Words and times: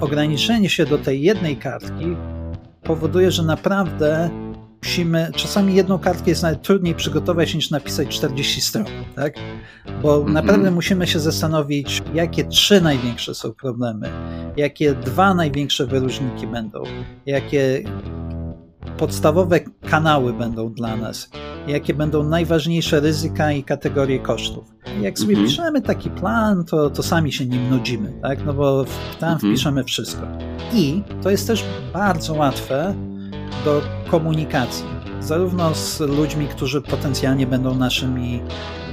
ograniczenie 0.00 0.68
się 0.68 0.86
do 0.86 0.98
tej 0.98 1.22
jednej 1.22 1.56
kartki 1.56 2.16
powoduje, 2.82 3.30
że 3.30 3.42
naprawdę 3.42 4.30
musimy, 4.82 5.30
czasami 5.36 5.74
jedną 5.74 5.98
kartkę 5.98 6.30
jest 6.30 6.42
nawet 6.42 6.62
trudniej 6.62 6.94
przygotować 6.94 7.54
niż 7.54 7.70
napisać 7.70 8.08
40 8.08 8.60
stron, 8.60 8.86
tak? 9.16 9.34
Bo 10.02 10.16
mm 10.16 10.28
-hmm. 10.28 10.32
naprawdę 10.32 10.70
musimy 10.70 11.06
się 11.06 11.20
zastanowić, 11.20 12.02
jakie 12.14 12.44
trzy 12.44 12.80
największe 12.80 13.34
są 13.34 13.52
problemy, 13.52 14.08
jakie 14.56 14.94
dwa 14.94 15.34
największe 15.34 15.86
wyróżniki 15.86 16.46
będą, 16.46 16.82
jakie 17.26 17.82
podstawowe 18.98 19.60
kanały 19.90 20.32
będą 20.32 20.72
dla 20.72 20.96
nas, 20.96 21.30
jakie 21.66 21.94
będą 21.94 22.22
najważniejsze 22.28 23.00
ryzyka 23.00 23.52
i 23.52 23.64
kategorie 23.64 24.18
kosztów. 24.18 24.64
Jak 25.00 25.18
sobie 25.18 25.32
mhm. 25.32 25.48
piszemy 25.48 25.82
taki 25.82 26.10
plan, 26.10 26.64
to, 26.64 26.90
to 26.90 27.02
sami 27.02 27.32
się 27.32 27.46
nim 27.46 27.70
nudzimy, 27.70 28.12
tak? 28.22 28.46
No 28.46 28.54
bo 28.54 28.84
tam 29.20 29.32
mhm. 29.32 29.38
wpiszemy 29.38 29.84
wszystko. 29.84 30.26
I 30.74 31.02
to 31.22 31.30
jest 31.30 31.46
też 31.46 31.64
bardzo 31.92 32.34
łatwe 32.34 32.94
do 33.64 33.82
komunikacji, 34.10 34.84
zarówno 35.20 35.74
z 35.74 36.00
ludźmi, 36.00 36.46
którzy 36.48 36.82
potencjalnie 36.82 37.46
będą 37.46 37.74
naszymi 37.74 38.42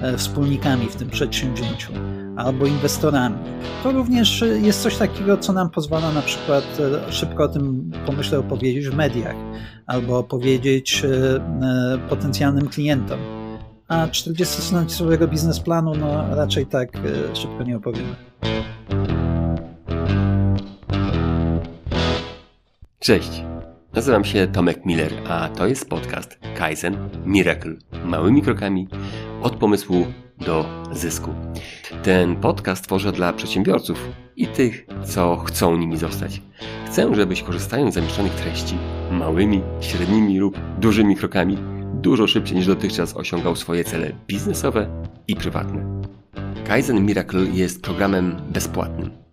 e, 0.01 0.17
wspólnikami 0.17 0.89
w 0.89 0.95
tym 0.95 1.09
przedsięwzięciu, 1.09 1.93
albo 2.35 2.65
inwestorami. 2.65 3.35
To 3.83 3.91
również 3.91 4.43
jest 4.61 4.81
coś 4.81 4.97
takiego, 4.97 5.37
co 5.37 5.53
nam 5.53 5.69
pozwala 5.69 6.11
na 6.11 6.21
przykład 6.21 6.63
e, 7.07 7.11
szybko 7.11 7.43
o 7.43 7.47
tym 7.47 7.91
pomyślę 8.05 8.39
opowiedzieć 8.39 8.87
w 8.87 8.95
mediach, 8.95 9.35
albo 9.87 10.17
opowiedzieć 10.17 11.05
e, 11.05 12.09
potencjalnym 12.09 12.69
klientom. 12.69 13.19
A 13.87 14.07
40-stroniowego 14.07 15.27
biznesplanu 15.27 15.95
no 15.95 16.35
raczej 16.35 16.65
tak 16.65 16.97
szybko 17.33 17.63
nie 17.63 17.77
opowiemy. 17.77 18.15
Cześć. 22.99 23.43
Nazywam 23.93 24.25
się 24.25 24.47
Tomek 24.47 24.85
Miller, 24.85 25.11
a 25.29 25.49
to 25.49 25.67
jest 25.67 25.89
podcast 25.89 26.39
Kaizen 26.57 26.97
Miracle. 27.25 27.75
Małymi 28.05 28.41
krokami 28.41 28.87
od 29.41 29.55
pomysłu 29.55 30.05
do 30.37 30.65
zysku. 30.91 31.33
Ten 32.03 32.35
podcast 32.35 32.83
tworzę 32.83 33.11
dla 33.11 33.33
przedsiębiorców 33.33 34.09
i 34.35 34.47
tych, 34.47 34.85
co 35.05 35.37
chcą 35.37 35.77
nimi 35.77 35.97
zostać. 35.97 36.41
Chcę, 36.87 37.15
żebyś 37.15 37.43
korzystając 37.43 37.93
z 37.93 37.95
zamieszczonych 37.95 38.33
treści 38.33 38.75
małymi, 39.11 39.61
średnimi 39.81 40.39
lub 40.39 40.59
dużymi 40.79 41.15
krokami 41.15 41.57
dużo 41.93 42.27
szybciej 42.27 42.57
niż 42.57 42.67
dotychczas 42.67 43.17
osiągał 43.17 43.55
swoje 43.55 43.83
cele 43.83 44.11
biznesowe 44.27 45.05
i 45.27 45.35
prywatne. 45.35 46.01
Kaizen 46.67 47.05
Miracle 47.05 47.41
jest 47.41 47.81
programem 47.81 48.41
bezpłatnym 48.49 49.23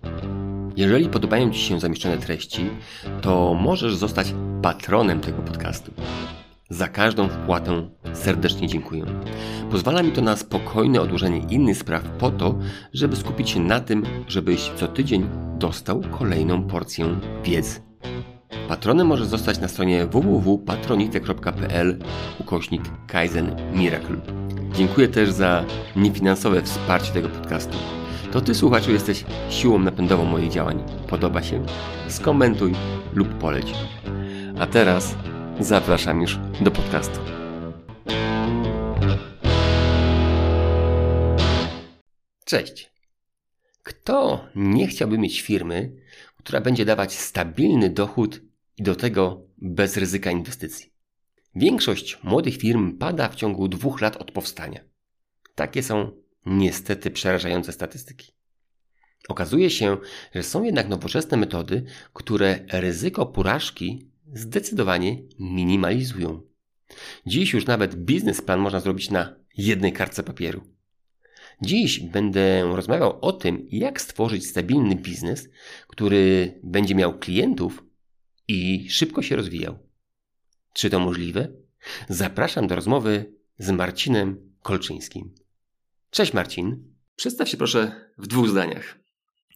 jeżeli 0.76 1.08
podobają 1.08 1.50
Ci 1.50 1.60
się 1.60 1.80
zamieszczone 1.80 2.18
treści, 2.18 2.70
to 3.20 3.54
możesz 3.54 3.96
zostać 3.96 4.34
patronem 4.62 5.20
tego 5.20 5.42
podcastu. 5.42 5.92
Za 6.70 6.88
każdą 6.88 7.28
wpłatę 7.28 7.88
serdecznie 8.12 8.68
dziękuję. 8.68 9.04
Pozwala 9.70 10.02
mi 10.02 10.12
to 10.12 10.20
na 10.20 10.36
spokojne 10.36 11.00
odłożenie 11.00 11.38
innych 11.38 11.78
spraw 11.78 12.02
po 12.02 12.30
to, 12.30 12.58
żeby 12.92 13.16
skupić 13.16 13.50
się 13.50 13.60
na 13.60 13.80
tym, 13.80 14.02
żebyś 14.28 14.70
co 14.76 14.88
tydzień 14.88 15.28
dostał 15.58 16.02
kolejną 16.18 16.62
porcję 16.62 17.20
wiedzy. 17.44 17.80
Patronem 18.68 19.06
możesz 19.06 19.26
zostać 19.26 19.60
na 19.60 19.68
stronie 19.68 20.06
www.patronite.pl 20.06 21.98
ukośnik 22.40 22.82
Kaizen 23.06 23.56
Miracle. 23.72 24.16
Dziękuję 24.74 25.08
też 25.08 25.30
za 25.30 25.64
niefinansowe 25.96 26.62
wsparcie 26.62 27.12
tego 27.12 27.28
podcastu. 27.28 27.76
To 28.32 28.40
Ty, 28.40 28.54
słuchaczu, 28.54 28.92
jesteś 28.92 29.24
siłą 29.48 29.78
napędową 29.78 30.24
moich 30.24 30.50
działań. 30.50 30.82
Podoba 31.08 31.42
się? 31.42 31.64
Skomentuj 32.08 32.72
lub 33.14 33.28
poleć. 33.28 33.74
A 34.58 34.66
teraz 34.66 35.16
zapraszam 35.60 36.20
już 36.20 36.38
do 36.60 36.70
podcastu. 36.70 37.20
Cześć. 42.44 42.90
Kto 43.82 44.44
nie 44.54 44.86
chciałby 44.86 45.18
mieć 45.18 45.40
firmy, 45.40 45.92
która 46.36 46.60
będzie 46.60 46.84
dawać 46.84 47.18
stabilny 47.18 47.90
dochód 47.90 48.40
i 48.76 48.82
do 48.82 48.96
tego 48.96 49.42
bez 49.58 49.96
ryzyka 49.96 50.30
inwestycji? 50.30 50.92
Większość 51.54 52.18
młodych 52.22 52.56
firm 52.56 52.98
pada 52.98 53.28
w 53.28 53.34
ciągu 53.34 53.68
dwóch 53.68 54.00
lat 54.00 54.16
od 54.16 54.32
powstania. 54.32 54.80
Takie 55.54 55.82
są 55.82 56.10
niestety 56.46 57.10
przerażające 57.10 57.72
statystyki. 57.72 58.32
Okazuje 59.28 59.70
się, 59.70 59.96
że 60.34 60.42
są 60.42 60.62
jednak 60.62 60.88
nowoczesne 60.88 61.36
metody, 61.36 61.84
które 62.12 62.58
ryzyko 62.72 63.26
porażki 63.26 64.09
zdecydowanie 64.34 65.22
minimalizują. 65.38 66.42
Dziś 67.26 67.52
już 67.52 67.66
nawet 67.66 67.94
biznesplan 67.94 68.60
można 68.60 68.80
zrobić 68.80 69.10
na 69.10 69.36
jednej 69.56 69.92
kartce 69.92 70.22
papieru. 70.22 70.62
Dziś 71.62 72.00
będę 72.00 72.62
rozmawiał 72.62 73.18
o 73.20 73.32
tym, 73.32 73.66
jak 73.70 74.00
stworzyć 74.00 74.46
stabilny 74.46 74.94
biznes, 74.94 75.48
który 75.88 76.54
będzie 76.62 76.94
miał 76.94 77.18
klientów 77.18 77.84
i 78.48 78.90
szybko 78.90 79.22
się 79.22 79.36
rozwijał. 79.36 79.78
Czy 80.72 80.90
to 80.90 81.00
możliwe? 81.00 81.48
Zapraszam 82.08 82.66
do 82.66 82.74
rozmowy 82.74 83.34
z 83.58 83.70
Marcinem 83.70 84.52
Kolczyńskim. 84.62 85.34
Cześć 86.10 86.32
Marcin. 86.32 86.94
Przedstaw 87.16 87.48
się 87.48 87.56
proszę 87.56 88.10
w 88.18 88.26
dwóch 88.26 88.48
zdaniach. 88.48 88.98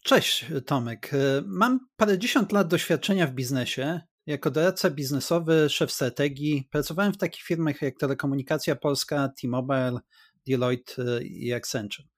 Cześć 0.02 0.46
Tomek. 0.66 1.10
Mam 1.46 1.80
parędziesiąt 1.96 2.52
lat 2.52 2.68
doświadczenia 2.68 3.26
w 3.26 3.34
biznesie. 3.34 4.00
Jako 4.26 4.50
doradca 4.50 4.90
biznesowy, 4.90 5.68
szef 5.70 5.92
strategii, 5.92 6.68
pracowałem 6.70 7.12
w 7.12 7.16
takich 7.16 7.42
firmach 7.42 7.82
jak 7.82 7.98
Telekomunikacja 7.98 8.76
Polska, 8.76 9.28
T-Mobile, 9.40 10.00
Deloitte 10.46 11.24
i 11.24 11.52
Accenture. 11.52 12.08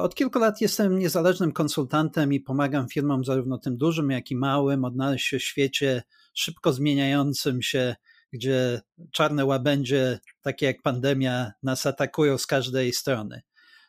Od 0.00 0.14
kilku 0.14 0.38
lat 0.38 0.60
jestem 0.60 0.98
niezależnym 0.98 1.52
konsultantem 1.52 2.32
i 2.32 2.40
pomagam 2.40 2.88
firmom, 2.88 3.24
zarówno 3.24 3.58
tym 3.58 3.76
dużym, 3.76 4.10
jak 4.10 4.30
i 4.30 4.36
małym, 4.36 4.84
odnaleźć 4.84 5.26
się 5.26 5.38
w 5.38 5.42
świecie 5.42 6.02
szybko 6.34 6.72
zmieniającym 6.72 7.62
się, 7.62 7.96
gdzie 8.32 8.80
czarne 9.12 9.44
łabędzie, 9.44 10.18
takie 10.42 10.66
jak 10.66 10.82
pandemia, 10.82 11.52
nas 11.62 11.86
atakują 11.86 12.38
z 12.38 12.46
każdej 12.46 12.92
strony. 12.92 13.42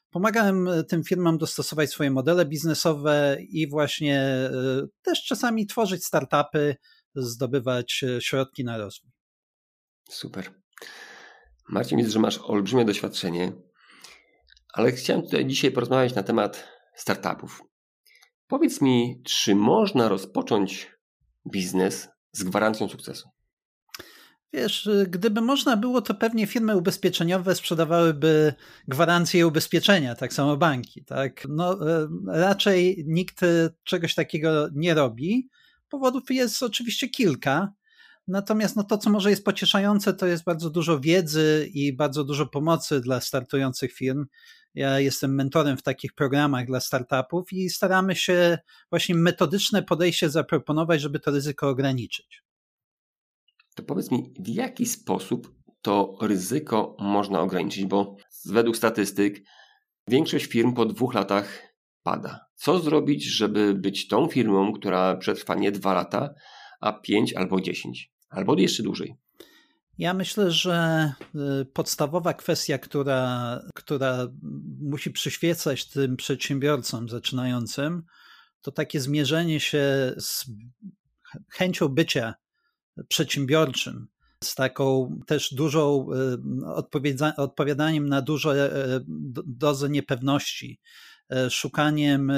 Pomagałem 0.09 0.67
e, 0.67 0.83
tym 0.83 1.03
firmom 1.03 1.37
dostosować 1.37 1.89
swoje 1.89 2.11
modele 2.11 2.45
biznesowe 2.45 3.37
i 3.49 3.69
właśnie 3.69 4.19
e, 4.19 4.51
też 5.01 5.23
czasami 5.23 5.67
tworzyć 5.67 6.05
startupy, 6.05 6.75
zdobywać 7.15 8.03
e, 8.03 8.21
środki 8.21 8.63
na 8.63 8.77
rozwój. 8.77 9.11
Super. 10.09 10.61
Marcin, 11.69 11.97
widzę, 11.97 12.09
że 12.09 12.19
masz 12.19 12.37
olbrzymie 12.37 12.85
doświadczenie, 12.85 13.51
ale 14.73 14.91
chciałem 14.91 15.21
tutaj 15.21 15.45
dzisiaj 15.45 15.71
porozmawiać 15.71 16.15
na 16.15 16.23
temat 16.23 16.67
startupów. 16.95 17.61
Powiedz 18.47 18.81
mi, 18.81 19.21
czy 19.25 19.55
można 19.55 20.09
rozpocząć 20.09 20.91
biznes 21.51 22.09
z 22.31 22.43
gwarancją 22.43 22.89
sukcesu? 22.89 23.29
Wiesz, 24.53 24.89
gdyby 25.07 25.41
można 25.41 25.77
było, 25.77 26.01
to 26.01 26.13
pewnie 26.13 26.47
firmy 26.47 26.77
ubezpieczeniowe 26.77 27.55
sprzedawałyby 27.55 28.53
gwarancje 28.87 29.47
ubezpieczenia, 29.47 30.15
tak 30.15 30.33
samo 30.33 30.57
banki. 30.57 31.05
Tak? 31.05 31.45
No, 31.49 31.89
e, 31.91 32.07
raczej 32.27 33.03
nikt 33.07 33.39
czegoś 33.83 34.15
takiego 34.15 34.69
nie 34.75 34.93
robi. 34.93 35.49
Powodów 35.91 36.23
jest 36.29 36.63
oczywiście 36.63 37.09
kilka. 37.09 37.73
Natomiast 38.27 38.75
no, 38.75 38.83
to, 38.83 38.97
co 38.97 39.09
może 39.09 39.29
jest 39.29 39.45
pocieszające, 39.45 40.13
to 40.13 40.25
jest 40.25 40.43
bardzo 40.43 40.69
dużo 40.69 40.99
wiedzy 40.99 41.69
i 41.73 41.93
bardzo 41.93 42.23
dużo 42.23 42.45
pomocy 42.45 43.01
dla 43.01 43.21
startujących 43.21 43.93
firm. 43.93 44.25
Ja 44.75 44.99
jestem 44.99 45.35
mentorem 45.35 45.77
w 45.77 45.83
takich 45.83 46.13
programach 46.13 46.65
dla 46.65 46.79
startupów 46.79 47.53
i 47.53 47.69
staramy 47.69 48.15
się 48.15 48.57
właśnie 48.89 49.15
metodyczne 49.15 49.83
podejście 49.83 50.29
zaproponować, 50.29 51.01
żeby 51.01 51.19
to 51.19 51.31
ryzyko 51.31 51.69
ograniczyć 51.69 52.43
to 53.75 53.83
powiedz 53.83 54.11
mi, 54.11 54.33
w 54.39 54.47
jaki 54.47 54.85
sposób 54.85 55.55
to 55.81 56.17
ryzyko 56.21 56.95
można 56.99 57.41
ograniczyć? 57.41 57.85
Bo 57.85 58.15
według 58.45 58.77
statystyk 58.77 59.43
większość 60.07 60.45
firm 60.45 60.73
po 60.73 60.85
dwóch 60.85 61.13
latach 61.13 61.70
pada. 62.03 62.45
Co 62.55 62.79
zrobić, 62.79 63.23
żeby 63.23 63.73
być 63.73 64.07
tą 64.07 64.27
firmą, 64.27 64.73
która 64.73 65.15
przetrwa 65.15 65.55
nie 65.55 65.71
dwa 65.71 65.93
lata, 65.93 66.33
a 66.81 66.93
pięć 66.93 67.33
albo 67.33 67.61
dziesięć, 67.61 68.11
albo 68.29 68.59
jeszcze 68.59 68.83
dłużej? 68.83 69.15
Ja 69.97 70.13
myślę, 70.13 70.51
że 70.51 71.11
y, 71.61 71.65
podstawowa 71.65 72.33
kwestia, 72.33 72.77
która, 72.77 73.59
która 73.75 74.27
musi 74.81 75.11
przyświecać 75.11 75.89
tym 75.89 76.17
przedsiębiorcom 76.17 77.09
zaczynającym, 77.09 78.03
to 78.61 78.71
takie 78.71 78.99
zmierzenie 78.99 79.59
się 79.59 80.13
z 80.17 80.45
chęcią 81.49 81.87
bycia 81.87 82.33
przedsiębiorczym, 83.07 84.07
z 84.43 84.55
taką 84.55 85.19
też 85.27 85.53
dużą 85.53 86.07
e, 86.65 87.35
odpowiadaniem 87.37 88.09
na 88.09 88.21
dużą 88.21 88.51
e, 88.51 88.69
dozę 89.45 89.89
niepewności, 89.89 90.79
szukaniem 91.49 92.31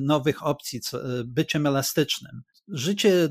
nowych 0.00 0.46
opcji, 0.46 0.80
byciem 1.24 1.66
elastycznym. 1.66 2.42
Życie 2.68 3.28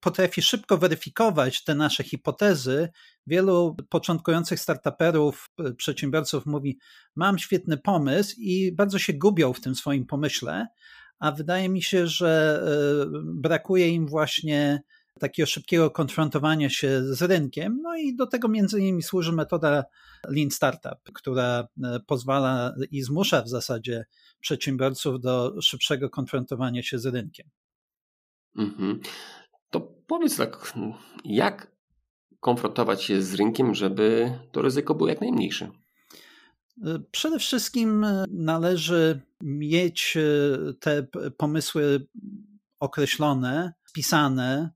potrafi 0.00 0.42
szybko 0.42 0.78
weryfikować 0.78 1.64
te 1.64 1.74
nasze 1.74 2.04
hipotezy. 2.04 2.88
Wielu 3.26 3.76
początkujących 3.88 4.60
startuperów, 4.60 5.50
przedsiębiorców 5.76 6.46
mówi: 6.46 6.78
Mam 7.16 7.38
świetny 7.38 7.78
pomysł, 7.78 8.34
i 8.38 8.72
bardzo 8.72 8.98
się 8.98 9.12
gubią 9.12 9.52
w 9.52 9.60
tym 9.60 9.74
swoim 9.74 10.06
pomyśle, 10.06 10.66
a 11.18 11.32
wydaje 11.32 11.68
mi 11.68 11.82
się, 11.82 12.06
że 12.06 12.62
brakuje 13.24 13.88
im 13.88 14.06
właśnie 14.06 14.82
takiego 15.18 15.46
szybkiego 15.46 15.90
konfrontowania 15.90 16.70
się 16.70 17.14
z 17.14 17.22
rynkiem. 17.22 17.80
No 17.82 17.96
i 17.96 18.16
do 18.16 18.26
tego 18.26 18.48
między 18.48 18.80
innymi 18.80 19.02
służy 19.02 19.32
metoda 19.32 19.84
Lean 20.28 20.50
Startup, 20.50 21.12
która 21.14 21.68
e, 21.84 22.00
pozwala 22.06 22.74
i 22.90 23.02
zmusza 23.02 23.42
w 23.42 23.48
zasadzie 23.48 24.06
przedsiębiorców 24.40 25.20
do 25.20 25.62
szybszego 25.62 26.10
konfrontowania 26.10 26.82
się 26.82 26.98
z 26.98 27.06
rynkiem. 27.06 27.48
Mhm. 28.56 29.00
To 29.70 29.80
powiedz 30.06 30.36
tak, 30.36 30.72
jak 31.24 31.72
konfrontować 32.40 33.02
się 33.02 33.22
z 33.22 33.34
rynkiem, 33.34 33.74
żeby 33.74 34.38
to 34.52 34.62
ryzyko 34.62 34.94
było 34.94 35.08
jak 35.08 35.20
najmniejsze? 35.20 35.70
E, 36.84 36.98
przede 37.10 37.38
wszystkim 37.38 38.04
e, 38.04 38.24
należy 38.30 39.20
mieć 39.42 40.18
te 40.80 41.06
pomysły 41.36 42.06
określone, 42.80 43.72
spisane, 43.84 44.70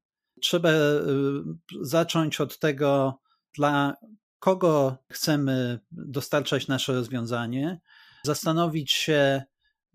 trzeba 0.45 0.71
y, 0.71 0.75
zacząć 1.81 2.41
od 2.41 2.59
tego, 2.59 3.21
dla 3.55 3.97
kogo 4.39 4.97
chcemy 5.11 5.81
dostarczać 5.91 6.69
nasze 6.69 6.95
rozwiązanie, 6.95 7.81
zastanowić 8.25 8.93
się, 8.93 9.43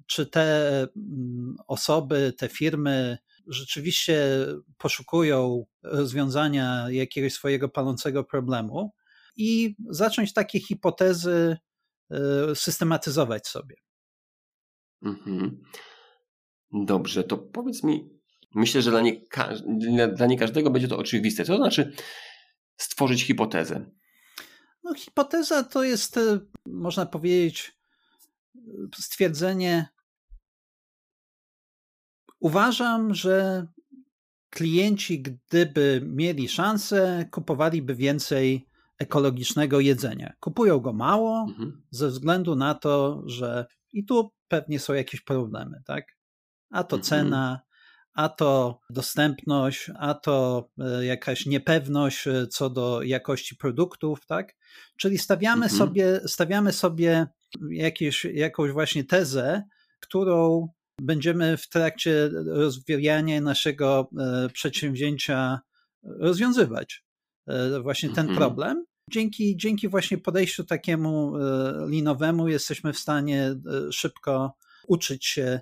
czy 0.05 0.25
te 0.25 0.81
mm, 0.81 1.55
osoby, 1.67 2.33
te 2.37 2.47
firmy 2.47 3.17
rzeczywiście 3.47 4.45
poszukują 4.77 5.65
rozwiązania 5.83 6.85
jakiegoś 6.89 7.33
swojego 7.33 7.69
palącego 7.69 8.23
problemu 8.23 8.93
i 9.35 9.75
zacząć 9.89 10.33
takie 10.33 10.59
hipotezy 10.59 11.57
y, 12.51 12.55
systematyzować 12.55 13.47
sobie. 13.47 13.75
Mhm. 15.01 15.63
Dobrze, 16.71 17.23
to 17.23 17.37
powiedz 17.37 17.83
mi, 17.83 18.18
Myślę, 18.55 18.81
że 18.81 18.91
dla 18.91 19.01
nie, 19.01 20.07
dla 20.07 20.25
nie 20.25 20.37
każdego 20.37 20.69
będzie 20.69 20.87
to 20.87 20.97
oczywiste. 20.97 21.45
Co 21.45 21.53
to 21.53 21.57
znaczy 21.57 21.93
stworzyć 22.77 23.23
hipotezę? 23.23 23.85
No, 24.83 24.93
hipoteza 24.93 25.63
to 25.63 25.83
jest, 25.83 26.17
e, 26.17 26.39
można 26.65 27.05
powiedzieć, 27.05 27.77
stwierdzenie. 28.95 29.87
Uważam, 32.39 33.13
że 33.13 33.67
klienci, 34.49 35.21
gdyby 35.21 36.01
mieli 36.05 36.49
szansę, 36.49 37.25
kupowaliby 37.31 37.95
więcej 37.95 38.69
ekologicznego 38.97 39.79
jedzenia. 39.79 40.33
Kupują 40.39 40.79
go 40.79 40.93
mało 40.93 41.45
mhm. 41.49 41.81
ze 41.89 42.07
względu 42.07 42.55
na 42.55 42.75
to, 42.75 43.23
że 43.25 43.65
i 43.93 44.05
tu 44.05 44.31
pewnie 44.47 44.79
są 44.79 44.93
jakieś 44.93 45.21
problemy, 45.21 45.81
tak? 45.85 46.05
A 46.69 46.83
to 46.83 46.95
mhm. 46.95 47.03
cena, 47.03 47.61
a 48.19 48.29
to 48.29 48.79
dostępność, 48.89 49.91
a 49.95 50.13
to 50.13 50.69
e, 50.79 51.05
jakaś 51.05 51.45
niepewność 51.45 52.27
e, 52.27 52.47
co 52.47 52.69
do 52.69 53.01
jakości 53.01 53.55
produktów, 53.55 54.25
tak? 54.25 54.55
Czyli 54.97 55.17
stawiamy 55.17 55.65
mhm. 55.65 55.79
sobie, 55.79 56.19
stawiamy 56.25 56.71
sobie 56.71 57.27
jakieś, 57.69 58.25
jakąś 58.25 58.71
właśnie 58.71 59.03
tezę, 59.03 59.63
którą 59.99 60.67
będziemy 61.01 61.57
w 61.57 61.69
trakcie 61.69 62.29
rozwijania 62.45 63.41
naszego 63.41 64.09
e, 64.19 64.49
przedsięwzięcia 64.49 65.59
rozwiązywać. 66.03 67.03
Właśnie 67.81 68.09
ten 68.09 68.29
mhm. 68.29 68.37
problem. 68.37 68.85
Dzięki, 69.11 69.57
dzięki 69.57 69.87
właśnie 69.87 70.17
podejściu 70.17 70.63
takiemu 70.63 71.33
linowemu 71.87 72.47
jesteśmy 72.47 72.93
w 72.93 72.97
stanie 72.97 73.55
szybko 73.91 74.53
uczyć 74.87 75.25
się 75.25 75.61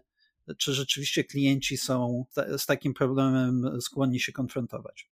czy 0.57 0.73
rzeczywiście 0.73 1.23
klienci 1.23 1.77
są 1.77 2.25
z 2.57 2.65
takim 2.65 2.93
problemem 2.93 3.81
skłonni 3.81 4.19
się 4.19 4.31
konfrontować. 4.31 5.11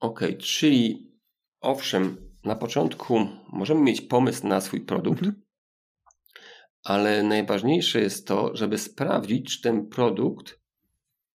Okej, 0.00 0.28
okay, 0.28 0.42
czyli 0.42 1.12
owszem, 1.60 2.16
na 2.44 2.56
początku 2.56 3.28
możemy 3.52 3.80
mieć 3.80 4.00
pomysł 4.00 4.46
na 4.46 4.60
swój 4.60 4.80
produkt, 4.80 5.22
mhm. 5.22 5.42
ale 6.82 7.22
najważniejsze 7.22 8.00
jest 8.00 8.26
to, 8.26 8.56
żeby 8.56 8.78
sprawdzić, 8.78 9.56
czy 9.56 9.62
ten 9.62 9.88
produkt 9.88 10.60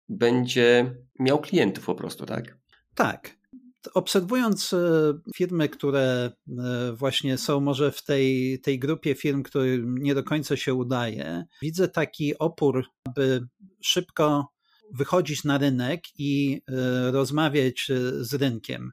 będzie 0.09 0.95
miał 1.19 1.41
klientów 1.41 1.85
po 1.85 1.95
prostu, 1.95 2.25
tak? 2.25 2.57
Tak. 2.95 3.40
Obserwując 3.93 4.73
e, 4.73 4.77
firmy, 5.35 5.69
które 5.69 6.31
e, 6.59 6.93
właśnie 6.93 7.37
są 7.37 7.59
może 7.59 7.91
w 7.91 8.03
tej, 8.03 8.59
tej 8.59 8.79
grupie 8.79 9.15
firm, 9.15 9.43
którym 9.43 9.97
nie 9.97 10.15
do 10.15 10.23
końca 10.23 10.57
się 10.57 10.73
udaje, 10.73 11.45
widzę 11.61 11.87
taki 11.87 12.37
opór, 12.37 12.85
aby 13.07 13.47
szybko 13.81 14.51
wychodzić 14.93 15.43
na 15.43 15.57
rynek 15.57 16.01
i 16.17 16.61
e, 16.67 17.11
rozmawiać 17.11 17.91
z 18.19 18.33
rynkiem. 18.33 18.91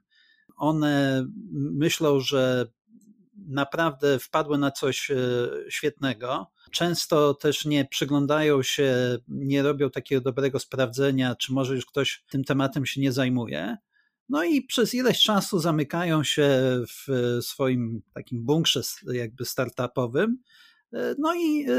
One 0.57 1.25
myślą, 1.53 2.19
że 2.19 2.67
naprawdę 3.47 4.19
wpadły 4.19 4.57
na 4.57 4.71
coś 4.71 5.11
świetnego. 5.69 6.51
Często 6.71 7.33
też 7.33 7.65
nie 7.65 7.85
przyglądają 7.85 8.63
się, 8.63 9.17
nie 9.27 9.63
robią 9.63 9.89
takiego 9.89 10.21
dobrego 10.21 10.59
sprawdzenia, 10.59 11.35
czy 11.35 11.53
może 11.53 11.75
już 11.75 11.85
ktoś 11.85 12.23
tym 12.29 12.43
tematem 12.43 12.85
się 12.85 13.01
nie 13.01 13.11
zajmuje. 13.11 13.77
No 14.29 14.43
i 14.43 14.61
przez 14.61 14.93
ileś 14.93 15.21
czasu 15.21 15.59
zamykają 15.59 16.23
się 16.23 16.49
w 16.87 17.07
swoim 17.41 18.01
takim 18.13 18.45
bunkrze 18.45 18.81
jakby 19.13 19.45
startupowym. 19.45 20.37
E, 20.93 21.15
no 21.17 21.35
i 21.35 21.65
e, 21.69 21.73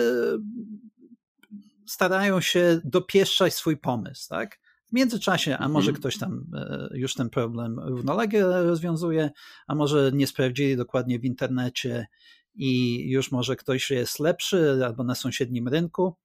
starają 1.86 2.40
się 2.40 2.80
dopieszczać 2.84 3.54
swój 3.54 3.76
pomysł, 3.76 4.28
tak? 4.28 4.60
W 4.88 4.92
międzyczasie, 4.92 5.58
a 5.58 5.68
może 5.68 5.90
mhm. 5.90 6.00
ktoś 6.00 6.18
tam 6.18 6.46
e, 6.54 6.88
już 6.92 7.14
ten 7.14 7.30
problem 7.30 7.80
równolegle 7.80 8.64
rozwiązuje, 8.64 9.30
a 9.66 9.74
może 9.74 10.10
nie 10.14 10.26
sprawdzili 10.26 10.76
dokładnie 10.76 11.18
w 11.18 11.24
internecie 11.24 12.06
i 12.54 13.00
już 13.10 13.32
może 13.32 13.56
ktoś 13.56 13.90
jest 13.90 14.20
lepszy 14.20 14.80
albo 14.84 15.04
na 15.04 15.14
sąsiednim 15.14 15.68
rynku. 15.68 16.16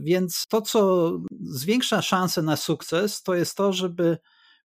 Więc 0.00 0.46
to, 0.48 0.62
co 0.62 1.12
zwiększa 1.40 2.02
szanse 2.02 2.42
na 2.42 2.56
sukces, 2.56 3.22
to 3.22 3.34
jest 3.34 3.56
to, 3.56 3.72
żeby 3.72 4.18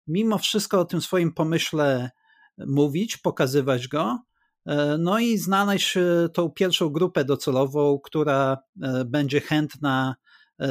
mimo 0.07 0.37
wszystko 0.37 0.79
o 0.79 0.85
tym 0.85 1.01
swoim 1.01 1.33
pomyśle 1.33 2.11
mówić, 2.57 3.17
pokazywać 3.17 3.87
go, 3.87 4.19
e, 4.65 4.97
no 4.97 5.19
i 5.19 5.37
znaleźć 5.37 5.97
e, 5.97 6.29
tą 6.33 6.49
pierwszą 6.49 6.89
grupę 6.89 7.25
docelową, 7.25 7.99
która 8.03 8.57
e, 8.81 9.05
będzie 9.05 9.41
chętna 9.41 10.15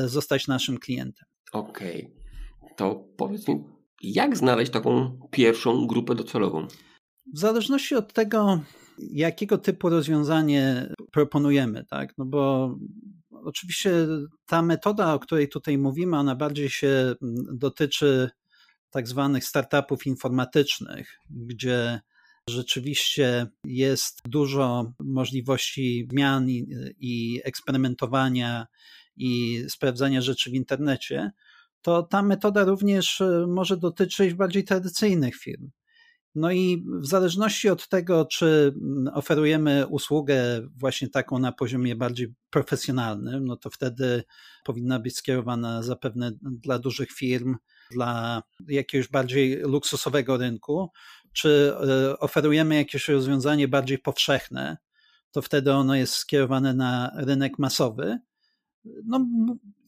zostać 0.04 0.48
naszym 0.48 0.78
klientem. 0.78 1.26
Okej, 1.52 2.14
okay. 2.60 2.74
to 2.76 3.04
powiedz 3.16 3.48
mi, 3.48 3.64
jak 4.02 4.36
znaleźć 4.36 4.72
taką 4.72 5.18
pierwszą 5.30 5.86
grupę 5.86 6.14
docelową? 6.14 6.66
W 7.34 7.38
zależności 7.38 7.94
od 7.94 8.12
tego, 8.12 8.60
jakiego 8.98 9.58
typu 9.58 9.88
rozwiązanie 9.88 10.94
proponujemy, 11.12 11.84
tak? 11.84 12.18
No 12.18 12.24
bo 12.24 12.74
oczywiście 13.30 13.92
ta 14.46 14.62
metoda, 14.62 15.14
o 15.14 15.18
której 15.18 15.48
tutaj 15.48 15.78
mówimy, 15.78 16.16
ona 16.16 16.36
bardziej 16.36 16.70
się 16.70 17.14
dotyczy 17.52 18.30
tak 18.90 19.08
zwanych 19.08 19.44
startupów 19.44 20.06
informatycznych, 20.06 21.18
gdzie 21.30 22.00
rzeczywiście 22.48 23.46
jest 23.64 24.20
dużo 24.24 24.92
możliwości 25.00 26.08
zmian 26.10 26.50
i, 26.50 26.66
i 26.98 27.40
eksperymentowania 27.44 28.66
i 29.16 29.62
sprawdzania 29.68 30.20
rzeczy 30.20 30.50
w 30.50 30.54
internecie, 30.54 31.30
to 31.82 32.02
ta 32.02 32.22
metoda 32.22 32.64
również 32.64 33.20
e, 33.20 33.46
może 33.48 33.76
dotyczyć 33.76 34.34
bardziej 34.34 34.64
tradycyjnych 34.64 35.36
firm. 35.36 35.70
No 36.34 36.50
i 36.52 36.84
w 37.00 37.06
zależności 37.06 37.68
od 37.68 37.88
tego, 37.88 38.24
czy 38.24 38.74
oferujemy 39.12 39.86
usługę 39.86 40.60
właśnie 40.76 41.08
taką 41.08 41.38
na 41.38 41.52
poziomie 41.52 41.96
bardziej 41.96 42.34
profesjonalnym, 42.50 43.44
no 43.44 43.56
to 43.56 43.70
wtedy 43.70 44.24
powinna 44.64 44.98
być 44.98 45.16
skierowana 45.16 45.82
zapewne 45.82 46.32
dla 46.42 46.78
dużych 46.78 47.12
firm, 47.12 47.56
dla 47.90 48.42
jakiegoś 48.68 49.08
bardziej 49.08 49.56
luksusowego 49.56 50.36
rynku, 50.36 50.90
czy 51.32 51.74
e, 51.88 52.18
oferujemy 52.18 52.74
jakieś 52.74 53.08
rozwiązanie 53.08 53.68
bardziej 53.68 53.98
powszechne, 53.98 54.76
to 55.30 55.42
wtedy 55.42 55.72
ono 55.72 55.94
jest 55.94 56.14
skierowane 56.14 56.74
na 56.74 57.10
rynek 57.16 57.58
masowy. 57.58 58.18
No, 59.04 59.26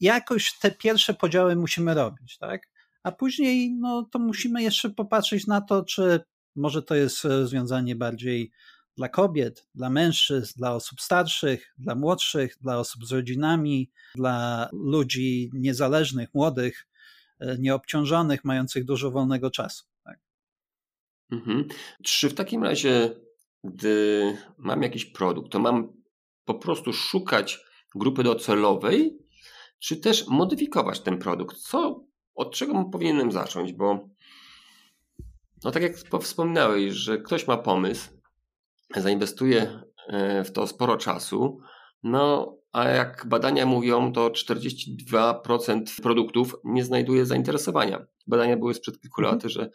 jakoś 0.01 0.59
te 0.59 0.71
pierwsze 0.71 1.13
podziały 1.13 1.55
musimy 1.55 1.93
robić, 1.93 2.37
tak? 2.37 2.61
A 3.03 3.11
później, 3.11 3.75
no, 3.79 4.07
to 4.11 4.19
musimy 4.19 4.63
jeszcze 4.63 4.89
popatrzeć 4.89 5.47
na 5.47 5.61
to, 5.61 5.83
czy 5.83 6.19
może 6.55 6.83
to 6.83 6.95
jest 6.95 7.23
rozwiązanie 7.23 7.95
bardziej 7.95 8.51
dla 8.97 9.09
kobiet, 9.09 9.67
dla 9.75 9.89
mężczyzn, 9.89 10.53
dla 10.57 10.75
osób 10.75 11.01
starszych, 11.01 11.73
dla 11.77 11.95
młodszych, 11.95 12.57
dla 12.61 12.79
osób 12.79 13.05
z 13.05 13.11
rodzinami, 13.11 13.91
dla 14.15 14.69
ludzi 14.73 15.49
niezależnych, 15.53 16.33
młodych, 16.33 16.87
e, 17.39 17.57
nieobciążonych, 17.57 18.43
mających 18.43 18.85
dużo 18.85 19.11
wolnego 19.11 19.51
czasu. 19.51 19.85
Tak? 20.03 20.19
Mhm. 21.31 21.67
Czy 22.03 22.29
w 22.29 22.33
takim 22.33 22.63
razie, 22.63 23.15
gdy 23.63 24.37
mam 24.57 24.81
jakiś 24.83 25.05
produkt, 25.05 25.51
to 25.51 25.59
mam 25.59 25.93
po 26.45 26.53
prostu 26.53 26.93
szukać 26.93 27.59
grupy 27.95 28.23
docelowej, 28.23 29.17
czy 29.79 29.97
też 29.97 30.27
modyfikować 30.27 30.99
ten 30.99 31.17
produkt? 31.17 31.57
Co, 31.57 32.05
od 32.35 32.55
czego 32.55 32.83
powinienem 32.91 33.31
zacząć? 33.31 33.73
Bo 33.73 34.09
no 35.63 35.71
tak 35.71 35.83
jak 35.83 35.95
wspominałeś, 36.21 36.93
że 36.93 37.17
ktoś 37.17 37.47
ma 37.47 37.57
pomysł, 37.57 38.09
zainwestuje 38.95 39.79
e, 40.07 40.43
w 40.43 40.51
to 40.51 40.67
sporo 40.67 40.97
czasu, 40.97 41.59
no 42.03 42.55
a 42.71 42.89
jak 42.89 43.25
badania 43.27 43.65
mówią, 43.65 44.13
to 44.13 44.29
42% 44.29 46.01
produktów 46.01 46.55
nie 46.63 46.83
znajduje 46.85 47.25
zainteresowania. 47.25 48.05
Badania 48.27 48.57
były 48.57 48.73
sprzed 48.73 49.01
kilku 49.01 49.21
mhm. 49.21 49.35
lat, 49.35 49.51
że 49.51 49.69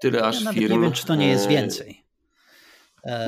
tyle 0.00 0.24
aż 0.24 0.44
ja 0.44 0.52
firm... 0.52 0.74
Nie 0.74 0.80
wiem, 0.80 0.92
czy 0.92 1.06
to 1.06 1.14
nie 1.14 1.28
jest 1.28 1.46
e, 1.46 1.48
więcej. 1.48 2.04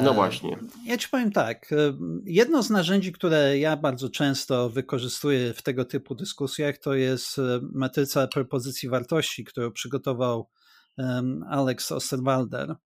No 0.03 0.15
właśnie. 0.15 0.59
Ja 0.87 0.99
ci 0.99 1.09
powiem 1.09 1.33
tak. 1.33 1.73
E, 1.73 1.77
jedno 2.25 2.63
z 2.63 2.71
narzędzi, 2.71 3.13
które 3.13 3.59
ja 3.59 3.77
bardzo 3.77 4.11
często 4.11 4.71
wykorzystuję 4.71 5.55
w 5.55 5.63
tego 5.63 5.85
typu 5.85 6.15
dyskusjach, 6.15 6.79
to 6.79 6.95
jest 6.95 7.41
matryca 7.73 8.27
propozycji 8.27 8.89
wartości, 8.89 9.45
którą 9.45 9.73
przygotował 9.73 10.49
Alex 11.49 11.93
Osterwalder. 11.93 12.77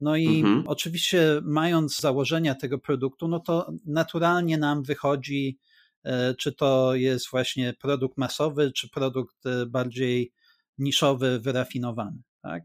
No 0.00 0.16
i 0.16 0.40
mhm. 0.40 0.64
oczywiście, 0.66 1.40
mając 1.42 2.00
założenia 2.00 2.54
tego 2.54 2.78
produktu, 2.78 3.28
no 3.28 3.40
to 3.40 3.72
naturalnie 3.86 4.58
nam 4.58 4.82
wychodzi, 4.82 5.58
e, 6.04 6.34
czy 6.34 6.52
to 6.52 6.94
jest 6.94 7.30
właśnie 7.30 7.74
produkt 7.80 8.18
masowy, 8.18 8.72
czy 8.72 8.90
produkt 8.90 9.46
e, 9.46 9.66
bardziej 9.66 10.32
niszowy, 10.78 11.40
wyrafinowany. 11.40 12.22
Tak? 12.42 12.62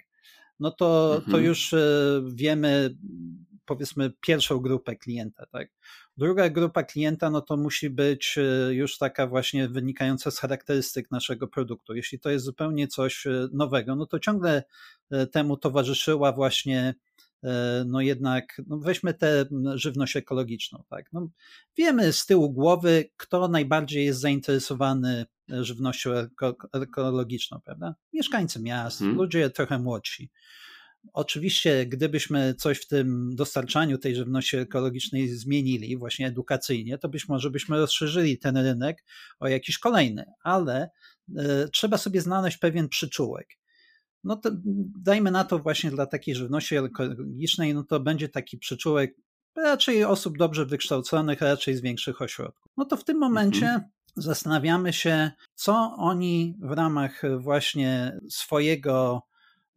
No 0.60 0.72
to, 0.72 1.16
mhm. 1.16 1.32
to 1.32 1.38
już 1.38 1.74
e, 1.74 2.22
wiemy, 2.34 2.96
powiedzmy, 3.66 4.12
pierwszą 4.22 4.60
grupę 4.60 4.96
klienta. 4.96 5.46
Tak? 5.46 5.70
Druga 6.20 6.50
grupa 6.50 6.84
klienta, 6.84 7.30
no 7.30 7.42
to 7.42 7.58
musi 7.58 7.90
być 7.90 8.40
już 8.70 8.98
taka 8.98 9.28
właśnie 9.28 9.68
wynikająca 9.68 10.32
z 10.32 10.40
charakterystyk 10.40 11.12
naszego 11.12 11.48
produktu. 11.48 11.96
Jeśli 11.96 12.20
to 12.20 12.30
jest 12.30 12.46
zupełnie 12.46 12.88
coś 12.88 13.28
nowego, 13.54 13.96
no 13.96 14.06
to 14.06 14.20
ciągle 14.20 14.64
temu 15.32 15.58
towarzyszyła 15.58 16.32
właśnie 16.32 16.96
no 17.86 18.02
jednak 18.02 18.62
no 18.68 18.78
weźmy 18.78 19.14
tę 19.14 19.46
żywność 19.76 20.16
ekologiczną. 20.16 20.84
Tak? 20.90 21.06
No 21.14 21.30
wiemy 21.78 22.14
z 22.14 22.26
tyłu 22.26 22.50
głowy, 22.50 23.10
kto 23.18 23.48
najbardziej 23.48 24.06
jest 24.06 24.20
zainteresowany 24.20 25.26
żywnością 25.48 26.12
ekologiczną, 26.74 27.60
prawda? 27.66 27.96
Mieszkańcy 28.14 28.62
miast, 28.62 29.00
hmm. 29.00 29.18
ludzie 29.18 29.50
trochę 29.50 29.80
młodsi. 29.80 30.30
Oczywiście, 31.14 31.86
gdybyśmy 31.86 32.56
coś 32.58 32.78
w 32.78 32.88
tym 32.88 33.36
dostarczaniu 33.36 33.98
tej 33.98 34.16
żywności 34.16 34.58
ekologicznej 34.58 35.28
zmienili, 35.28 35.98
właśnie 35.98 36.28
edukacyjnie, 36.28 36.98
to 36.98 37.10
być 37.10 37.28
może 37.28 37.50
byśmy 37.52 37.78
rozszerzyli 37.78 38.38
ten 38.38 38.58
rynek 38.58 39.04
o 39.40 39.48
jakiś 39.48 39.78
kolejny, 39.78 40.26
ale 40.44 40.90
y, 41.30 41.36
trzeba 41.74 41.98
sobie 41.98 42.22
znaleźć 42.22 42.58
pewien 42.58 42.90
przyczółek 42.90 43.60
no 44.24 44.36
to 44.36 44.50
dajmy 45.00 45.32
na 45.32 45.44
to 45.44 45.60
właśnie 45.60 45.92
dla 45.92 46.06
takiej 46.06 46.36
żywności 46.36 46.76
ekologicznej, 46.76 47.74
no 47.74 47.84
to 47.84 48.00
będzie 48.00 48.30
taki 48.30 48.58
przyczółek 48.58 49.16
raczej 49.56 50.04
osób 50.04 50.38
dobrze 50.38 50.66
wykształconych, 50.66 51.42
raczej 51.42 51.76
z 51.76 51.82
większych 51.82 52.22
ośrodków. 52.22 52.72
No 52.78 52.86
to 52.86 52.98
w 52.98 53.04
tym 53.04 53.18
momencie 53.18 53.66
mhm. 53.66 53.84
zastanawiamy 54.16 54.94
się, 54.94 55.32
co 55.56 55.94
oni 55.98 56.56
w 56.62 56.72
ramach 56.72 57.22
właśnie 57.38 58.18
swojego 58.30 59.22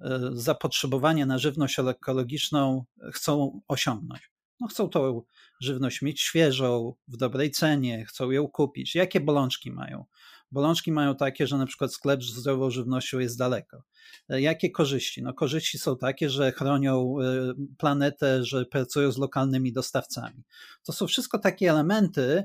e, 0.03 0.21
zapotrzebowania 0.33 1.27
na 1.27 1.39
żywność 1.39 1.79
ekologiczną 1.79 2.85
chcą 3.13 3.61
osiągnąć. 3.69 4.33
No 4.61 4.69
chcą 4.69 4.89
tą 4.89 5.23
żywność 5.61 6.03
mieć 6.03 6.21
świeżą, 6.21 6.95
w 7.09 7.17
dobrej 7.17 7.51
cenie, 7.51 8.05
chcą 8.05 8.31
ją 8.31 8.49
kupić. 8.49 8.95
Jakie 8.95 9.21
bolączki 9.21 9.71
mają? 9.71 10.05
Bolączki 10.53 10.93
mają 10.93 11.17
takie, 11.17 11.47
że 11.47 11.59
na 11.59 11.67
przykład 11.67 11.93
sklep 11.93 12.23
z 12.23 12.27
zdrową 12.27 12.71
żywnością 12.71 13.19
jest 13.19 13.39
daleko. 13.39 13.83
E, 14.29 14.41
jakie 14.41 14.71
korzyści? 14.71 15.23
No 15.23 15.35
korzyści 15.35 15.79
są 15.79 15.97
takie, 15.97 16.31
że 16.31 16.53
chronią 16.53 17.17
e, 17.21 17.55
planetę, 17.79 18.45
że 18.45 18.65
pracują 18.67 19.13
z 19.13 19.19
lokalnymi 19.19 19.73
dostawcami. 19.73 20.45
To 20.87 20.93
są 20.93 21.07
wszystko 21.07 21.39
takie 21.39 21.71
elementy, 21.71 22.45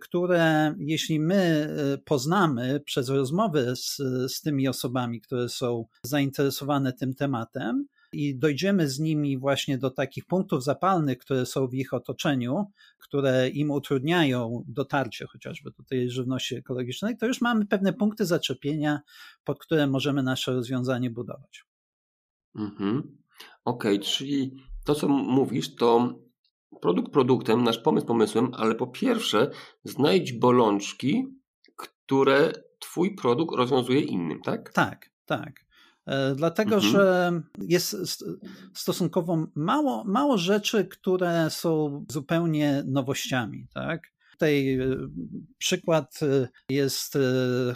które 0.00 0.74
jeśli 0.78 1.20
my 1.20 1.68
poznamy 2.04 2.80
przez 2.80 3.08
rozmowy 3.08 3.76
z, 3.76 3.96
z 4.32 4.40
tymi 4.40 4.68
osobami, 4.68 5.20
które 5.20 5.48
są 5.48 5.86
zainteresowane 6.02 6.92
tym 6.92 7.14
tematem, 7.14 7.86
i 8.12 8.36
dojdziemy 8.36 8.88
z 8.88 8.98
nimi 8.98 9.38
właśnie 9.38 9.78
do 9.78 9.90
takich 9.90 10.26
punktów 10.26 10.64
zapalnych, 10.64 11.18
które 11.18 11.46
są 11.46 11.68
w 11.68 11.74
ich 11.74 11.94
otoczeniu, 11.94 12.66
które 12.98 13.48
im 13.48 13.70
utrudniają 13.70 14.64
dotarcie 14.68 15.26
chociażby 15.26 15.70
do 15.70 15.82
tej 15.82 16.10
żywności 16.10 16.54
ekologicznej, 16.54 17.16
to 17.16 17.26
już 17.26 17.40
mamy 17.40 17.66
pewne 17.66 17.92
punkty 17.92 18.26
zaczepienia, 18.26 19.00
pod 19.44 19.58
które 19.58 19.86
możemy 19.86 20.22
nasze 20.22 20.52
rozwiązanie 20.52 21.10
budować. 21.10 21.64
Mhm. 22.54 23.18
Okej, 23.64 23.94
okay, 23.94 24.06
czyli 24.06 24.56
to, 24.84 24.94
co 24.94 25.08
mówisz, 25.08 25.74
to 25.74 26.18
produkt 26.80 27.12
produktem, 27.12 27.64
nasz 27.64 27.78
pomysł 27.78 28.06
pomysłem, 28.06 28.50
ale 28.54 28.74
po 28.74 28.86
pierwsze 28.86 29.50
znajdź 29.84 30.32
bolączki, 30.32 31.26
które 31.76 32.52
Twój 32.78 33.14
produkt 33.14 33.56
rozwiązuje 33.56 34.00
innym, 34.00 34.40
tak? 34.40 34.72
Tak, 34.72 35.10
tak. 35.26 35.66
E, 36.06 36.34
dlatego, 36.34 36.74
mhm. 36.74 36.92
że 36.92 37.32
jest 37.58 37.96
stosunkowo 38.74 39.46
mało, 39.54 40.04
mało 40.04 40.38
rzeczy, 40.38 40.84
które 40.84 41.50
są 41.50 42.04
zupełnie 42.08 42.82
nowościami. 42.86 43.66
Tak? 43.74 44.02
Tutaj 44.40 44.74
e, 44.74 44.96
przykład 45.58 46.20
e, 46.22 46.48
jest 46.68 47.18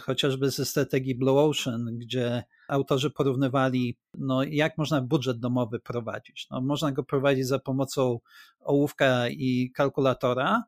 chociażby 0.01 0.49
ze 0.49 0.65
strategii 0.65 1.15
Blue 1.15 1.39
Ocean, 1.39 1.85
gdzie 1.97 2.43
autorzy 2.67 3.09
porównywali, 3.11 3.97
no, 4.17 4.43
jak 4.43 4.77
można 4.77 5.01
budżet 5.01 5.39
domowy 5.39 5.79
prowadzić. 5.79 6.47
No, 6.51 6.61
można 6.61 6.91
go 6.91 7.03
prowadzić 7.03 7.47
za 7.47 7.59
pomocą 7.59 8.19
ołówka 8.59 9.29
i 9.29 9.71
kalkulatora, 9.75 10.63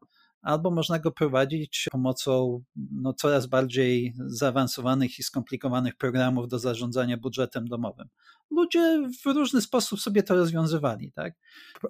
albo 0.48 0.72
można 0.72 1.00
go 1.00 1.12
prowadzić 1.12 1.88
pomocą 1.92 2.63
no, 2.92 3.13
coraz 3.13 3.46
bardziej 3.46 4.13
zaawansowanych 4.25 5.20
i 5.20 5.24
skomplikowanych 5.24 5.96
programów 5.96 6.48
do 6.48 6.60
zarządzania 6.60 7.18
budżetem 7.18 7.68
domowym. 7.68 8.08
Ludzie 8.51 9.10
w 9.24 9.25
różny 9.25 9.62
sposób 9.62 10.00
sobie 10.00 10.24
to 10.24 10.36
rozwiązywali. 10.36 11.12
Tak? 11.12 11.34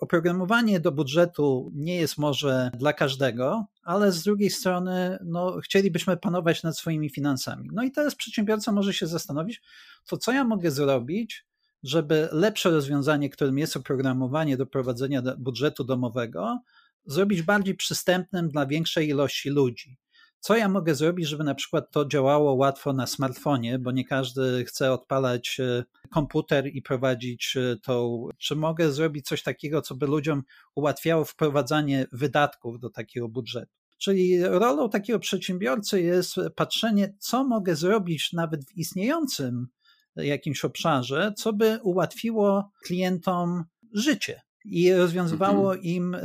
Oprogramowanie 0.01 0.79
do 0.79 0.91
budżetu 0.91 1.71
nie 1.75 1.95
jest 1.95 2.17
może 2.17 2.71
dla 2.77 2.93
każdego, 2.93 3.65
ale 3.83 4.11
z 4.11 4.23
drugiej 4.23 4.49
strony 4.49 5.17
no, 5.25 5.59
chcielibyśmy 5.61 6.17
panować 6.17 6.63
nad 6.63 6.77
swoimi 6.77 7.09
finansami. 7.09 7.69
No 7.73 7.83
i 7.83 7.91
teraz 7.91 8.15
przedsiębiorca 8.15 8.71
może 8.71 8.93
się 8.93 9.07
zastanowić, 9.07 9.61
to 10.07 10.17
co 10.17 10.31
ja 10.31 10.43
mogę 10.43 10.71
zrobić, 10.71 11.45
żeby 11.83 12.29
lepsze 12.31 12.69
rozwiązanie, 12.69 13.29
którym 13.29 13.57
jest 13.57 13.77
oprogramowanie 13.77 14.57
do 14.57 14.65
prowadzenia 14.65 15.21
budżetu 15.37 15.83
domowego, 15.83 16.59
zrobić 17.07 17.41
bardziej 17.41 17.75
przystępnym 17.75 18.49
dla 18.49 18.65
większej 18.65 19.09
ilości 19.09 19.49
ludzi. 19.49 19.97
Co 20.39 20.57
ja 20.57 20.69
mogę 20.69 20.95
zrobić, 20.95 21.27
żeby 21.27 21.43
na 21.43 21.55
przykład 21.55 21.91
to 21.91 22.05
działało 22.05 22.53
łatwo 22.53 22.93
na 22.93 23.07
smartfonie, 23.07 23.79
bo 23.79 23.91
nie 23.91 24.05
każdy 24.05 24.65
chce 24.65 24.91
odpalać 24.93 25.59
e, 25.59 25.83
komputer 26.09 26.67
i 26.67 26.81
prowadzić 26.81 27.57
e, 27.57 27.77
tą. 27.83 28.27
Czy 28.37 28.55
mogę 28.55 28.91
zrobić 28.91 29.27
coś 29.27 29.43
takiego, 29.43 29.81
co 29.81 29.95
by 29.95 30.07
ludziom 30.07 30.43
ułatwiało 30.75 31.25
wprowadzanie 31.25 32.07
wydatków 32.11 32.79
do 32.79 32.89
takiego 32.89 33.29
budżetu? 33.29 33.71
Czyli 33.97 34.43
rolą 34.43 34.89
takiego 34.89 35.19
przedsiębiorcy 35.19 36.01
jest 36.01 36.35
patrzenie, 36.55 37.13
co 37.19 37.43
mogę 37.43 37.75
zrobić 37.75 38.33
nawet 38.33 38.65
w 38.65 38.77
istniejącym 38.77 39.67
jakimś 40.15 40.65
obszarze, 40.65 41.33
co 41.37 41.53
by 41.53 41.79
ułatwiło 41.83 42.71
klientom 42.83 43.63
życie 43.93 44.46
i 44.69 44.93
rozwiązywało 44.93 45.75
im 45.75 46.15
e, 46.15 46.19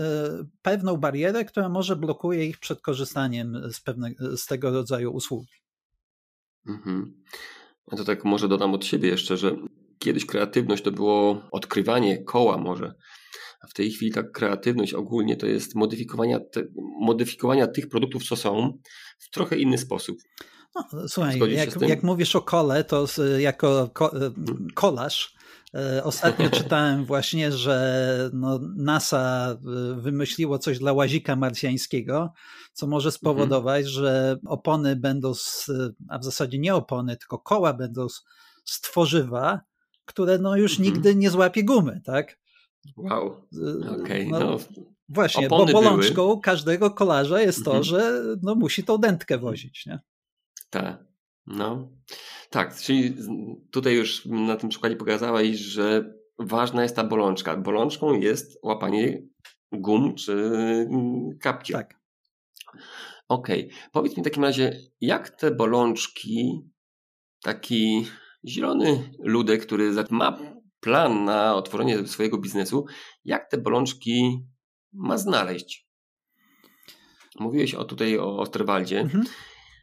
pewną 0.62 0.96
barierę, 0.96 1.44
która 1.44 1.68
może 1.68 1.96
blokuje 1.96 2.46
ich 2.46 2.58
przed 2.58 2.80
korzystaniem 2.80 3.72
z, 3.72 3.80
pewne, 3.80 4.10
z 4.36 4.46
tego 4.46 4.70
rodzaju 4.70 5.12
usługi. 5.12 5.52
Mhm. 6.66 7.22
Ja 7.92 7.98
to 7.98 8.04
tak 8.04 8.24
może 8.24 8.48
dodam 8.48 8.74
od 8.74 8.84
siebie 8.84 9.08
jeszcze, 9.08 9.36
że 9.36 9.56
kiedyś 9.98 10.26
kreatywność 10.26 10.82
to 10.82 10.90
było 10.90 11.48
odkrywanie 11.50 12.24
koła 12.24 12.58
może, 12.58 12.94
a 13.60 13.66
w 13.66 13.72
tej 13.72 13.90
chwili 13.90 14.12
ta 14.12 14.22
kreatywność 14.22 14.94
ogólnie 14.94 15.36
to 15.36 15.46
jest 15.46 15.74
modyfikowania, 15.74 16.40
te, 16.40 16.62
modyfikowania 17.00 17.66
tych 17.66 17.88
produktów, 17.88 18.24
co 18.24 18.36
są 18.36 18.78
w 19.18 19.30
trochę 19.30 19.56
inny 19.56 19.78
sposób. 19.78 20.18
No, 20.74 21.08
słuchaj, 21.08 21.52
jak, 21.52 21.80
jak, 21.80 22.02
mówisz 22.02 22.36
o 22.36 22.42
kole, 22.42 22.84
to 22.84 23.06
jako 23.38 23.90
ko, 23.94 24.10
E, 24.16 24.30
ostatnio 26.02 26.50
czytałem 26.60 27.04
właśnie, 27.04 27.52
że 27.52 28.30
no 28.32 28.60
NASA 28.76 29.50
e, 29.50 30.00
wymyśliło 30.00 30.58
coś 30.58 30.78
dla 30.78 30.92
łazika 30.92 31.36
marsjańskiego, 31.36 32.32
co 32.72 32.86
może 32.86 33.08
mhm. 33.08 33.18
spowodować, 33.18 33.86
mhm. 33.86 33.94
że 33.94 34.36
opony 34.46 34.96
będą, 34.96 35.34
z, 35.34 35.70
a 36.08 36.18
w 36.18 36.24
zasadzie 36.24 36.58
nie 36.58 36.74
opony, 36.74 37.16
tylko 37.16 37.38
koła 37.38 37.72
będą 37.72 38.08
z, 38.08 38.24
z 38.64 38.80
tworzywa, 38.80 39.60
które 40.04 40.38
no 40.38 40.56
już 40.56 40.72
mhm. 40.72 40.88
nigdy 40.88 41.14
nie 41.14 41.30
złapie 41.30 41.64
gumy, 41.64 42.00
tak? 42.04 42.38
Wow, 42.96 43.46
okej. 44.00 44.26
Okay. 44.26 44.26
No, 44.26 44.38
no, 44.38 44.58
właśnie, 45.08 45.48
bo 45.48 45.66
bolączką 45.66 46.26
były. 46.26 46.40
każdego 46.40 46.90
kolarza 46.90 47.40
jest 47.40 47.64
to, 47.64 47.76
mhm. 47.76 47.84
że 47.84 48.22
no, 48.42 48.54
musi 48.54 48.84
tą 48.84 48.98
dętkę 48.98 49.38
wozić, 49.38 49.86
nie? 49.86 50.00
Tak, 50.70 51.04
no. 51.46 51.88
Tak, 52.50 52.76
czyli 52.76 53.14
tutaj 53.70 53.94
już 53.94 54.26
na 54.26 54.56
tym 54.56 54.68
przykładzie 54.68 54.96
pokazałeś, 54.96 55.58
że 55.58 56.14
ważna 56.38 56.82
jest 56.82 56.96
ta 56.96 57.04
bolączka. 57.04 57.56
Bolączką 57.56 58.20
jest 58.20 58.58
łapanie 58.62 59.22
gum 59.72 60.14
czy 60.14 60.32
mm, 60.32 61.38
kapci. 61.40 61.72
Tak. 61.72 62.00
Okej. 63.28 63.66
Okay. 63.66 63.90
Powiedz 63.92 64.16
mi 64.16 64.22
w 64.22 64.24
takim 64.24 64.44
razie, 64.44 64.80
jak 65.00 65.30
te 65.30 65.50
bolączki 65.50 66.62
taki 67.42 68.06
zielony 68.44 69.10
ludek, 69.18 69.66
który 69.66 69.90
ma 70.10 70.38
plan 70.80 71.24
na 71.24 71.54
otworzenie 71.54 72.06
swojego 72.06 72.38
biznesu, 72.38 72.86
jak 73.24 73.50
te 73.50 73.58
bolączki 73.58 74.46
ma 74.92 75.18
znaleźć? 75.18 75.88
Mówiłeś 77.40 77.74
o 77.74 77.84
tutaj 77.84 78.18
o 78.18 78.38
Osterwaldzie. 78.38 79.00
Mhm. 79.00 79.24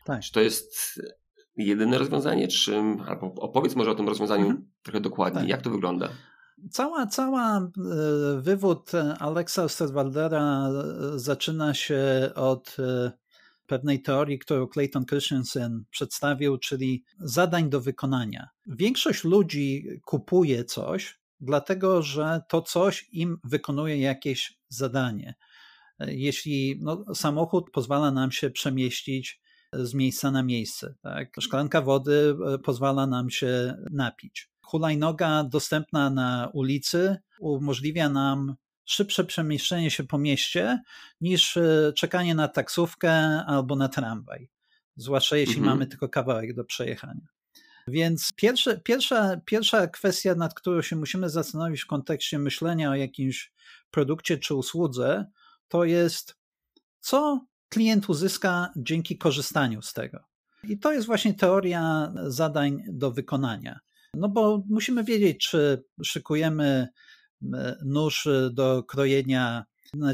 Tak. 0.05 0.21
Czy 0.21 0.31
to 0.31 0.41
jest 0.41 0.99
jedyne 1.65 1.97
rozwiązanie, 1.97 2.47
czy 2.47 2.75
albo 3.07 3.33
opowiedz 3.33 3.75
może 3.75 3.91
o 3.91 3.95
tym 3.95 4.07
rozwiązaniu 4.07 4.45
mhm. 4.45 4.71
trochę 4.83 5.01
dokładniej. 5.01 5.43
Tak. 5.43 5.49
Jak 5.49 5.61
to 5.61 5.69
wygląda? 5.69 6.09
Cała, 6.71 7.07
cała 7.07 7.57
e, 7.57 7.71
wywód 8.41 8.91
Alexa 9.19 9.63
Osterwaldera 9.63 10.69
e, 10.69 11.19
zaczyna 11.19 11.73
się 11.73 12.31
od 12.35 12.77
e, 12.79 13.11
pewnej 13.65 14.01
teorii, 14.01 14.39
którą 14.39 14.67
Clayton 14.67 15.05
Christensen 15.05 15.83
przedstawił, 15.89 16.57
czyli 16.57 17.03
zadań 17.19 17.69
do 17.69 17.81
wykonania. 17.81 18.47
Większość 18.67 19.23
ludzi 19.23 19.87
kupuje 20.05 20.65
coś, 20.65 21.19
dlatego 21.39 22.01
że 22.01 22.41
to 22.49 22.61
coś 22.61 23.09
im 23.11 23.37
wykonuje 23.43 23.97
jakieś 23.97 24.59
zadanie. 24.69 25.35
Jeśli 25.99 26.79
no, 26.81 27.05
samochód 27.15 27.71
pozwala 27.71 28.11
nam 28.11 28.31
się 28.31 28.49
przemieścić 28.49 29.41
z 29.73 29.93
miejsca 29.93 30.31
na 30.31 30.43
miejsce. 30.43 30.95
Tak? 31.01 31.29
Szklanka 31.39 31.81
wody 31.81 32.35
e, 32.53 32.57
pozwala 32.59 33.07
nam 33.07 33.29
się 33.29 33.77
napić. 33.91 34.49
Hulajnoga 34.61 35.43
dostępna 35.43 36.09
na 36.09 36.49
ulicy 36.53 37.17
umożliwia 37.39 38.09
nam 38.09 38.55
szybsze 38.85 39.23
przemieszczenie 39.23 39.91
się 39.91 40.03
po 40.03 40.17
mieście 40.17 40.81
niż 41.21 41.57
e, 41.57 41.93
czekanie 41.97 42.35
na 42.35 42.47
taksówkę 42.47 43.11
albo 43.45 43.75
na 43.75 43.89
tramwaj, 43.89 44.49
zwłaszcza 44.95 45.37
jeśli 45.37 45.57
mhm. 45.57 45.77
mamy 45.77 45.87
tylko 45.87 46.09
kawałek 46.09 46.53
do 46.53 46.63
przejechania. 46.63 47.27
Więc 47.87 48.33
pierwsze, 48.35 48.81
pierwsza, 48.81 49.37
pierwsza 49.45 49.87
kwestia, 49.87 50.35
nad 50.35 50.53
którą 50.53 50.81
się 50.81 50.95
musimy 50.95 51.29
zastanowić 51.29 51.81
w 51.81 51.87
kontekście 51.87 52.39
myślenia 52.39 52.89
o 52.89 52.95
jakimś 52.95 53.51
produkcie 53.91 54.37
czy 54.37 54.55
usłudze, 54.55 55.25
to 55.67 55.83
jest 55.83 56.35
co 56.99 57.45
klient 57.69 58.09
uzyska 58.09 58.71
dzięki 58.75 59.17
korzystaniu 59.17 59.81
z 59.81 59.93
tego. 59.93 60.19
I 60.63 60.79
to 60.79 60.93
jest 60.93 61.07
właśnie 61.07 61.33
teoria 61.33 62.13
zadań 62.27 62.83
do 62.87 63.11
wykonania. 63.11 63.79
No 64.13 64.29
bo 64.29 64.63
musimy 64.69 65.03
wiedzieć, 65.03 65.47
czy 65.47 65.83
szykujemy 66.03 66.87
nóż 67.85 68.27
do 68.51 68.83
krojenia 68.83 69.65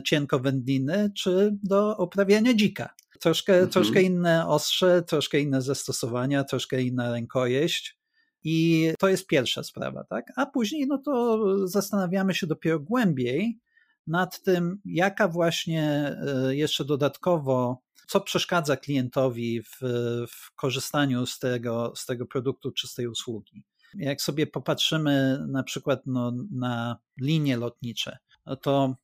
cienko 0.05 0.39
wędliny, 0.39 1.11
czy 1.15 1.57
do 1.63 1.97
oprawiania 1.97 2.53
dzika. 2.53 2.93
Troszkę, 3.19 3.53
mhm. 3.53 3.71
troszkę 3.71 4.01
inne 4.01 4.47
ostrze, 4.47 5.03
troszkę 5.03 5.39
inne 5.39 5.61
zastosowania, 5.61 6.43
troszkę 6.43 6.81
inna 6.81 7.11
rękojeść. 7.11 7.97
I 8.43 8.89
to 8.99 9.09
jest 9.09 9.27
pierwsza 9.27 9.63
sprawa, 9.63 10.03
tak? 10.03 10.31
A 10.35 10.45
później, 10.45 10.87
no 10.87 10.97
to 10.97 11.67
zastanawiamy 11.67 12.33
się 12.33 12.47
dopiero 12.47 12.79
głębiej, 12.79 13.59
nad 14.07 14.41
tym, 14.41 14.79
jaka 14.85 15.27
właśnie 15.27 16.15
e, 16.27 16.55
jeszcze 16.55 16.85
dodatkowo, 16.85 17.81
co 18.07 18.21
przeszkadza 18.21 18.77
klientowi 18.77 19.61
w, 19.61 19.77
w 20.29 20.55
korzystaniu 20.55 21.25
z 21.25 21.39
tego, 21.39 21.93
z 21.95 22.05
tego 22.05 22.25
produktu 22.25 22.71
czy 22.71 22.87
z 22.87 22.93
tej 22.93 23.07
usługi. 23.07 23.63
Jak 23.93 24.21
sobie 24.21 24.47
popatrzymy 24.47 25.45
na 25.47 25.63
przykład 25.63 26.01
no, 26.05 26.33
na 26.51 26.97
linie 27.21 27.57
lotnicze, 27.57 28.17
no 28.45 28.55
to 28.55 28.95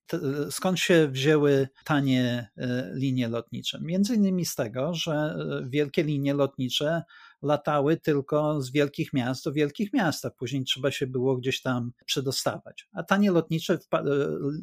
skąd 0.49 0.79
się 0.79 1.07
wzięły 1.07 1.67
tanie 1.85 2.49
e, 2.57 2.91
linie 2.93 3.27
lotnicze? 3.27 3.79
Między 3.81 4.15
innymi 4.15 4.45
z 4.45 4.55
tego, 4.55 4.93
że 4.93 5.13
e, 5.13 5.69
wielkie 5.69 6.03
linie 6.03 6.33
lotnicze 6.33 7.03
latały 7.41 7.97
tylko 7.97 8.61
z 8.61 8.71
wielkich 8.71 9.13
miast 9.13 9.45
do 9.45 9.51
wielkich 9.51 9.93
miast, 9.93 10.25
a 10.25 10.29
później 10.29 10.63
trzeba 10.63 10.91
się 10.91 11.07
było 11.07 11.37
gdzieś 11.37 11.61
tam 11.61 11.91
przedostawać. 12.05 12.89
A 12.93 13.03
tanie 13.03 13.31
lotnicze, 13.31 13.73
e, 13.93 13.99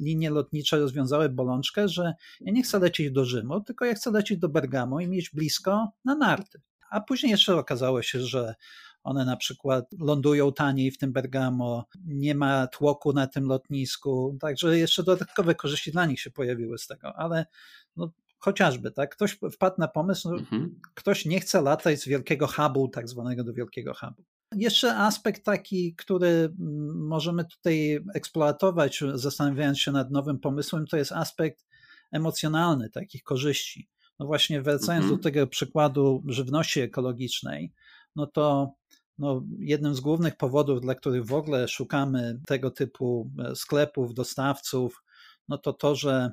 linie 0.01 0.31
lotnicze 0.31 0.79
rozwiązały 0.79 1.29
bolączkę, 1.29 1.89
że 1.89 2.15
ja 2.41 2.53
nie 2.53 2.63
chcę 2.63 2.79
lecieć 2.79 3.13
do 3.13 3.25
Rzymu, 3.25 3.61
tylko 3.61 3.85
ja 3.85 3.95
chcę 3.95 4.11
lecieć 4.11 4.39
do 4.39 4.49
Bergamo 4.49 5.01
i 5.01 5.09
mieć 5.09 5.31
blisko 5.31 5.89
na 6.05 6.15
narty. 6.15 6.61
A 6.91 7.01
później 7.01 7.31
jeszcze 7.31 7.57
okazało 7.57 8.03
się, 8.03 8.21
że 8.21 8.55
one 9.03 9.25
na 9.25 9.37
przykład 9.37 9.85
lądują 9.99 10.53
taniej 10.53 10.91
w 10.91 10.99
tym 10.99 11.13
Bergamo, 11.13 11.87
nie 12.05 12.35
ma 12.35 12.67
tłoku 12.67 13.13
na 13.13 13.27
tym 13.27 13.45
lotnisku, 13.45 14.37
także 14.41 14.79
jeszcze 14.79 15.03
dodatkowe 15.03 15.55
korzyści 15.55 15.93
dla 15.93 16.07
nich 16.07 16.21
się 16.21 16.31
pojawiły 16.31 16.79
z 16.79 16.87
tego, 16.87 17.17
ale 17.17 17.47
no, 17.97 18.11
chociażby, 18.39 18.91
tak? 18.91 19.15
Ktoś 19.15 19.39
wpadł 19.53 19.77
na 19.79 19.89
pomysł, 19.89 20.31
no, 20.31 20.39
mhm. 20.39 20.81
ktoś 20.95 21.25
nie 21.25 21.41
chce 21.41 21.63
latać 21.63 22.01
z 22.01 22.09
wielkiego 22.09 22.47
hubu, 22.47 22.89
tak 22.89 23.09
zwanego 23.09 23.45
do 23.45 23.53
wielkiego 23.53 23.95
hubu. 23.95 24.25
Jeszcze 24.55 24.97
aspekt 24.97 25.45
taki, 25.45 25.95
który 25.95 26.29
mm, 26.29 27.07
możemy 27.07 27.45
tutaj 27.45 28.01
eksploatować, 28.15 29.01
zastanawiając 29.15 29.81
się 29.81 29.93
nad 29.93 30.11
nowym 30.11 30.39
pomysłem, 30.39 30.87
to 30.87 30.97
jest 30.97 31.13
aspekt 31.13 31.67
emocjonalny 32.13 32.91
takich 32.91 33.23
korzyści. 33.23 33.89
No 34.19 34.27
właśnie, 34.27 34.63
wracając 34.63 35.05
mhm. 35.05 35.17
do 35.17 35.23
tego 35.23 35.47
przykładu 35.47 36.23
żywności 36.27 36.81
ekologicznej, 36.81 37.73
no 38.17 38.27
to 38.27 38.75
no, 39.19 39.43
jednym 39.59 39.95
z 39.95 40.01
głównych 40.01 40.37
powodów, 40.37 40.81
dla 40.81 40.95
których 40.95 41.27
w 41.27 41.33
ogóle 41.33 41.69
szukamy 41.69 42.41
tego 42.47 42.71
typu 42.71 43.31
e, 43.39 43.57
sklepów, 43.57 44.15
dostawców, 44.15 45.03
no 45.49 45.59
to 45.59 45.73
to, 45.73 45.95
że 45.95 46.33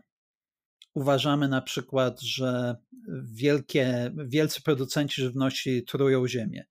uważamy 0.95 1.47
na 1.47 1.61
przykład, 1.61 2.21
że 2.21 2.75
wielkie, 3.23 4.11
wielcy 4.25 4.61
producenci 4.61 5.21
żywności 5.21 5.83
trują 5.83 6.27
ziemię, 6.27 6.65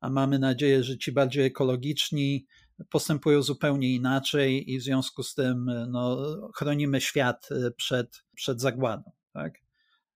a 0.00 0.10
mamy 0.10 0.38
nadzieję, 0.38 0.84
że 0.84 0.98
ci 0.98 1.12
bardziej 1.12 1.44
ekologiczni 1.44 2.46
postępują 2.90 3.42
zupełnie 3.42 3.94
inaczej 3.94 4.72
i 4.72 4.78
w 4.78 4.82
związku 4.82 5.22
z 5.22 5.34
tym 5.34 5.70
no, 5.88 6.18
chronimy 6.56 7.00
świat 7.00 7.48
e, 7.50 7.70
przed, 7.70 8.24
przed 8.34 8.60
zagładą. 8.60 9.12
Tak? 9.32 9.52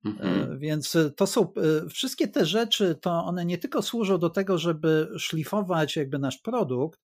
Mhm. 0.05 0.53
E, 0.53 0.59
więc 0.59 0.97
to 1.17 1.27
są 1.27 1.43
e, 1.43 1.89
wszystkie 1.89 2.29
te 2.29 2.47
rzeczy, 2.47 2.95
to 3.01 3.25
one 3.25 3.45
nie 3.45 3.59
tylko 3.59 3.83
służą 3.83 4.19
do 4.19 4.31
tego, 4.31 4.59
żeby 4.59 5.09
szlifować 5.19 5.97
jakby 5.97 6.19
nasz 6.19 6.39
produkt, 6.39 7.01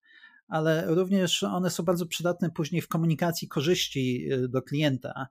ale 0.48 0.94
również 0.94 1.42
one 1.42 1.70
są 1.70 1.82
bardzo 1.82 2.06
przydatne 2.06 2.50
później 2.50 2.82
w 2.82 2.88
komunikacji 2.88 3.48
korzyści 3.48 4.28
do 4.48 4.62
klienta, 4.62 5.26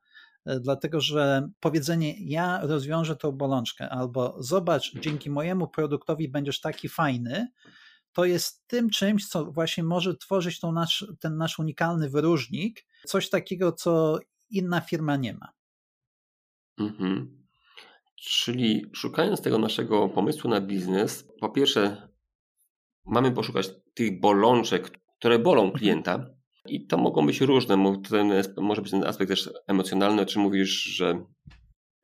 dlatego 0.62 1.02
że 1.02 1.50
powiedzenie 1.60 2.16
ja 2.20 2.60
rozwiążę 2.62 3.16
tą 3.16 3.32
bolączkę 3.32 3.90
albo 3.90 4.36
zobacz, 4.40 4.96
dzięki 4.96 5.30
mojemu 5.30 5.68
produktowi 5.68 6.30
będziesz 6.30 6.62
taki 6.62 6.90
fajny, 6.90 7.48
to 8.14 8.26
jest 8.26 8.68
tym 8.68 8.90
czymś, 8.90 9.28
co 9.28 9.46
właśnie 9.46 9.84
może 9.84 10.18
tworzyć 10.18 10.60
tą 10.60 10.72
nasz, 10.72 11.06
ten 11.20 11.38
nasz 11.38 11.60
unikalny 11.60 12.10
wyróżnik, 12.10 12.86
coś 13.06 13.30
takiego, 13.30 13.72
co 13.72 14.20
inna 14.50 14.82
firma 14.82 15.16
nie 15.16 15.34
ma. 15.34 15.48
Mhm. 16.80 17.40
Czyli 18.16 18.86
szukając 18.94 19.42
tego 19.42 19.58
naszego 19.58 20.10
pomysłu 20.10 20.50
na 20.50 20.62
biznes, 20.62 21.28
po 21.40 21.50
pierwsze 21.50 22.10
mamy 23.06 23.32
poszukać 23.32 23.70
tych 23.94 24.20
bolączek, 24.20 24.92
które 25.20 25.40
bolą 25.40 25.62
mhm. 25.64 25.80
klienta, 25.80 26.26
i 26.66 26.88
to 26.88 26.98
mogą 26.98 27.26
być 27.26 27.42
różne. 27.42 27.94
Ten, 28.10 28.34
może 28.58 28.82
być 28.82 28.92
ten 28.92 29.04
aspekt 29.04 29.30
też 29.30 29.50
emocjonalny, 29.68 30.26
czy 30.26 30.40
mówisz, 30.40 30.84
że 30.84 31.26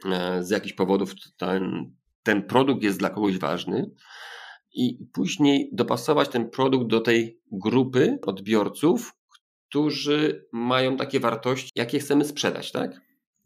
e, 0.05 0.43
z 0.43 0.49
jakichś 0.49 0.73
powodów 0.73 1.13
ten, 1.37 1.93
ten 2.23 2.43
produkt 2.43 2.83
jest 2.83 2.99
dla 2.99 3.09
kogoś 3.09 3.37
ważny 3.37 3.91
i 4.73 5.05
później 5.13 5.69
dopasować 5.73 6.29
ten 6.29 6.49
produkt 6.49 6.87
do 6.87 7.01
tej 7.01 7.41
grupy 7.51 8.19
odbiorców, 8.25 9.13
którzy 9.69 10.47
mają 10.51 10.97
takie 10.97 11.19
wartości, 11.19 11.71
jakie 11.75 11.99
chcemy 11.99 12.25
sprzedać, 12.25 12.71
tak? 12.71 13.01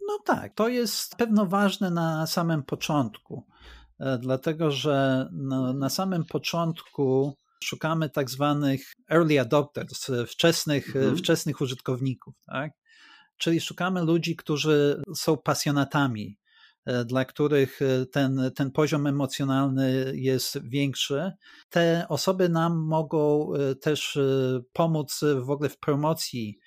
No 0.07 0.19
tak, 0.25 0.53
to 0.53 0.67
jest 0.67 1.15
pewno 1.15 1.45
ważne 1.45 1.91
na 1.91 2.27
samym 2.27 2.63
początku, 2.63 3.45
e, 3.99 4.17
dlatego 4.17 4.71
że 4.71 5.29
na, 5.31 5.73
na 5.73 5.89
samym 5.89 6.25
początku 6.25 7.37
szukamy 7.63 8.09
tak 8.09 8.29
zwanych 8.29 8.93
early 9.09 9.39
adopters, 9.39 10.07
wczesnych, 10.27 10.95
mhm. 10.95 11.17
wczesnych 11.17 11.61
użytkowników, 11.61 12.33
tak? 12.45 12.71
Czyli 13.39 13.61
szukamy 13.61 14.01
ludzi, 14.03 14.35
którzy 14.35 15.03
są 15.15 15.37
pasjonatami, 15.37 16.37
e, 16.85 17.05
dla 17.05 17.25
których 17.25 17.81
e, 17.81 18.05
ten, 18.05 18.51
ten 18.55 18.71
poziom 18.71 19.07
emocjonalny 19.07 20.11
jest 20.15 20.59
większy. 20.63 21.31
Te 21.69 22.05
osoby 22.09 22.49
nam 22.49 22.77
mogą 22.77 23.53
e, 23.53 23.75
też 23.75 24.19
pomóc 24.73 25.19
w 25.41 25.49
ogóle 25.49 25.69
w 25.69 25.79
promocji 25.79 26.59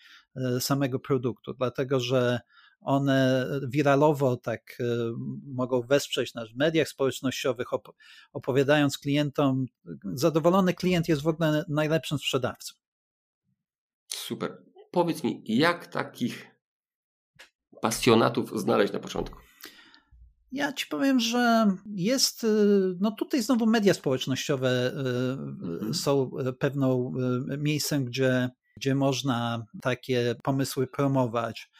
samego 0.60 0.98
produktu, 0.98 1.54
dlatego 1.54 2.00
że 2.00 2.40
one 2.84 3.46
wiralowo 3.68 4.36
tak 4.36 4.78
mogą 5.46 5.82
wesprzeć 5.82 6.34
nas 6.34 6.48
w 6.50 6.56
mediach 6.56 6.88
społecznościowych, 6.88 7.66
opowiadając 8.32 8.98
klientom. 8.98 9.66
Zadowolony 10.14 10.74
klient 10.74 11.08
jest 11.08 11.22
w 11.22 11.28
ogóle 11.28 11.64
najlepszym 11.68 12.18
sprzedawcą. 12.18 12.74
Super. 14.08 14.62
Powiedz 14.90 15.24
mi, 15.24 15.42
jak 15.46 15.86
takich 15.86 16.46
pasjonatów 17.80 18.60
znaleźć 18.60 18.92
na 18.92 18.98
początku? 18.98 19.38
Ja 20.52 20.72
ci 20.72 20.86
powiem, 20.86 21.20
że 21.20 21.66
jest, 21.94 22.44
y, 22.44 22.48
no 23.00 23.10
tutaj 23.10 23.42
znowu 23.42 23.66
media 23.66 23.94
społecznościowe 23.94 24.92
y, 24.92 24.98
mhm. 25.62 25.94
są 25.94 26.30
pewną 26.58 27.12
y, 27.52 27.58
miejscem, 27.58 28.04
gdzie, 28.04 28.50
gdzie 28.76 28.94
można 28.94 29.66
takie 29.82 30.34
pomysły 30.42 30.86
promować, 30.86 31.70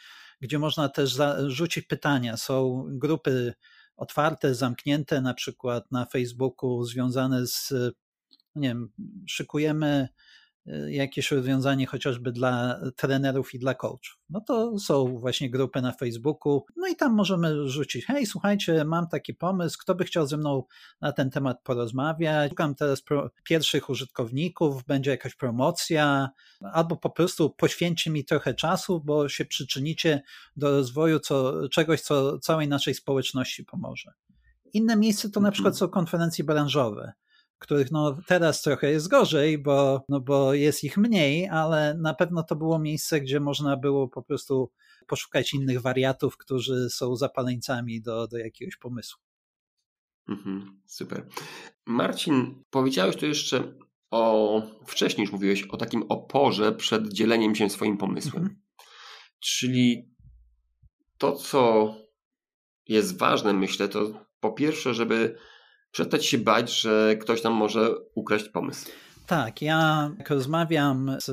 gdzie 0.42 0.58
można 0.58 0.88
też 0.88 1.18
rzucić 1.46 1.86
pytania. 1.86 2.36
Są 2.36 2.84
grupy 2.88 3.54
otwarte, 3.96 4.54
zamknięte, 4.54 5.20
na 5.20 5.34
przykład 5.34 5.92
na 5.92 6.06
Facebooku, 6.06 6.84
związane 6.84 7.46
z, 7.46 7.72
nie 8.54 8.68
wiem, 8.68 8.92
szykujemy 9.26 10.08
jakieś 10.88 11.30
rozwiązanie 11.30 11.86
chociażby 11.86 12.32
dla 12.32 12.80
trenerów 12.96 13.54
i 13.54 13.58
dla 13.58 13.74
coachów. 13.74 14.18
No 14.30 14.40
to 14.40 14.78
są 14.78 15.18
właśnie 15.18 15.50
grupy 15.50 15.82
na 15.82 15.92
Facebooku, 15.92 16.64
no 16.76 16.88
i 16.88 16.96
tam 16.96 17.14
możemy 17.14 17.68
rzucić, 17.68 18.06
hej, 18.06 18.26
słuchajcie, 18.26 18.84
mam 18.84 19.08
taki 19.08 19.34
pomysł, 19.34 19.78
kto 19.80 19.94
by 19.94 20.04
chciał 20.04 20.26
ze 20.26 20.36
mną 20.36 20.64
na 21.00 21.12
ten 21.12 21.30
temat 21.30 21.62
porozmawiać, 21.62 22.50
szukam 22.50 22.74
teraz 22.74 23.02
pro, 23.02 23.30
pierwszych 23.44 23.90
użytkowników, 23.90 24.84
będzie 24.84 25.10
jakaś 25.10 25.34
promocja, 25.34 26.28
albo 26.60 26.96
po 26.96 27.10
prostu 27.10 27.50
poświęci 27.50 28.10
mi 28.10 28.24
trochę 28.24 28.54
czasu, 28.54 29.00
bo 29.04 29.28
się 29.28 29.44
przyczynicie 29.44 30.22
do 30.56 30.70
rozwoju 30.70 31.20
co, 31.20 31.68
czegoś, 31.68 32.00
co 32.00 32.38
całej 32.38 32.68
naszej 32.68 32.94
społeczności 32.94 33.64
pomoże. 33.64 34.12
Inne 34.72 34.96
miejsce 34.96 35.30
to 35.30 35.40
na 35.40 35.48
mhm. 35.48 35.52
przykład 35.52 35.78
są 35.78 35.88
konferencje 35.88 36.44
branżowe 36.44 37.12
których 37.62 37.90
no 37.90 38.18
teraz 38.26 38.62
trochę 38.62 38.90
jest 38.90 39.08
gorzej, 39.08 39.58
bo, 39.58 40.04
no 40.08 40.20
bo 40.20 40.54
jest 40.54 40.84
ich 40.84 40.96
mniej, 40.96 41.48
ale 41.48 41.94
na 41.94 42.14
pewno 42.14 42.42
to 42.42 42.56
było 42.56 42.78
miejsce, 42.78 43.20
gdzie 43.20 43.40
można 43.40 43.76
było 43.76 44.08
po 44.08 44.22
prostu 44.22 44.70
poszukać 45.06 45.54
innych 45.54 45.80
wariatów, 45.80 46.36
którzy 46.36 46.90
są 46.90 47.16
zapaleńcami 47.16 48.02
do, 48.02 48.28
do 48.28 48.38
jakiegoś 48.38 48.76
pomysłu. 48.76 49.22
Mhm, 50.28 50.80
super. 50.86 51.26
Marcin, 51.86 52.64
powiedziałeś 52.70 53.16
tu 53.16 53.26
jeszcze 53.26 53.74
o, 54.10 54.62
wcześniej 54.86 55.24
już 55.24 55.32
mówiłeś 55.32 55.62
o 55.62 55.76
takim 55.76 56.02
oporze 56.08 56.72
przed 56.72 57.12
dzieleniem 57.12 57.54
się 57.54 57.70
swoim 57.70 57.98
pomysłem. 57.98 58.42
Mhm. 58.42 58.62
Czyli 59.40 60.14
to, 61.18 61.32
co 61.32 61.94
jest 62.88 63.18
ważne, 63.18 63.52
myślę, 63.52 63.88
to 63.88 64.26
po 64.40 64.52
pierwsze, 64.52 64.94
żeby 64.94 65.38
przestać 65.92 66.26
się 66.26 66.38
bać, 66.38 66.80
że 66.80 67.16
ktoś 67.20 67.42
tam 67.42 67.52
może 67.52 67.94
ukraść 68.14 68.48
pomysł. 68.48 68.90
Tak, 69.26 69.62
ja 69.62 70.10
rozmawiam 70.28 71.16
z 71.22 71.30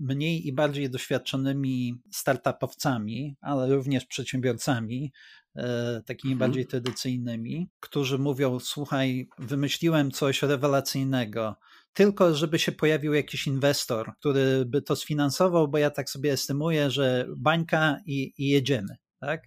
mniej 0.00 0.46
i 0.46 0.52
bardziej 0.52 0.90
doświadczonymi 0.90 1.94
startupowcami, 2.12 3.36
ale 3.40 3.74
również 3.74 4.04
przedsiębiorcami, 4.04 5.12
e, 5.56 6.02
takimi 6.06 6.32
mhm. 6.32 6.50
bardziej 6.50 6.66
tradycyjnymi, 6.66 7.70
którzy 7.80 8.18
mówią: 8.18 8.60
Słuchaj, 8.60 9.28
wymyśliłem 9.38 10.10
coś 10.10 10.42
rewelacyjnego, 10.42 11.56
tylko 11.92 12.34
żeby 12.34 12.58
się 12.58 12.72
pojawił 12.72 13.14
jakiś 13.14 13.46
inwestor, 13.46 14.12
który 14.20 14.64
by 14.66 14.82
to 14.82 14.96
sfinansował, 14.96 15.68
bo 15.68 15.78
ja 15.78 15.90
tak 15.90 16.10
sobie 16.10 16.32
estymuję, 16.32 16.90
że 16.90 17.26
bańka 17.36 17.96
i, 18.06 18.32
i 18.38 18.48
jedziemy. 18.48 18.96
Tak? 19.20 19.42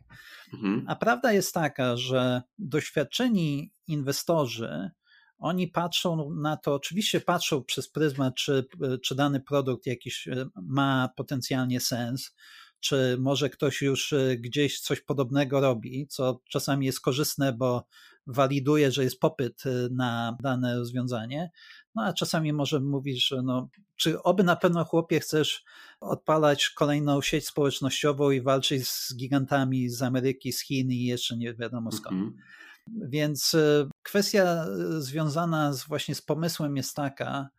Mhm. 0.56 0.86
A 0.88 0.96
prawda 0.96 1.32
jest 1.32 1.54
taka, 1.54 1.98
że 1.98 2.42
doświadczeni 2.58 3.74
inwestorzy, 3.88 4.92
oni 5.38 5.68
patrzą 5.68 6.30
na 6.36 6.58
to, 6.58 6.74
oczywiście 6.74 7.22
patrzą 7.22 7.64
przez 7.64 7.90
pryzmat, 7.90 8.36
czy, 8.36 8.66
czy 9.04 9.16
dany 9.16 9.40
produkt 9.40 9.86
jakiś 9.86 10.28
e, 10.28 10.46
ma 10.56 11.10
potencjalnie 11.16 11.80
sens, 11.80 12.36
czy 12.80 13.18
może 13.20 13.50
ktoś 13.50 13.82
już 13.82 14.14
e, 14.14 14.38
gdzieś 14.38 14.80
coś 14.80 15.02
podobnego 15.02 15.60
robi, 15.60 16.08
co 16.08 16.42
czasami 16.50 16.86
jest 16.86 17.02
korzystne, 17.02 17.54
bo 17.54 17.88
waliduje, 18.28 18.92
że 18.92 19.04
jest 19.04 19.20
popyt 19.20 19.64
e, 19.66 19.70
na 19.92 20.38
dane 20.42 20.78
rozwiązanie. 20.78 21.52
No 21.96 22.04
a 22.04 22.14
czasami 22.14 22.54
może 22.54 22.80
mówisz, 22.80 23.28
że 23.28 23.42
no, 23.42 23.70
czy 23.96 24.24
oby 24.24 24.44
na 24.44 24.56
pewno 24.56 24.86
chłopie 24.86 25.20
chcesz 25.20 25.64
odpalać 26.00 26.70
kolejną 26.70 27.22
sieć 27.22 27.48
społecznościową 27.48 28.32
i 28.32 28.42
walczyć 28.42 28.88
z 28.88 29.16
gigantami 29.16 29.90
z 29.90 30.02
Ameryki, 30.02 30.54
z 30.54 30.64
Chin 30.64 30.92
i 30.92 31.04
jeszcze 31.04 31.38
nie 31.38 31.54
wiadomo 31.54 31.92
skąd. 31.92 32.18
Mm 32.18 32.30
-hmm. 32.30 32.66
Więc 32.88 33.54
e, 33.54 33.90
kwestia 34.04 34.44
e, 34.44 35.02
związana 35.02 35.74
z, 35.74 35.88
właśnie 35.88 36.16
z 36.16 36.22
pomysłem 36.22 36.78
jest 36.78 36.96
taka, 36.96 37.50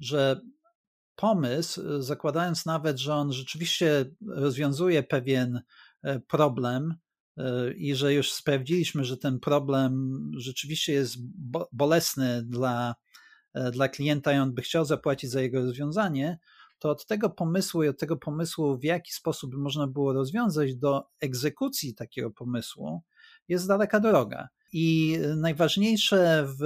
że 0.00 0.40
pomysł, 1.16 1.80
e, 1.80 2.02
zakładając 2.02 2.66
nawet, 2.66 2.98
że 2.98 3.14
on 3.14 3.32
rzeczywiście 3.32 4.10
rozwiązuje 4.26 5.02
pewien 5.02 5.60
problem 6.28 6.94
i 7.76 7.94
że 7.94 8.14
już 8.14 8.32
sprawdziliśmy, 8.32 9.04
że 9.04 9.16
ten 9.16 9.40
problem 9.40 10.20
rzeczywiście 10.36 10.92
jest 10.92 11.16
bolesny 11.72 12.42
dla, 12.42 12.94
dla 13.72 13.88
klienta 13.88 14.32
i 14.32 14.36
on 14.36 14.52
by 14.52 14.62
chciał 14.62 14.84
zapłacić 14.84 15.30
za 15.30 15.40
jego 15.40 15.60
rozwiązanie, 15.60 16.38
to 16.78 16.90
od 16.90 17.06
tego 17.06 17.30
pomysłu 17.30 17.82
i 17.82 17.88
od 17.88 17.98
tego 17.98 18.16
pomysłu, 18.16 18.78
w 18.78 18.84
jaki 18.84 19.12
sposób 19.12 19.54
można 19.54 19.86
było 19.86 20.12
rozwiązać, 20.12 20.74
do 20.74 21.08
egzekucji 21.20 21.94
takiego 21.94 22.30
pomysłu 22.30 23.02
jest 23.48 23.68
daleka 23.68 24.00
droga. 24.00 24.48
I 24.72 25.18
najważniejsze 25.36 26.46
w 26.58 26.62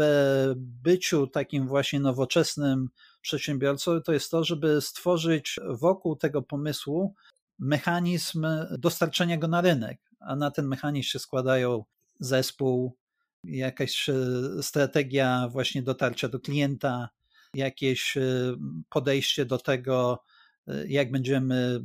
byciu 0.56 1.26
takim 1.26 1.68
właśnie 1.68 2.00
nowoczesnym 2.00 2.88
przedsiębiorcą 3.20 4.00
to 4.00 4.12
jest 4.12 4.30
to, 4.30 4.44
żeby 4.44 4.80
stworzyć 4.80 5.60
wokół 5.68 6.16
tego 6.16 6.42
pomysłu 6.42 7.14
mechanizm 7.58 8.46
dostarczenia 8.78 9.36
go 9.36 9.48
na 9.48 9.60
rynek, 9.60 10.00
a 10.20 10.36
na 10.36 10.50
ten 10.50 10.66
mechanizm 10.66 11.08
się 11.08 11.18
składają 11.18 11.84
zespół, 12.20 12.96
jakaś 13.44 14.08
e, 14.08 14.14
strategia 14.62 15.48
właśnie 15.50 15.82
dotarcia 15.82 16.28
do 16.28 16.40
klienta, 16.40 17.08
jakieś 17.54 18.16
e, 18.16 18.22
podejście 18.88 19.44
do 19.44 19.58
tego, 19.58 20.22
jak 20.88 21.10
będziemy 21.10 21.82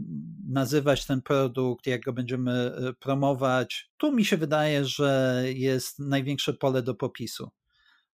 nazywać 0.48 1.06
ten 1.06 1.22
produkt, 1.22 1.88
jak 1.88 2.02
go 2.02 2.14
będziemy 2.14 2.52
e, 2.52 2.94
promować. 2.94 3.90
Tu 3.98 4.12
mi 4.12 4.26
się 4.26 4.38
wydaje, 4.38 4.86
że 4.86 5.44
jest 5.46 6.00
największe 6.00 6.54
pole 6.54 6.82
do 6.82 6.96
popisu. 6.96 7.50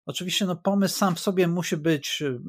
Oczywiście 0.05 0.45
no, 0.45 0.55
pomysł 0.55 0.97
sam 0.97 1.15
w 1.15 1.19
sobie 1.19 1.47
musi 1.47 1.77
być 1.77 2.21
e, 2.21 2.39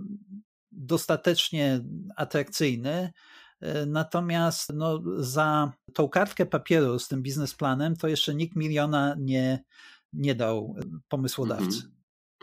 dostatecznie 0.72 1.80
atrakcyjny, 2.16 3.12
e, 3.60 3.86
Natomiast 3.86 4.72
no, 4.74 5.02
za 5.16 5.72
tą 5.94 6.08
kartkę 6.08 6.46
papieru 6.46 6.98
z 6.98 7.08
tym 7.08 7.22
biznesplanem 7.22 7.96
to 7.96 8.08
jeszcze 8.08 8.34
nikt 8.34 8.56
miliona 8.56 9.16
nie, 9.18 9.64
nie 10.12 10.34
dał 10.34 10.74
pomysłodawcy. 11.08 11.64
Mhm. 11.64 11.92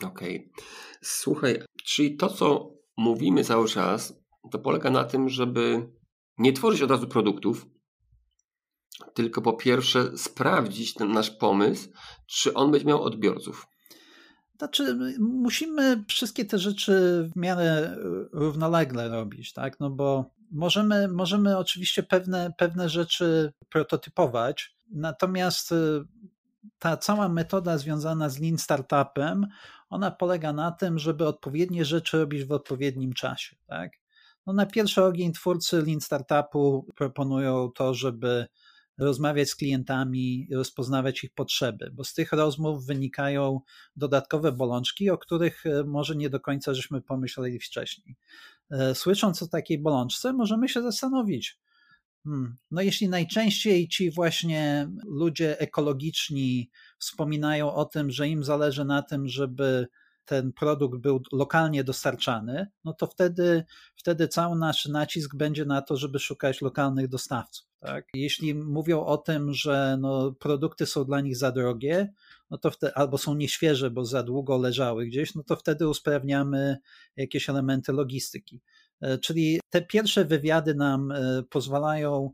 Okej. 0.03 0.49
Okay. 0.51 0.65
Słuchaj, 1.01 1.61
czyli 1.85 2.17
to, 2.17 2.29
co 2.29 2.73
mówimy 2.97 3.43
cały 3.43 3.67
czas, 3.67 4.13
to 4.51 4.59
polega 4.59 4.89
na 4.89 5.03
tym, 5.03 5.29
żeby 5.29 5.89
nie 6.37 6.53
tworzyć 6.53 6.81
od 6.81 6.91
razu 6.91 7.07
produktów, 7.07 7.65
tylko 9.13 9.41
po 9.41 9.53
pierwsze 9.53 10.17
sprawdzić 10.17 10.93
ten 10.93 11.11
nasz 11.11 11.31
pomysł, 11.31 11.89
czy 12.27 12.53
on 12.53 12.71
będzie 12.71 12.87
miał 12.87 13.03
odbiorców. 13.03 13.67
Znaczy, 14.57 14.97
musimy 15.19 16.03
wszystkie 16.07 16.45
te 16.45 16.59
rzeczy 16.59 17.25
w 17.33 17.35
miarę 17.35 17.97
równolegle 18.31 19.09
robić, 19.09 19.53
tak? 19.53 19.79
No 19.79 19.89
bo 19.89 20.31
możemy, 20.51 21.07
możemy 21.07 21.57
oczywiście 21.57 22.03
pewne, 22.03 22.53
pewne 22.57 22.89
rzeczy 22.89 23.53
prototypować, 23.69 24.75
natomiast 24.91 25.71
y, 25.71 25.75
ta 26.79 26.97
cała 26.97 27.29
metoda 27.29 27.77
związana 27.77 28.29
z 28.29 28.39
Lean 28.39 28.57
Startupem, 28.57 29.47
ona 29.89 30.11
polega 30.11 30.53
na 30.53 30.71
tym, 30.71 30.99
żeby 30.99 31.27
odpowiednie 31.27 31.85
rzeczy 31.85 32.19
robić 32.19 32.45
w 32.45 32.51
odpowiednim 32.51 33.13
czasie, 33.13 33.55
tak? 33.67 33.91
No 34.47 34.53
na 34.53 34.65
pierwszy 34.65 35.03
ogień 35.03 35.33
twórcy 35.33 35.81
Lean 35.81 36.01
Startupu 36.01 36.85
proponują 36.95 37.71
to, 37.75 37.93
żeby 37.93 38.47
rozmawiać 38.97 39.49
z 39.49 39.55
klientami, 39.55 40.47
rozpoznawać 40.53 41.23
ich 41.23 41.33
potrzeby, 41.33 41.91
bo 41.93 42.03
z 42.03 42.13
tych 42.13 42.31
rozmów 42.31 42.85
wynikają 42.85 43.59
dodatkowe 43.95 44.51
bolączki, 44.51 45.09
o 45.09 45.17
których 45.17 45.65
e, 45.65 45.83
może 45.83 46.15
nie 46.15 46.29
do 46.29 46.39
końca 46.39 46.73
żeśmy 46.73 47.01
pomyśleli 47.01 47.59
wcześniej. 47.59 48.15
słysząc 48.93 49.43
o 49.43 49.47
takiej 49.47 49.79
bolączce, 49.81 50.33
możemy 50.33 50.69
się 50.69 50.81
zastanowić, 50.81 51.59
Hmm. 52.23 52.57
No 52.71 52.81
jeśli 52.81 53.09
najczęściej 53.09 53.87
ci 53.87 54.11
właśnie 54.11 54.89
ludzie 55.05 55.59
ekologiczni 55.59 56.69
wspominają 56.99 57.73
o 57.73 57.85
tym, 57.85 58.11
że 58.11 58.27
im 58.27 58.43
zależy 58.43 58.85
na 58.85 59.01
tym, 59.01 59.27
żeby 59.27 59.87
ten 60.29 60.53
produkt 60.53 60.99
był 60.99 61.21
lokalnie 61.31 61.83
dostarczany, 61.83 62.67
no 62.83 62.93
to 62.93 63.07
wtedy, 63.07 63.63
wtedy 63.95 64.27
cały 64.27 64.57
nasz 64.57 64.85
nacisk 64.85 65.35
będzie 65.35 65.65
na 65.65 65.81
to, 65.81 65.97
żeby 65.97 66.19
szukać 66.19 66.61
lokalnych 66.61 67.07
dostawców. 67.07 67.67
Tak? 67.79 68.07
Jeśli 68.13 68.55
mówią 68.55 69.05
o 69.05 69.17
tym, 69.17 69.53
że 69.53 69.97
no, 69.99 70.31
produkty 70.31 70.85
są 70.85 71.05
dla 71.05 71.21
nich 71.21 71.37
za 71.37 71.51
drogie, 71.51 72.13
no 72.49 72.57
to 72.57 72.71
wtedy, 72.71 72.93
albo 72.95 73.17
są 73.17 73.33
nieświeże, 73.35 73.91
bo 73.91 74.05
za 74.05 74.23
długo 74.23 74.57
leżały 74.57 75.05
gdzieś, 75.05 75.35
no 75.35 75.43
to 75.43 75.55
wtedy 75.55 75.87
usprawniamy 75.87 76.77
jakieś 77.15 77.49
elementy 77.49 77.93
logistyki. 77.93 78.61
E, 79.01 79.17
czyli 79.17 79.59
te 79.69 79.81
pierwsze 79.81 80.25
wywiady 80.25 80.75
nam 80.75 81.11
e, 81.11 81.43
pozwalają 81.49 82.31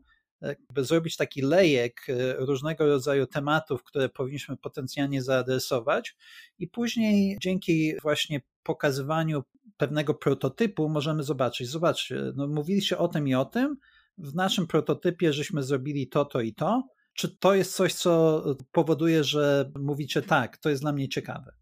zrobić 0.76 1.16
taki 1.16 1.42
lejek 1.42 2.06
e, 2.08 2.36
różnego 2.36 2.86
rodzaju 2.86 3.26
tematów, 3.26 3.84
które 3.84 4.08
powinniśmy 4.08 4.56
potencjalnie 4.56 5.22
zaadresować, 5.22 6.16
i 6.58 6.68
później 6.68 7.36
dzięki 7.42 7.94
właśnie 8.02 8.40
pokazywaniu 8.62 9.42
pewnego 9.76 10.14
prototypu 10.14 10.88
możemy 10.88 11.22
zobaczyć. 11.22 11.68
Zobaczcie, 11.68 12.32
no 12.36 12.48
mówiliście 12.48 12.98
o 12.98 13.08
tym 13.08 13.28
i 13.28 13.34
o 13.34 13.44
tym. 13.44 13.76
W 14.18 14.34
naszym 14.34 14.66
prototypie 14.66 15.32
żeśmy 15.32 15.62
zrobili 15.62 16.08
to, 16.08 16.24
to 16.24 16.40
i 16.40 16.54
to. 16.54 16.82
Czy 17.12 17.36
to 17.36 17.54
jest 17.54 17.74
coś, 17.74 17.94
co 17.94 18.44
powoduje, 18.72 19.24
że 19.24 19.72
mówicie 19.78 20.22
tak, 20.22 20.56
to 20.56 20.70
jest 20.70 20.82
dla 20.82 20.92
mnie 20.92 21.08
ciekawe? 21.08 21.52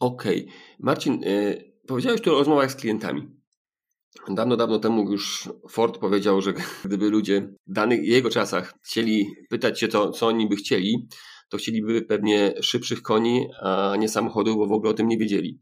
Okej. 0.00 0.42
Okay. 0.42 0.54
Marcin, 0.78 1.20
powiedziałeś 1.86 2.20
tu 2.20 2.34
o 2.34 2.38
rozmowach 2.38 2.72
z 2.72 2.76
klientami. 2.76 3.37
Dawno, 4.28 4.56
dawno 4.56 4.78
temu 4.78 5.12
już 5.12 5.48
Ford 5.70 5.98
powiedział, 5.98 6.42
że 6.42 6.52
gdyby 6.84 7.10
ludzie 7.10 7.48
w 7.66 7.72
danych 7.72 8.04
jego 8.04 8.30
czasach 8.30 8.74
chcieli 8.82 9.26
pytać 9.50 9.80
się 9.80 9.88
to, 9.88 10.10
co 10.10 10.26
oni 10.26 10.48
by 10.48 10.56
chcieli, 10.56 11.08
to 11.48 11.56
chcieliby 11.56 12.02
pewnie 12.02 12.54
szybszych 12.62 13.02
koni, 13.02 13.46
a 13.62 13.96
nie 13.98 14.08
samochodów, 14.08 14.56
bo 14.56 14.66
w 14.66 14.72
ogóle 14.72 14.90
o 14.90 14.94
tym 14.94 15.08
nie 15.08 15.18
wiedzieli, 15.18 15.60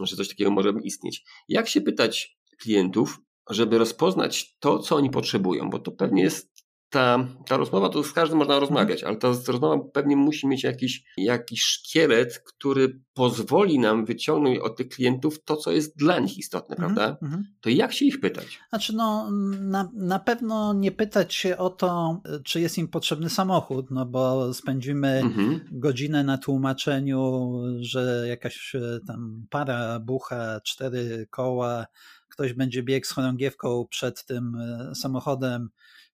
że 0.00 0.16
coś 0.16 0.28
takiego 0.28 0.50
może 0.50 0.72
istnieć. 0.84 1.24
Jak 1.48 1.68
się 1.68 1.80
pytać 1.80 2.36
klientów, 2.60 3.18
żeby 3.50 3.78
rozpoznać 3.78 4.56
to, 4.58 4.78
co 4.78 4.96
oni 4.96 5.10
potrzebują, 5.10 5.70
bo 5.70 5.78
to 5.78 5.92
pewnie 5.92 6.22
jest 6.22 6.51
ta, 6.92 7.28
ta 7.46 7.56
rozmowa, 7.56 7.88
to 7.88 8.04
z 8.04 8.12
każdym 8.12 8.38
można 8.38 8.58
rozmawiać, 8.58 9.04
ale 9.04 9.16
ta 9.16 9.28
rozmowa 9.28 9.84
pewnie 9.92 10.16
musi 10.16 10.46
mieć 10.46 10.62
jakiś, 10.62 11.04
jakiś 11.16 11.62
szkielet, 11.62 12.38
który 12.38 13.00
pozwoli 13.14 13.78
nam 13.78 14.04
wyciągnąć 14.04 14.58
od 14.58 14.76
tych 14.76 14.88
klientów 14.88 15.44
to, 15.44 15.56
co 15.56 15.72
jest 15.72 15.96
dla 15.96 16.18
nich 16.18 16.38
istotne, 16.38 16.76
-hmm, 16.76 16.78
prawda? 16.78 17.16
Mm 17.22 17.34
-hmm. 17.34 17.42
To 17.60 17.70
jak 17.70 17.92
się 17.92 18.04
ich 18.04 18.20
pytać? 18.20 18.58
Znaczy, 18.68 18.96
no, 18.96 19.30
na, 19.60 19.90
na 19.94 20.18
pewno 20.18 20.74
nie 20.74 20.92
pytać 20.92 21.34
się 21.34 21.56
o 21.56 21.70
to, 21.70 22.20
czy 22.44 22.60
jest 22.60 22.78
im 22.78 22.88
potrzebny 22.88 23.30
samochód, 23.30 23.90
no 23.90 24.06
bo 24.06 24.54
spędzimy 24.54 25.08
mm 25.08 25.32
-hmm. 25.32 25.60
godzinę 25.70 26.24
na 26.24 26.38
tłumaczeniu, 26.38 27.52
że 27.80 28.24
jakaś 28.28 28.74
e, 28.74 29.00
tam 29.06 29.46
para, 29.50 30.00
bucha, 30.00 30.60
cztery 30.64 31.26
koła, 31.30 31.86
ktoś 32.28 32.52
będzie 32.52 32.82
biegł 32.82 33.06
z 33.06 33.10
chorągiewką 33.10 33.86
przed 33.90 34.24
tym 34.24 34.56
e, 34.56 34.94
samochodem 34.94 35.68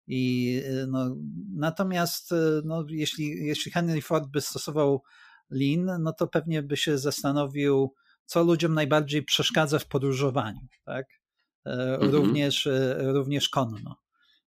i 0.08 0.54
y, 0.66 0.86
no, 0.86 1.16
natomiast 1.56 2.32
y, 2.32 2.36
no, 2.64 2.84
jeśli, 2.88 3.46
jeśli 3.46 3.72
Henry 3.72 4.02
Ford 4.02 4.28
by 4.28 4.40
stosował 4.40 5.02
Lean, 5.50 6.02
no 6.02 6.12
to 6.12 6.26
pewnie 6.26 6.62
by 6.62 6.76
się 6.76 6.98
zastanowił, 6.98 7.94
co 8.24 8.42
ludziom 8.42 8.74
najbardziej 8.74 9.22
przeszkadza 9.22 9.78
w 9.78 9.86
podróżowaniu, 9.86 10.68
tak? 10.84 11.06
E, 11.66 11.70
mhm. 11.70 12.12
Również, 12.12 12.66
e, 12.66 13.12
również 13.12 13.48
konno. 13.48 13.96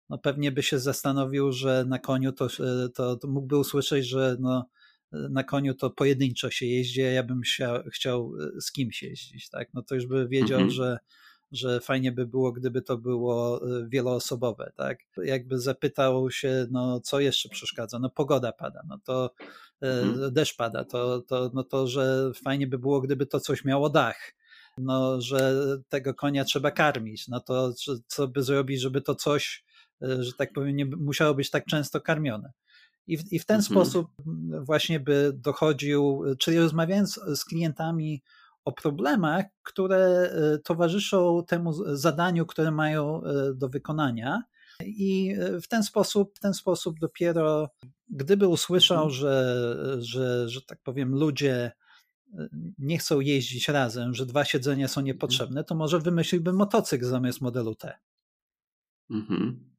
No 0.09 0.17
pewnie 0.17 0.51
by 0.51 0.63
się 0.63 0.79
zastanowił, 0.79 1.51
że 1.51 1.85
na 1.87 1.99
koniu 1.99 2.31
to, 2.31 2.45
e, 2.45 2.89
to, 2.89 3.15
to 3.15 3.27
mógłby 3.27 3.57
usłyszeć, 3.57 4.07
że 4.07 4.37
no, 4.39 4.69
na 5.11 5.43
koniu 5.43 5.73
to 5.73 5.89
pojedynczo 5.89 6.49
się 6.49 6.65
jeździ, 6.65 7.01
a 7.01 7.11
ja 7.11 7.23
bym 7.23 7.41
chciał, 7.41 7.83
chciał 7.93 8.33
z 8.61 8.71
kimś 8.71 9.03
jeździć, 9.03 9.49
tak? 9.49 9.69
No 9.73 9.81
to 9.81 9.95
już 9.95 10.05
by 10.05 10.27
wiedział, 10.27 10.59
mhm. 10.59 10.71
że 10.71 10.97
że 11.51 11.79
fajnie 11.79 12.11
by 12.11 12.25
było, 12.25 12.51
gdyby 12.51 12.81
to 12.81 12.97
było 12.97 13.67
y, 13.67 13.89
wieloosobowe, 13.89 14.71
tak? 14.75 14.99
Jakby 15.23 15.59
zapytał 15.59 16.31
się, 16.31 16.67
no 16.71 16.99
co 16.99 17.19
jeszcze 17.19 17.49
przeszkadza? 17.49 17.99
No 17.99 18.09
pogoda 18.09 18.51
pada, 18.51 18.83
no 18.87 18.99
to 19.03 19.31
y, 19.83 19.87
mhm. 19.87 20.33
deszcz 20.33 20.55
pada, 20.55 20.85
to, 20.85 21.21
to, 21.21 21.51
no 21.53 21.63
to, 21.63 21.87
że 21.87 22.31
fajnie 22.43 22.67
by 22.67 22.79
było, 22.79 23.01
gdyby 23.01 23.25
to 23.25 23.39
coś 23.39 23.65
miało 23.65 23.89
dach, 23.89 24.33
no, 24.77 25.21
że 25.21 25.53
tego 25.89 26.13
konia 26.13 26.43
trzeba 26.43 26.71
karmić, 26.71 27.27
no 27.27 27.39
to 27.39 27.73
co 28.07 28.27
by 28.27 28.43
zrobić, 28.43 28.81
żeby 28.81 29.01
to 29.01 29.15
coś, 29.15 29.63
y, 30.03 30.23
że 30.23 30.33
tak 30.33 30.53
powiem, 30.53 30.75
nie 30.75 30.85
musiało 30.85 31.33
być 31.33 31.49
tak 31.49 31.65
często 31.65 32.01
karmione. 32.01 32.51
I 33.07 33.17
w, 33.17 33.33
i 33.33 33.39
w 33.39 33.45
ten 33.45 33.57
mhm. 33.57 33.71
sposób 33.71 34.07
właśnie 34.61 34.99
by 34.99 35.31
dochodził, 35.35 36.23
czyli 36.39 36.59
rozmawiając 36.59 37.19
z 37.35 37.45
klientami 37.45 38.21
o 38.65 38.71
problemach, 38.71 39.45
które 39.63 39.97
e, 39.97 40.57
towarzyszą 40.57 41.43
temu 41.47 41.73
zadaniu, 41.95 42.45
które 42.45 42.71
mają 42.71 43.23
e, 43.23 43.53
do 43.53 43.69
wykonania. 43.69 44.43
I 44.85 45.35
e, 45.39 45.61
w 45.61 45.67
ten 45.67 45.83
sposób, 45.83 46.35
w 46.35 46.39
ten 46.39 46.53
sposób 46.53 46.99
dopiero, 46.99 47.69
gdyby 48.09 48.47
usłyszał, 48.47 49.03
mhm. 49.03 49.13
że, 49.13 49.97
że, 49.99 50.49
że 50.49 50.61
tak 50.61 50.79
powiem, 50.83 51.15
ludzie 51.15 51.71
nie 52.79 52.97
chcą 52.97 53.19
jeździć 53.19 53.67
razem, 53.67 54.13
że 54.13 54.25
dwa 54.25 54.45
siedzenia 54.45 54.87
są 54.87 55.01
mhm. 55.01 55.05
niepotrzebne, 55.05 55.63
to 55.63 55.75
może 55.75 55.99
wymyśliłby 55.99 56.53
motocykl 56.53 57.05
zamiast 57.05 57.41
modelu 57.41 57.75
T. 57.75 57.97
Mhm. 59.09 59.71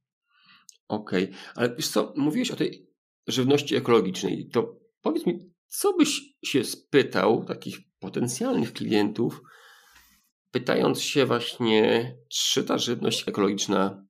Okej, 0.89 1.25
okay. 1.25 1.37
ale 1.55 1.77
wiesz 1.77 1.89
co, 1.89 2.15
mówiłeś 2.17 2.51
o 2.51 2.57
tej 2.57 2.91
żywności 3.27 3.77
ekologicznej, 3.77 4.49
to 4.49 4.81
powiedz 5.01 5.27
mi, 5.27 5.53
co 5.69 5.93
byś 5.93 6.21
się 6.45 6.65
spytał 6.65 7.45
takich 7.45 7.92
potencjalnych 8.03 8.73
klientów, 8.73 9.41
pytając 10.51 11.01
się 11.01 11.27
właśnie, 11.27 12.13
czy 12.29 12.65
ta 12.65 12.79
żywność 12.79 13.29
ekologiczna 13.29 14.07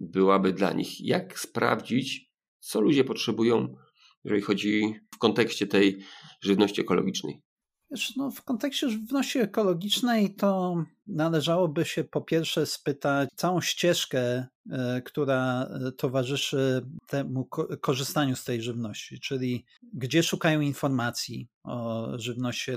byłaby 0.00 0.52
dla 0.52 0.72
nich? 0.72 1.00
Jak 1.00 1.38
sprawdzić, 1.38 2.32
co 2.60 2.80
ludzie 2.80 3.04
potrzebują, 3.04 3.76
jeżeli 4.24 4.42
chodzi 4.42 5.00
w 5.14 5.18
kontekście 5.18 5.66
tej 5.66 5.98
żywności 6.40 6.80
ekologicznej? 6.80 7.42
Wiesz, 7.90 8.16
no, 8.16 8.30
w 8.30 8.42
kontekście 8.42 8.90
żywności 8.90 9.38
ekologicznej 9.38 10.34
to 10.34 10.76
należałoby 11.06 11.84
się 11.84 12.04
po 12.04 12.20
pierwsze 12.20 12.66
spytać 12.66 13.28
całą 13.36 13.60
ścieżkę, 13.60 14.46
e, 14.70 15.02
która 15.04 15.62
e, 15.62 15.92
towarzyszy 15.92 16.86
temu 17.08 17.48
korzystaniu 17.80 18.36
z 18.36 18.44
tej 18.44 18.62
żywności, 18.62 19.20
czyli 19.20 19.64
gdzie 19.92 20.22
szukają 20.22 20.60
informacji 20.60 21.48
o 21.64 22.08
żywności 22.18 22.72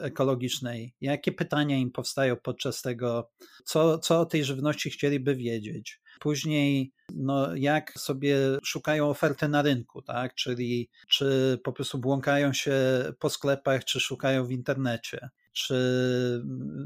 ekologicznej, 0.00 0.94
jakie 1.00 1.32
pytania 1.32 1.76
im 1.76 1.90
powstają 1.90 2.36
podczas 2.36 2.82
tego, 2.82 3.30
co, 3.64 3.98
co 3.98 4.20
o 4.20 4.26
tej 4.26 4.44
żywności 4.44 4.90
chcieliby 4.90 5.36
wiedzieć. 5.36 6.00
Później, 6.20 6.92
no, 7.14 7.56
jak 7.56 7.92
sobie 7.98 8.36
szukają 8.64 9.08
oferty 9.08 9.48
na 9.48 9.62
rynku, 9.62 10.02
tak? 10.02 10.34
Czyli 10.34 10.88
czy 11.08 11.58
po 11.64 11.72
prostu 11.72 11.98
błąkają 11.98 12.52
się 12.52 12.74
po 13.18 13.30
sklepach, 13.30 13.84
czy 13.84 14.00
szukają 14.00 14.46
w 14.46 14.50
internecie 14.50 15.28
czy 15.54 15.74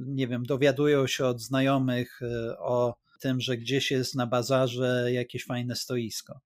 nie 0.07 0.29
wiem, 0.29 0.43
dowiadują 0.43 1.07
się 1.07 1.27
od 1.27 1.43
znajomych 1.43 2.21
e, 2.23 2.59
o 2.59 2.95
tym, 3.21 3.41
że 3.41 3.57
gdzieś 3.57 3.91
jest 3.91 4.15
na 4.15 4.27
bazarze 4.27 5.13
jakieś 5.13 5.45
fajne 5.45 5.77
stoisko. 5.77 6.41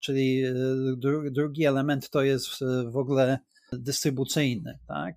Czyli 0.00 0.44
e, 0.44 0.54
drugi 1.30 1.64
element 1.64 2.10
to 2.10 2.22
jest 2.22 2.48
w 2.86 2.96
ogóle 2.96 3.38
dystrybucyjny, 3.72 4.78
tak? 4.88 5.14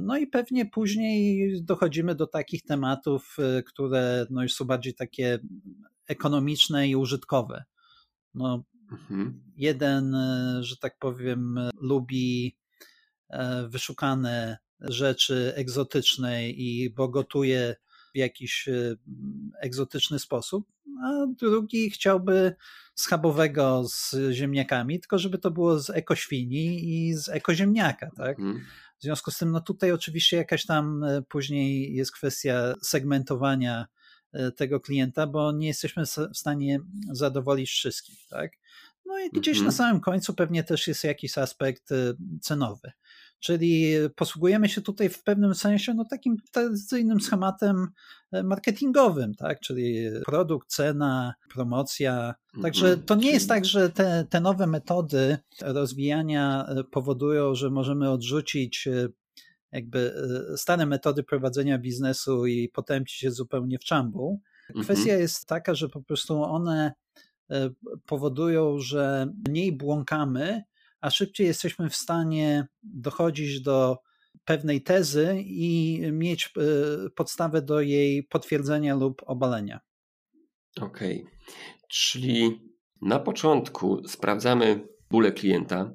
No 0.00 0.18
i 0.18 0.26
pewnie 0.26 0.66
później 0.66 1.52
dochodzimy 1.62 2.14
do 2.14 2.26
takich 2.26 2.62
tematów, 2.62 3.36
które 3.66 4.26
no 4.30 4.42
już 4.42 4.54
są 4.54 4.64
bardziej 4.64 4.94
takie 4.94 5.38
ekonomiczne 6.10 6.88
i 6.88 6.96
użytkowe. 6.96 7.64
No, 8.34 8.64
mhm. 8.92 9.42
Jeden, 9.56 10.16
że 10.60 10.76
tak 10.76 10.98
powiem, 10.98 11.60
lubi 11.80 12.56
wyszukane 13.68 14.58
rzeczy 14.80 15.52
egzotycznej 15.56 16.62
i 16.62 16.90
bo 16.90 17.08
gotuje 17.08 17.76
w 18.14 18.18
jakiś 18.18 18.68
e, 18.68 18.96
egzotyczny 19.60 20.18
sposób, 20.18 20.66
a 21.04 21.26
drugi 21.38 21.90
chciałby 21.90 22.54
schabowego 22.94 23.84
z 23.88 24.14
ziemniakami, 24.32 25.00
tylko 25.00 25.18
żeby 25.18 25.38
to 25.38 25.50
było 25.50 25.78
z 25.78 25.90
ekoświni 25.90 26.88
i 26.88 27.14
z 27.14 27.28
ekoziemniaka, 27.28 28.10
tak? 28.16 28.38
Mhm. 28.38 28.64
W 28.98 29.02
związku 29.02 29.30
z 29.30 29.38
tym, 29.38 29.50
no 29.50 29.60
tutaj 29.60 29.92
oczywiście 29.92 30.36
jakaś 30.36 30.66
tam 30.66 31.04
e, 31.04 31.22
później 31.22 31.94
jest 31.94 32.12
kwestia 32.12 32.74
segmentowania 32.82 33.80
e, 33.80 33.86
tego 34.56 34.80
klienta, 34.80 35.26
bo 35.26 35.52
nie 35.52 35.66
jesteśmy 35.66 36.04
w 36.06 36.38
stanie 36.38 36.80
zadowolić 37.12 37.70
wszystkich, 37.70 38.26
tak? 38.28 38.52
No 39.06 39.18
i 39.18 39.30
gdzieś 39.30 39.56
mhm. 39.56 39.66
na 39.66 39.72
samym 39.72 40.00
końcu 40.00 40.34
pewnie 40.34 40.64
też 40.64 40.88
jest 40.88 41.04
jakiś 41.04 41.38
aspekt 41.38 41.88
cenowy. 42.40 42.92
Czyli 43.40 43.92
posługujemy 44.16 44.68
się 44.68 44.80
tutaj 44.80 45.08
w 45.08 45.22
pewnym 45.22 45.54
sensie 45.54 45.94
no, 45.94 46.04
takim 46.04 46.36
tradycyjnym 46.52 47.20
schematem 47.20 47.88
e, 48.32 48.42
marketingowym, 48.42 49.34
tak? 49.34 49.60
czyli 49.60 50.10
produkt, 50.26 50.68
cena, 50.68 51.34
promocja. 51.52 52.34
Także 52.62 52.86
mhm. 52.86 53.06
to 53.06 53.14
nie 53.14 53.30
jest 53.30 53.48
tak, 53.48 53.64
że 53.64 53.90
te, 53.90 54.26
te 54.30 54.40
nowe 54.40 54.66
metody 54.66 55.38
rozwijania 55.60 56.66
e, 56.68 56.84
powodują, 56.84 57.54
że 57.54 57.70
możemy 57.70 58.10
odrzucić 58.10 58.86
e, 58.86 59.08
jakby 59.72 60.14
stare 60.56 60.86
metody 60.86 61.22
prowadzenia 61.22 61.78
biznesu 61.78 62.46
i 62.46 62.68
potępić 62.68 63.14
się 63.14 63.30
zupełnie 63.30 63.78
w 63.78 63.84
czambu. 63.84 64.40
Kwestia 64.82 65.02
mhm. 65.02 65.20
jest 65.20 65.46
taka, 65.46 65.74
że 65.74 65.88
po 65.88 66.02
prostu 66.02 66.42
one 66.42 66.92
powodują, 68.06 68.78
że 68.78 69.32
mniej 69.48 69.76
błąkamy, 69.76 70.62
a 71.00 71.10
szybciej 71.10 71.46
jesteśmy 71.46 71.90
w 71.90 71.96
stanie 71.96 72.66
dochodzić 72.82 73.60
do 73.60 73.98
pewnej 74.44 74.82
tezy 74.82 75.36
i 75.44 76.00
mieć 76.12 76.46
e, 76.56 77.10
podstawę 77.10 77.62
do 77.62 77.80
jej 77.80 78.22
potwierdzenia 78.22 78.94
lub 78.94 79.22
obalenia. 79.26 79.80
Okej, 80.80 81.22
okay. 81.22 81.32
czyli 81.88 82.60
na 83.02 83.18
początku 83.18 84.08
sprawdzamy 84.08 84.88
bóle 85.10 85.32
klienta 85.32 85.92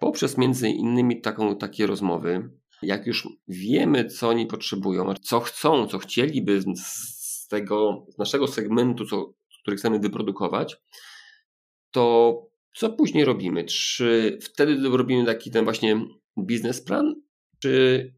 poprzez 0.00 0.38
między 0.38 0.68
innymi 0.68 1.20
taką, 1.20 1.56
takie 1.56 1.86
rozmowy. 1.86 2.50
Jak 2.82 3.06
już 3.06 3.28
wiemy, 3.48 4.04
co 4.04 4.28
oni 4.28 4.46
potrzebują, 4.46 5.14
co 5.22 5.40
chcą, 5.40 5.86
co 5.86 5.98
chcieliby 5.98 6.62
z 6.76 7.46
tego, 7.48 8.06
z 8.14 8.18
naszego 8.18 8.48
segmentu, 8.48 9.06
co, 9.06 9.32
który 9.62 9.76
chcemy 9.76 9.98
wyprodukować, 9.98 10.76
to 11.90 12.34
co 12.74 12.90
później 12.90 13.24
robimy? 13.24 13.64
Czy 13.64 14.38
wtedy 14.42 14.88
robimy 14.88 15.26
taki 15.26 15.50
ten 15.50 15.64
właśnie 15.64 16.00
biznesplan, 16.38 17.14
czy 17.58 18.14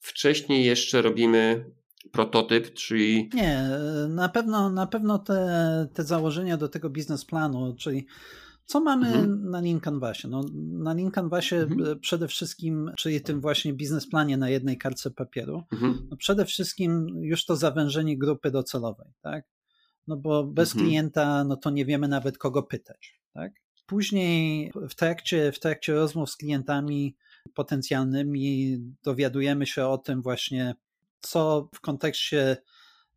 wcześniej 0.00 0.64
jeszcze 0.64 1.02
robimy 1.02 1.70
prototyp, 2.12 2.74
czyli... 2.74 3.30
Nie, 3.34 3.68
na 4.08 4.28
pewno, 4.28 4.70
na 4.70 4.86
pewno 4.86 5.18
te, 5.18 5.88
te 5.94 6.04
założenia 6.04 6.56
do 6.56 6.68
tego 6.68 6.90
biznesplanu, 6.90 7.74
czyli 7.78 8.06
co 8.66 8.80
mamy 8.80 9.06
mhm. 9.06 9.50
na 9.50 9.60
Lean 9.60 9.80
Canvasie? 9.80 10.28
No, 10.28 10.44
na 10.72 10.94
Lean 10.94 11.10
Canvasie 11.10 11.56
mhm. 11.56 12.00
przede 12.00 12.28
wszystkim, 12.28 12.92
czyli 12.96 13.20
tym 13.20 13.40
właśnie 13.40 13.72
biznesplanie 13.72 14.36
na 14.36 14.50
jednej 14.50 14.78
kartce 14.78 15.10
papieru, 15.10 15.62
mhm. 15.72 16.06
no 16.10 16.16
przede 16.16 16.44
wszystkim 16.44 17.06
już 17.22 17.44
to 17.44 17.56
zawężenie 17.56 18.18
grupy 18.18 18.50
docelowej, 18.50 19.12
tak? 19.22 19.44
No 20.06 20.16
bo 20.16 20.44
bez 20.44 20.72
mhm. 20.72 20.86
klienta, 20.86 21.44
no 21.44 21.56
to 21.56 21.70
nie 21.70 21.84
wiemy 21.84 22.08
nawet 22.08 22.38
kogo 22.38 22.62
pytać, 22.62 23.20
tak? 23.32 23.52
Później 23.86 24.72
w 24.88 24.94
trakcie, 24.94 25.52
w 25.52 25.60
trakcie 25.60 25.94
rozmów 25.94 26.30
z 26.30 26.36
klientami 26.36 27.16
potencjalnymi 27.54 28.78
dowiadujemy 29.02 29.66
się 29.66 29.86
o 29.86 29.98
tym 29.98 30.22
właśnie, 30.22 30.74
co 31.20 31.68
w 31.74 31.80
kontekście 31.80 32.56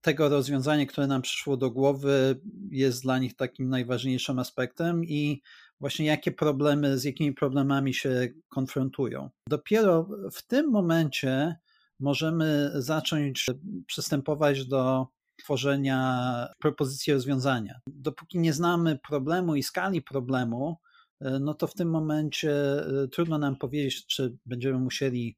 tego 0.01 0.29
rozwiązania, 0.29 0.85
które 0.85 1.07
nam 1.07 1.21
przyszło 1.21 1.57
do 1.57 1.71
głowy, 1.71 2.39
jest 2.71 3.03
dla 3.03 3.19
nich 3.19 3.35
takim 3.35 3.69
najważniejszym 3.69 4.39
aspektem 4.39 5.05
i 5.05 5.41
właśnie 5.79 6.05
jakie 6.05 6.31
problemy, 6.31 6.97
z 6.97 7.03
jakimi 7.03 7.33
problemami 7.33 7.93
się 7.93 8.27
konfrontują. 8.49 9.29
Dopiero 9.47 10.09
w 10.31 10.47
tym 10.47 10.69
momencie 10.71 11.55
możemy 11.99 12.71
zacząć 12.75 13.45
przystępować 13.85 14.65
do 14.65 15.07
tworzenia 15.39 16.47
propozycji 16.59 17.13
rozwiązania. 17.13 17.79
Dopóki 17.87 18.39
nie 18.39 18.53
znamy 18.53 18.99
problemu 19.07 19.55
i 19.55 19.63
skali 19.63 20.01
problemu, 20.01 20.77
no 21.21 21.53
to 21.53 21.67
w 21.67 21.73
tym 21.73 21.89
momencie 21.89 22.51
e, 23.03 23.07
trudno 23.07 23.37
nam 23.37 23.55
powiedzieć, 23.55 24.05
czy 24.05 24.37
będziemy 24.45 24.79
musieli 24.79 25.37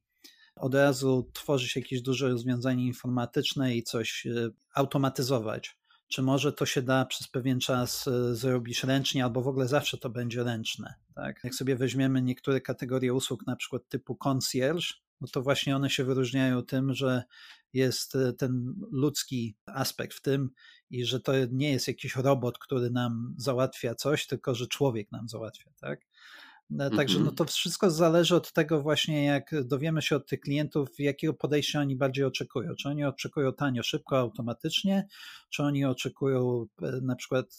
od 0.56 0.74
razu 0.74 1.30
tworzyć 1.32 1.76
jakieś 1.76 2.02
duże 2.02 2.28
rozwiązanie 2.28 2.86
informatyczne 2.86 3.76
i 3.76 3.82
coś 3.82 4.26
e, 4.26 4.50
automatyzować. 4.74 5.76
Czy 6.08 6.22
może 6.22 6.52
to 6.52 6.66
się 6.66 6.82
da 6.82 7.04
przez 7.04 7.28
pewien 7.28 7.60
czas 7.60 8.08
zrobić 8.32 8.84
ręcznie, 8.84 9.24
albo 9.24 9.42
w 9.42 9.48
ogóle 9.48 9.68
zawsze 9.68 9.98
to 9.98 10.10
będzie 10.10 10.44
ręczne. 10.44 10.94
Tak? 11.14 11.44
Jak 11.44 11.54
sobie 11.54 11.76
weźmiemy 11.76 12.22
niektóre 12.22 12.60
kategorie 12.60 13.14
usług, 13.14 13.46
na 13.46 13.56
przykład 13.56 13.88
typu 13.88 14.16
concierge, 14.16 14.94
no 15.20 15.28
to 15.32 15.42
właśnie 15.42 15.76
one 15.76 15.90
się 15.90 16.04
wyróżniają 16.04 16.62
tym, 16.62 16.94
że 16.94 17.22
jest 17.72 18.16
e, 18.16 18.32
ten 18.32 18.74
ludzki 18.90 19.56
aspekt 19.66 20.16
w 20.16 20.22
tym 20.22 20.50
i 20.90 21.04
że 21.04 21.20
to 21.20 21.32
nie 21.50 21.70
jest 21.70 21.88
jakiś 21.88 22.16
robot, 22.16 22.58
który 22.58 22.90
nam 22.90 23.34
załatwia 23.38 23.94
coś, 23.94 24.26
tylko 24.26 24.54
że 24.54 24.66
człowiek 24.66 25.12
nam 25.12 25.28
załatwia, 25.28 25.70
tak? 25.80 26.00
E, 26.78 26.90
także 26.90 27.14
no 27.14 27.20
mhm. 27.20 27.36
to 27.36 27.44
wszystko 27.44 27.90
zależy 27.90 28.36
od 28.36 28.52
tego 28.52 28.82
właśnie, 28.82 29.24
jak 29.24 29.64
dowiemy 29.64 30.02
się 30.02 30.16
od 30.16 30.26
tych 30.26 30.40
klientów, 30.40 30.88
jakiego 30.98 31.34
podejścia 31.34 31.80
oni 31.80 31.96
bardziej 31.96 32.24
oczekują. 32.24 32.74
Czy 32.74 32.88
oni 32.88 33.04
oczekują 33.04 33.52
tanio, 33.52 33.82
szybko, 33.82 34.18
automatycznie, 34.18 35.06
czy 35.50 35.62
oni 35.62 35.84
oczekują 35.84 36.66
e, 36.82 37.00
na 37.02 37.16
przykład 37.16 37.58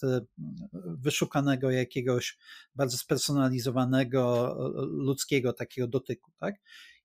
wyszukanego 0.72 1.70
jakiegoś 1.70 2.38
bardzo 2.74 2.96
spersonalizowanego 2.96 4.56
ludzkiego 4.90 5.52
takiego 5.52 5.88
dotyku, 5.88 6.32
tak? 6.40 6.54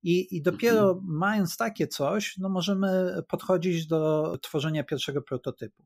I, 0.03 0.37
i 0.37 0.41
dopiero 0.41 0.91
mhm. 0.91 0.99
mając 1.07 1.57
takie 1.57 1.87
coś, 1.87 2.37
no 2.37 2.49
możemy 2.49 3.13
podchodzić 3.27 3.87
do 3.87 4.37
tworzenia 4.41 4.83
pierwszego 4.83 5.21
prototypu. 5.21 5.83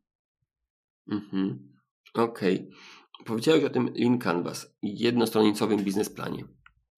Mhm. 1.07 1.73
Okej. 2.13 2.55
Okay. 2.55 3.02
Powiedziałeś 3.25 3.63
o 3.63 3.69
tym 3.69 3.93
Lean 3.95 4.19
Canvas, 4.19 4.75
jednostronicowym 4.81 5.83
biznesplanie. 5.83 6.43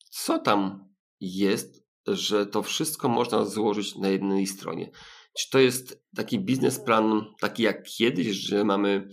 Co 0.09 0.39
tam 0.39 0.89
jest, 1.19 1.85
że 2.07 2.45
to 2.45 2.63
wszystko 2.63 3.09
można 3.09 3.45
złożyć 3.45 3.95
na 3.95 4.09
jednej 4.09 4.47
stronie? 4.47 4.91
Czy 5.37 5.49
to 5.49 5.59
jest 5.59 6.03
taki 6.15 6.39
biznesplan, 6.39 7.21
taki 7.41 7.63
jak 7.63 7.83
kiedyś, 7.83 8.27
że 8.27 8.63
mamy 8.63 9.07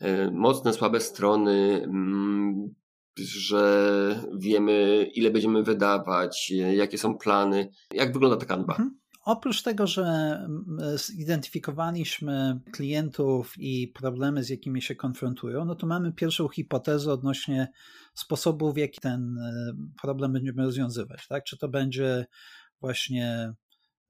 e, 0.00 0.30
mocne, 0.30 0.72
słabe 0.72 1.00
strony, 1.00 1.82
mm, 1.84 2.74
że 3.18 4.24
wiemy, 4.38 5.08
ile 5.14 5.30
będziemy 5.30 5.62
wydawać, 5.62 6.50
jakie 6.50 6.98
są 6.98 7.18
plany. 7.18 7.70
Jak 7.92 8.12
wygląda 8.12 8.36
ta 8.36 8.46
kanwa? 8.46 8.72
Mhm. 8.72 9.03
Oprócz 9.24 9.62
tego, 9.62 9.86
że 9.86 10.38
zidentyfikowaliśmy 10.96 12.60
klientów 12.72 13.54
i 13.58 13.88
problemy, 13.88 14.44
z 14.44 14.48
jakimi 14.48 14.82
się 14.82 14.94
konfrontują, 14.94 15.64
no 15.64 15.74
to 15.74 15.86
mamy 15.86 16.12
pierwszą 16.12 16.48
hipotezę 16.48 17.12
odnośnie 17.12 17.68
sposobu, 18.14 18.72
w 18.72 18.76
jaki 18.76 19.00
ten 19.00 19.38
e, 19.38 19.74
problem 20.02 20.32
będziemy 20.32 20.62
rozwiązywać. 20.62 21.28
Tak? 21.28 21.44
Czy 21.44 21.58
to 21.58 21.68
będzie 21.68 22.26
właśnie 22.80 23.52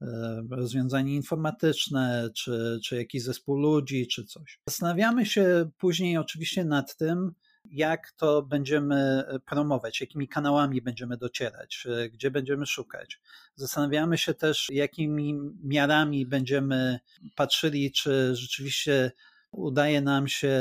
e, 0.01 0.41
rozwiązanie 0.49 1.15
informatyczne, 1.15 2.29
czy, 2.35 2.79
czy 2.85 2.95
jakiś 2.95 3.23
zespół 3.23 3.55
ludzi, 3.55 4.07
czy 4.07 4.23
coś. 4.23 4.59
Zastanawiamy 4.69 5.25
się 5.25 5.69
później 5.77 6.17
oczywiście 6.17 6.65
nad 6.65 6.97
tym, 6.97 7.31
jak 7.71 8.11
to 8.11 8.41
będziemy 8.41 8.95
e, 9.27 9.39
promować, 9.39 10.01
jakimi 10.01 10.27
kanałami 10.27 10.81
będziemy 10.81 11.17
docierać, 11.17 11.87
e, 11.89 12.09
gdzie 12.09 12.31
będziemy 12.31 12.65
szukać. 12.65 13.21
Zastanawiamy 13.55 14.17
się 14.17 14.33
też, 14.33 14.67
jakimi 14.69 15.39
miarami 15.63 16.25
będziemy 16.25 16.99
patrzyli, 17.35 17.91
czy 17.91 18.35
rzeczywiście 18.35 19.11
udaje 19.51 20.01
nam 20.01 20.27
się 20.27 20.59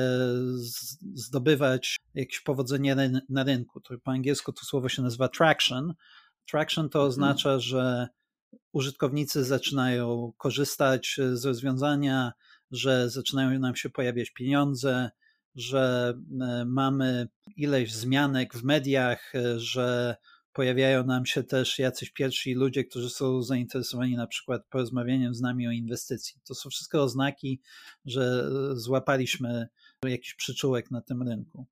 zdobywać 1.14 1.96
jakieś 2.14 2.40
powodzenie 2.40 2.96
na 3.28 3.44
rynku. 3.44 3.80
To 3.80 3.98
po 3.98 4.10
angielsku 4.10 4.52
to 4.52 4.64
słowo 4.64 4.88
się 4.88 5.02
nazywa 5.02 5.28
traction. 5.28 5.94
Traction 6.50 6.88
to 6.88 6.98
mhm. 6.98 7.08
oznacza, 7.08 7.58
że 7.58 8.08
użytkownicy 8.72 9.44
zaczynają 9.44 10.32
korzystać 10.36 11.20
z 11.32 11.44
rozwiązania, 11.44 12.32
że 12.70 13.10
zaczynają 13.10 13.58
nam 13.58 13.76
się 13.76 13.90
pojawiać 13.90 14.30
pieniądze, 14.30 15.10
że 15.54 16.14
e, 16.40 16.64
mamy 16.64 17.28
ileś 17.56 17.94
zmianek 17.94 18.54
w 18.54 18.64
mediach, 18.64 19.34
e, 19.34 19.60
że 19.60 20.16
pojawiają 20.52 21.04
nam 21.04 21.26
się 21.26 21.42
też 21.42 21.78
jacyś 21.78 22.10
pierwsi 22.10 22.54
ludzie, 22.54 22.84
którzy 22.84 23.10
są 23.10 23.42
zainteresowani 23.42 24.16
na 24.16 24.26
przykład 24.26 24.66
porozmawianiem 24.70 25.34
z 25.34 25.40
nami 25.40 25.68
o 25.68 25.70
inwestycji. 25.70 26.40
To 26.44 26.54
są 26.54 26.70
wszystko 26.70 27.02
oznaki, 27.02 27.60
że 28.04 28.48
e, 28.72 28.76
złapaliśmy 28.76 29.68
jakiś 30.04 30.34
przyczółek 30.34 30.90
na 30.90 31.00
tym 31.00 31.22
rynku. 31.22 31.66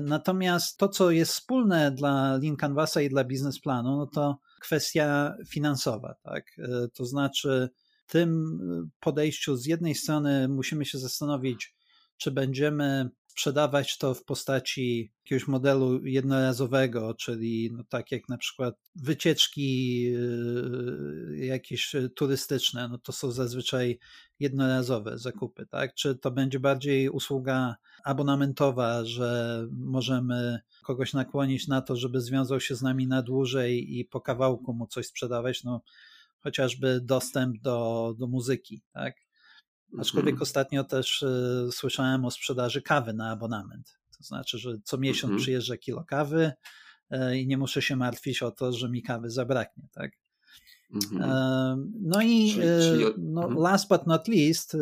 Natomiast 0.00 0.78
to, 0.78 0.88
co 0.88 1.10
jest 1.10 1.32
wspólne 1.32 1.90
dla 1.90 2.36
Lean 2.36 2.56
Canvasa 2.56 3.00
i 3.02 3.08
dla 3.08 3.24
biznesplanu, 3.24 3.96
no 3.96 4.06
to 4.06 4.38
kwestia 4.60 5.34
finansowa. 5.48 6.14
Tak? 6.22 6.44
To 6.94 7.06
znaczy, 7.06 7.68
tym 8.06 8.58
podejściu 9.00 9.56
z 9.56 9.66
jednej 9.66 9.94
strony 9.94 10.48
musimy 10.48 10.84
się 10.84 10.98
zastanowić, 10.98 11.76
czy 12.16 12.30
będziemy 12.30 13.10
sprzedawać 13.36 13.98
to 13.98 14.14
w 14.14 14.24
postaci 14.24 15.12
jakiegoś 15.24 15.48
modelu 15.48 16.06
jednorazowego, 16.06 17.14
czyli 17.14 17.70
no 17.72 17.84
tak 17.88 18.12
jak 18.12 18.28
na 18.28 18.38
przykład 18.38 18.74
wycieczki 18.94 20.02
yy, 20.02 21.36
jakieś 21.36 21.92
turystyczne, 22.16 22.88
no 22.88 22.98
to 22.98 23.12
są 23.12 23.30
zazwyczaj 23.30 23.98
jednorazowe 24.40 25.18
zakupy, 25.18 25.66
tak? 25.66 25.94
Czy 25.94 26.14
to 26.14 26.30
będzie 26.30 26.60
bardziej 26.60 27.08
usługa 27.08 27.76
abonamentowa, 28.04 29.04
że 29.04 29.60
możemy 29.70 30.60
kogoś 30.82 31.12
nakłonić 31.12 31.68
na 31.68 31.82
to, 31.82 31.96
żeby 31.96 32.20
związał 32.20 32.60
się 32.60 32.74
z 32.74 32.82
nami 32.82 33.06
na 33.06 33.22
dłużej 33.22 33.98
i 33.98 34.04
po 34.04 34.20
kawałku 34.20 34.74
mu 34.74 34.86
coś 34.86 35.06
sprzedawać, 35.06 35.64
no 35.64 35.82
chociażby 36.40 37.00
dostęp 37.00 37.60
do, 37.60 38.14
do 38.18 38.26
muzyki, 38.26 38.82
tak? 38.92 39.25
Aczkolwiek 40.00 40.32
mm. 40.32 40.42
ostatnio 40.42 40.84
też 40.84 41.22
y, 41.22 41.68
słyszałem 41.72 42.24
o 42.24 42.30
sprzedaży 42.30 42.82
kawy 42.82 43.12
na 43.12 43.30
abonament. 43.30 43.98
To 44.18 44.24
znaczy, 44.24 44.58
że 44.58 44.78
co 44.84 44.98
miesiąc 44.98 45.30
mm. 45.30 45.42
przyjeżdża 45.42 45.76
kilo 45.76 46.04
kawy 46.04 46.52
y, 47.12 47.38
i 47.38 47.46
nie 47.46 47.58
muszę 47.58 47.82
się 47.82 47.96
martwić 47.96 48.42
o 48.42 48.50
to, 48.50 48.72
że 48.72 48.90
mi 48.90 49.02
kawy 49.02 49.30
zabraknie, 49.30 49.88
tak? 49.92 50.12
Mm. 51.12 51.92
no 52.02 52.22
i 52.22 52.52
czyli, 52.54 52.66
czyli... 52.82 53.04
No, 53.18 53.42
mhm. 53.42 53.62
last 53.62 53.88
but 53.88 54.06
not 54.06 54.28
least, 54.28 54.76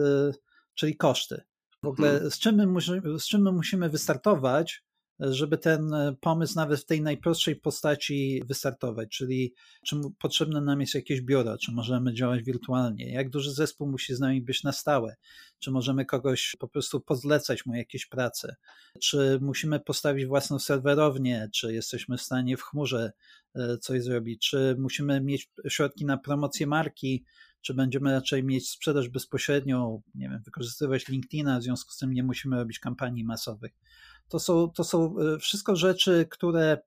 czyli 0.74 0.96
koszty. 0.96 1.42
W 1.82 1.86
ogóle 1.86 2.10
mhm. 2.10 2.30
z 2.30 2.38
czym, 2.38 2.72
my, 2.72 2.80
z 3.18 3.26
czym 3.26 3.42
my 3.42 3.52
musimy 3.52 3.88
wystartować, 3.88 4.84
żeby 5.32 5.58
ten 5.58 5.94
e, 5.94 6.16
pomysł 6.20 6.56
nawet 6.56 6.80
w 6.80 6.86
tej 6.86 7.02
najprostszej 7.02 7.56
postaci 7.56 8.42
wystartować, 8.46 9.08
czyli 9.08 9.54
czy 9.86 9.96
potrzebne 10.18 10.60
nam 10.60 10.80
jest 10.80 10.94
jakieś 10.94 11.20
biuro, 11.20 11.58
czy 11.58 11.72
możemy 11.72 12.14
działać 12.14 12.42
wirtualnie, 12.42 13.12
jak 13.12 13.30
duży 13.30 13.52
zespół 13.52 13.90
musi 13.90 14.14
z 14.14 14.20
nami 14.20 14.42
być 14.42 14.62
na 14.62 14.72
stałe, 14.72 15.16
czy 15.58 15.70
możemy 15.70 16.04
kogoś 16.04 16.56
po 16.58 16.68
prostu 16.68 17.00
pozlecać 17.00 17.66
mu 17.66 17.74
jakieś 17.74 18.06
prace, 18.06 18.56
czy 19.00 19.38
musimy 19.40 19.80
postawić 19.80 20.26
własną 20.26 20.58
serwerownię, 20.58 21.48
czy 21.54 21.72
jesteśmy 21.72 22.16
w 22.16 22.22
stanie 22.22 22.56
w 22.56 22.62
chmurze 22.62 23.12
e, 23.54 23.78
coś 23.78 24.02
zrobić, 24.02 24.48
czy 24.48 24.76
musimy 24.78 25.20
mieć 25.20 25.50
środki 25.68 26.04
na 26.04 26.18
promocję 26.18 26.66
marki, 26.66 27.24
czy 27.64 27.74
będziemy 27.74 28.12
raczej 28.12 28.44
mieć 28.44 28.70
sprzedaż 28.70 29.08
bezpośrednią, 29.08 30.02
nie 30.14 30.28
wiem, 30.28 30.42
wykorzystywać 30.44 31.08
LinkedIna, 31.08 31.58
w 31.58 31.62
związku 31.62 31.92
z 31.92 31.98
tym 31.98 32.12
nie 32.12 32.22
musimy 32.22 32.56
robić 32.56 32.78
kampanii 32.78 33.24
masowych 33.24 33.72
to 34.28 34.38
są, 34.38 34.70
to 34.70 34.84
są 34.84 35.14
e, 35.18 35.38
wszystko 35.38 35.76
rzeczy, 35.76 36.26
które 36.30 36.78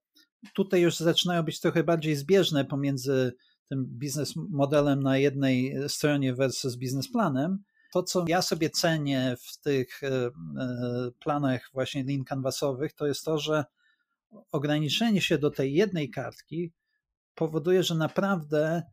tutaj 0.54 0.82
już 0.82 0.98
zaczynają 0.98 1.44
być 1.44 1.60
trochę 1.60 1.84
bardziej 1.84 2.16
zbieżne 2.16 2.66
pomiędzy 2.66 3.34
tym 3.70 3.86
biznes 3.86 4.34
modelem 4.36 5.04
na 5.04 5.18
jednej 5.18 5.76
stronie 5.88 6.34
versus 6.34 6.76
biznesplanem. 6.76 7.64
To, 7.94 8.04
co 8.04 8.26
ja 8.28 8.42
sobie 8.42 8.70
cenię 8.70 9.36
w 9.40 9.62
tych 9.62 10.04
e, 10.04 10.08
e, 10.08 10.32
planach 11.20 11.70
właśnie 11.74 12.04
lean 12.04 12.24
canvasowych, 12.24 12.94
to 12.94 13.08
jest 13.08 13.26
to, 13.26 13.38
że 13.38 13.66
ograniczenie 14.52 15.22
się 15.22 15.38
do 15.38 15.52
tej 15.52 15.74
jednej 15.74 16.10
kartki 16.10 16.72
powoduje, 17.36 17.84
że 17.84 17.96
naprawdę 17.96 18.84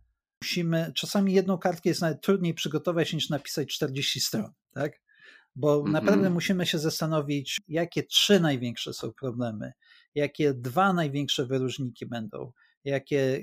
musimy, 0.45 0.93
czasami 0.95 1.33
jedną 1.33 1.59
kartkę 1.59 1.89
jest 1.89 2.01
nawet 2.01 2.21
trudniej 2.21 2.55
przygotować 2.55 3.13
niż 3.13 3.31
napisać 3.31 3.69
40 3.69 4.21
stron, 4.21 4.53
tak? 4.73 4.93
bo 5.57 5.75
mm 5.75 5.87
-hmm. 5.87 5.93
naprawdę 5.93 6.31
musimy 6.31 6.67
się 6.67 6.79
zastanowić, 6.79 7.61
jakie 7.69 8.03
trzy 8.03 8.41
największe 8.41 8.93
są 8.93 9.13
problemy, 9.13 9.73
jakie 10.15 10.55
dwa 10.55 10.93
największe 10.93 11.47
wyróżniki 11.47 12.07
będą, 12.07 12.53
jakie 12.85 13.43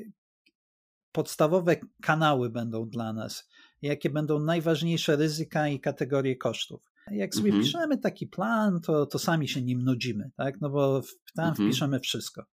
podstawowe 1.12 1.76
kanały 2.02 2.50
będą 2.50 2.90
dla 2.90 3.14
nas, 3.14 3.50
jakie 3.82 4.10
będą 4.10 4.40
najważniejsze 4.40 5.16
ryzyka 5.16 5.68
i 5.68 5.80
kategorie 5.80 6.36
kosztów. 6.36 6.92
Jak 7.12 7.36
sobie 7.36 7.50
mm 7.50 7.62
-hmm. 7.62 7.66
piszemy 7.66 7.98
taki 7.98 8.28
plan, 8.28 8.82
to, 8.82 9.06
to 9.06 9.20
sami 9.20 9.48
się 9.48 9.62
nim 9.62 9.82
nudzimy, 9.82 10.32
tak? 10.38 10.62
No 10.62 10.70
bo 10.70 11.02
tam 11.36 11.46
mm 11.46 11.54
-hmm. 11.54 11.66
wpiszemy 11.66 12.00
wszystko. 12.00 12.46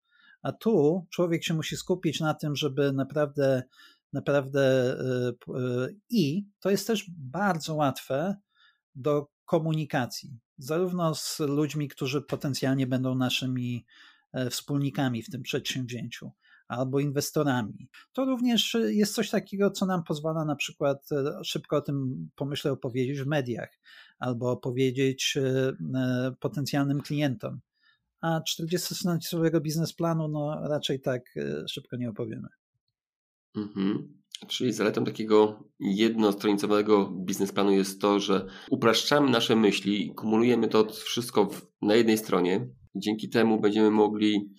A 0.42 0.52
tu 0.52 1.06
człowiek 1.10 1.44
się 1.44 1.54
musi 1.54 1.76
skupić 1.76 2.20
na 2.20 2.34
tym, 2.34 2.56
żeby 2.56 2.92
naprawdę, 2.92 3.62
naprawdę 4.12 4.96
yy, 5.48 5.54
yy, 5.56 5.96
i 6.10 6.46
to 6.60 6.70
jest 6.70 6.86
też 6.86 7.04
bardzo 7.08 7.74
łatwe 7.74 8.36
do 8.94 9.28
komunikacji, 9.48 10.38
zarówno 10.58 11.14
z 11.14 11.38
ludźmi, 11.40 11.88
którzy 11.88 12.22
potencjalnie 12.22 12.86
będą 12.86 13.14
naszymi 13.14 13.86
e, 14.32 14.50
wspólnikami 14.50 15.22
w 15.22 15.30
tym 15.30 15.42
przedsięwzięciu, 15.42 16.30
albo 16.68 17.00
inwestorami. 17.00 17.88
To 18.12 18.24
również 18.24 18.76
jest 18.88 19.14
coś 19.14 19.30
takiego, 19.30 19.70
co 19.70 19.86
nam 19.86 20.04
pozwala 20.04 20.44
na 20.44 20.56
przykład 20.56 21.12
e, 21.12 21.44
szybko 21.44 21.76
o 21.76 21.80
tym 21.80 22.28
pomyślę 22.36 22.72
opowiedzieć 22.72 23.20
w 23.20 23.26
mediach, 23.26 23.78
albo 24.18 24.50
opowiedzieć 24.50 25.36
e, 25.36 26.34
potencjalnym 26.40 27.00
klientom. 27.00 27.60
A 28.20 28.40
40-stronowego 28.40 29.60
biznesplanu 29.60 30.28
no, 30.28 30.68
raczej 30.68 31.00
tak 31.00 31.34
szybko 31.68 31.96
nie 31.96 32.10
opowiemy. 32.10 32.48
Mhm. 33.62 34.18
Czyli 34.46 34.72
zaletą 34.72 35.04
takiego 35.04 35.64
jednostronicowego 35.80 37.10
biznesplanu 37.10 37.70
jest 37.70 38.00
to, 38.00 38.20
że 38.20 38.46
upraszczamy 38.70 39.30
nasze 39.30 39.56
myśli, 39.56 40.14
kumulujemy 40.14 40.68
to 40.68 40.84
wszystko 40.84 41.48
na 41.82 41.94
jednej 41.94 42.18
stronie. 42.18 42.68
Dzięki 42.94 43.28
temu 43.28 43.60
będziemy 43.60 43.90
mogli 43.90 44.54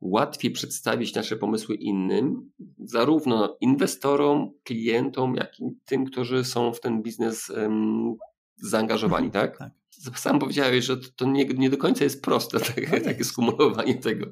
łatwiej 0.00 0.50
przedstawić 0.50 1.14
nasze 1.14 1.36
pomysły 1.36 1.74
innym, 1.74 2.50
zarówno 2.78 3.56
inwestorom, 3.60 4.50
klientom, 4.64 5.34
jak 5.34 5.60
i 5.60 5.64
tym, 5.84 6.04
którzy 6.04 6.44
są 6.44 6.72
w 6.72 6.80
ten 6.80 7.02
biznes 7.02 7.50
um, 7.50 8.14
zaangażowani, 8.56 9.30
tak? 9.30 9.58
tak? 9.58 9.72
Sam 10.16 10.38
powiedziałeś, 10.38 10.84
że 10.84 10.96
to 11.16 11.26
nie, 11.26 11.44
nie 11.44 11.70
do 11.70 11.76
końca 11.76 12.04
jest 12.04 12.22
proste, 12.22 12.60
tak, 12.74 12.92
no 12.92 13.00
takie 13.00 13.24
skumulowanie 13.24 13.94
tego. 13.94 14.26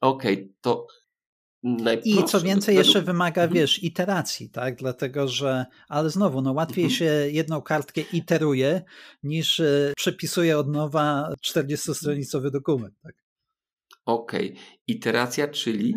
Okej, 0.00 0.34
okay, 0.34 0.48
to 0.60 0.86
i 2.04 2.24
co 2.24 2.40
więcej, 2.40 2.76
jeszcze 2.76 3.02
wymaga, 3.02 3.42
mhm. 3.42 3.60
wiesz, 3.60 3.82
iteracji, 3.82 4.50
tak? 4.50 4.76
Dlatego, 4.76 5.28
że, 5.28 5.66
ale 5.88 6.10
znowu, 6.10 6.42
no 6.42 6.52
łatwiej 6.52 6.84
mhm. 6.84 6.98
się 6.98 7.04
jedną 7.32 7.62
kartkę 7.62 8.00
iteruje, 8.00 8.82
niż 9.22 9.60
e, 9.60 9.92
przepisuje 9.96 10.58
od 10.58 10.68
nowa 10.68 11.28
40-stronicowy 11.46 12.50
dokument, 12.50 12.94
tak? 13.02 13.14
Okej. 14.06 14.52
Okay. 14.52 14.62
Iteracja, 14.86 15.48
czyli? 15.48 15.96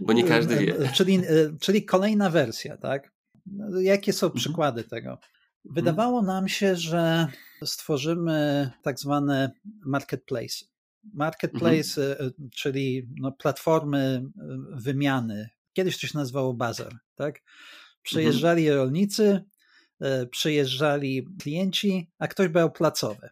Bo 0.00 0.12
nie 0.12 0.24
każdy 0.24 0.56
wie. 0.56 0.76
E, 0.76 0.92
czyli, 0.92 1.16
e, 1.16 1.22
czyli 1.60 1.84
kolejna 1.84 2.30
wersja, 2.30 2.76
tak? 2.76 3.12
No, 3.46 3.80
jakie 3.80 4.12
są 4.12 4.26
mhm. 4.26 4.40
przykłady 4.40 4.84
tego? 4.84 5.18
Wydawało 5.64 6.22
nam 6.22 6.48
się, 6.48 6.76
że 6.76 7.26
stworzymy 7.64 8.70
tak 8.82 8.98
zwane 8.98 9.50
marketplace. 9.86 10.64
Marketplace, 11.14 12.10
mhm. 12.10 12.28
E, 12.28 12.48
czyli 12.50 13.08
no, 13.20 13.32
platformy 13.32 13.98
e, 13.98 14.58
wymiany. 14.72 15.48
Kiedyś 15.72 16.00
to 16.00 16.06
się 16.06 16.18
nazywało 16.18 16.54
bazar, 16.54 16.92
tak? 17.14 17.42
Przyjeżdżali 18.02 18.62
mhm. 18.62 18.78
rolnicy, 18.78 19.44
przyjeżdżali 20.30 21.26
klienci, 21.42 22.10
a 22.18 22.28
ktoś 22.28 22.48
brał 22.48 22.72
placowe. 22.72 23.30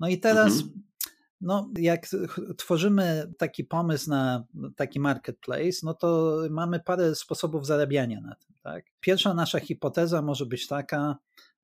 No 0.00 0.08
i 0.08 0.18
teraz, 0.18 0.52
mhm. 0.52 0.82
no, 1.40 1.70
jak 1.78 2.06
tworzymy 2.56 3.32
taki 3.38 3.64
pomysł 3.64 4.10
na 4.10 4.44
taki 4.76 5.00
marketplace, 5.00 5.78
no 5.82 5.94
to 5.94 6.40
mamy 6.50 6.80
parę 6.80 7.14
sposobów 7.14 7.66
zarabiania 7.66 8.20
na 8.20 8.34
tym, 8.34 8.54
tak? 8.62 8.84
Pierwsza 9.00 9.34
nasza 9.34 9.60
hipoteza 9.60 10.22
może 10.22 10.46
być 10.46 10.66
taka, 10.66 11.16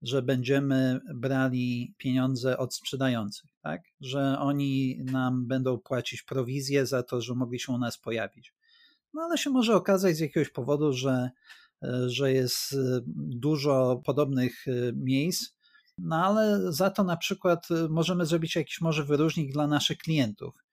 że 0.05 0.22
będziemy 0.22 1.00
brali 1.14 1.94
pieniądze 1.98 2.59
od 2.59 2.74
sprzedających, 2.74 3.50
tak? 3.62 3.82
że 4.00 4.38
oni 4.38 4.98
nam 5.05 5.46
będą 5.46 5.78
płacić 5.78 6.22
prowizję 6.22 6.86
za 6.86 7.02
to, 7.02 7.20
że 7.20 7.34
mogli 7.34 7.61
się 7.61 7.72
u 7.72 7.78
nas 7.78 7.98
pojawić. 7.98 8.55
No 9.14 9.22
ale 9.22 9.38
się 9.38 9.50
może 9.50 9.76
okazać 9.76 10.16
z 10.16 10.20
jakiegoś 10.20 10.50
powodu, 10.50 10.92
że, 10.92 11.30
że 12.07 12.32
jest 12.32 12.76
dużo 13.16 14.02
podobnych 14.05 14.64
miejsc, 14.94 15.55
no 15.98 16.16
ale 16.16 16.72
za 16.72 16.90
to 16.90 17.05
na 17.05 17.16
przykład 17.16 17.68
możemy 17.88 18.26
zrobić 18.26 18.57
jakiś 18.57 18.80
może 18.80 19.05
wyróżnik 19.05 19.52
dla 19.52 19.66
naszych 19.66 19.98
klientów. 19.98 20.63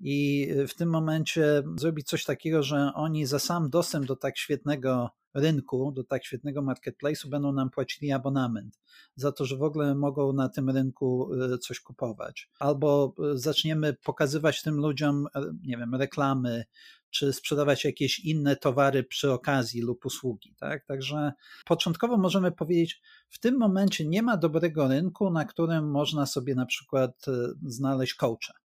I 0.00 0.48
w 0.68 0.74
tym 0.74 0.90
momencie 0.90 1.62
zrobić 1.76 2.06
coś 2.06 2.24
takiego, 2.24 2.62
że 2.62 2.90
oni 2.94 3.26
za 3.26 3.38
sam 3.38 3.70
dostęp 3.70 4.06
do 4.06 4.16
tak 4.16 4.38
świetnego 4.38 5.10
rynku, 5.34 5.92
do 5.92 6.04
tak 6.04 6.24
świetnego 6.24 6.62
marketplace'u 6.62 7.28
będą 7.28 7.52
nam 7.52 7.70
płacili 7.70 8.12
abonament 8.12 8.78
za 9.16 9.32
to, 9.32 9.44
że 9.44 9.56
w 9.56 9.62
ogóle 9.62 9.94
mogą 9.94 10.32
na 10.32 10.48
tym 10.48 10.70
rynku 10.70 11.30
e, 11.34 11.58
coś 11.58 11.80
kupować. 11.80 12.50
Albo 12.58 13.14
e, 13.18 13.38
zaczniemy 13.38 13.96
pokazywać 14.04 14.62
tym 14.62 14.74
ludziom, 14.74 15.26
e, 15.34 15.40
nie 15.62 15.76
wiem, 15.76 15.94
reklamy, 15.94 16.64
czy 17.10 17.32
sprzedawać 17.32 17.84
jakieś 17.84 18.20
inne 18.20 18.56
towary 18.56 19.04
przy 19.04 19.32
okazji 19.32 19.82
lub 19.82 20.06
usługi. 20.06 20.54
Tak? 20.58 20.86
Także 20.86 21.32
początkowo 21.64 22.16
możemy 22.16 22.52
powiedzieć, 22.52 23.00
w 23.28 23.38
tym 23.38 23.58
momencie 23.58 24.08
nie 24.08 24.22
ma 24.22 24.36
dobrego 24.36 24.88
rynku, 24.88 25.30
na 25.30 25.44
którym 25.44 25.90
można 25.90 26.26
sobie 26.26 26.54
na 26.54 26.66
przykład 26.66 27.26
znaleźć 27.62 28.14
coacha 28.14 28.63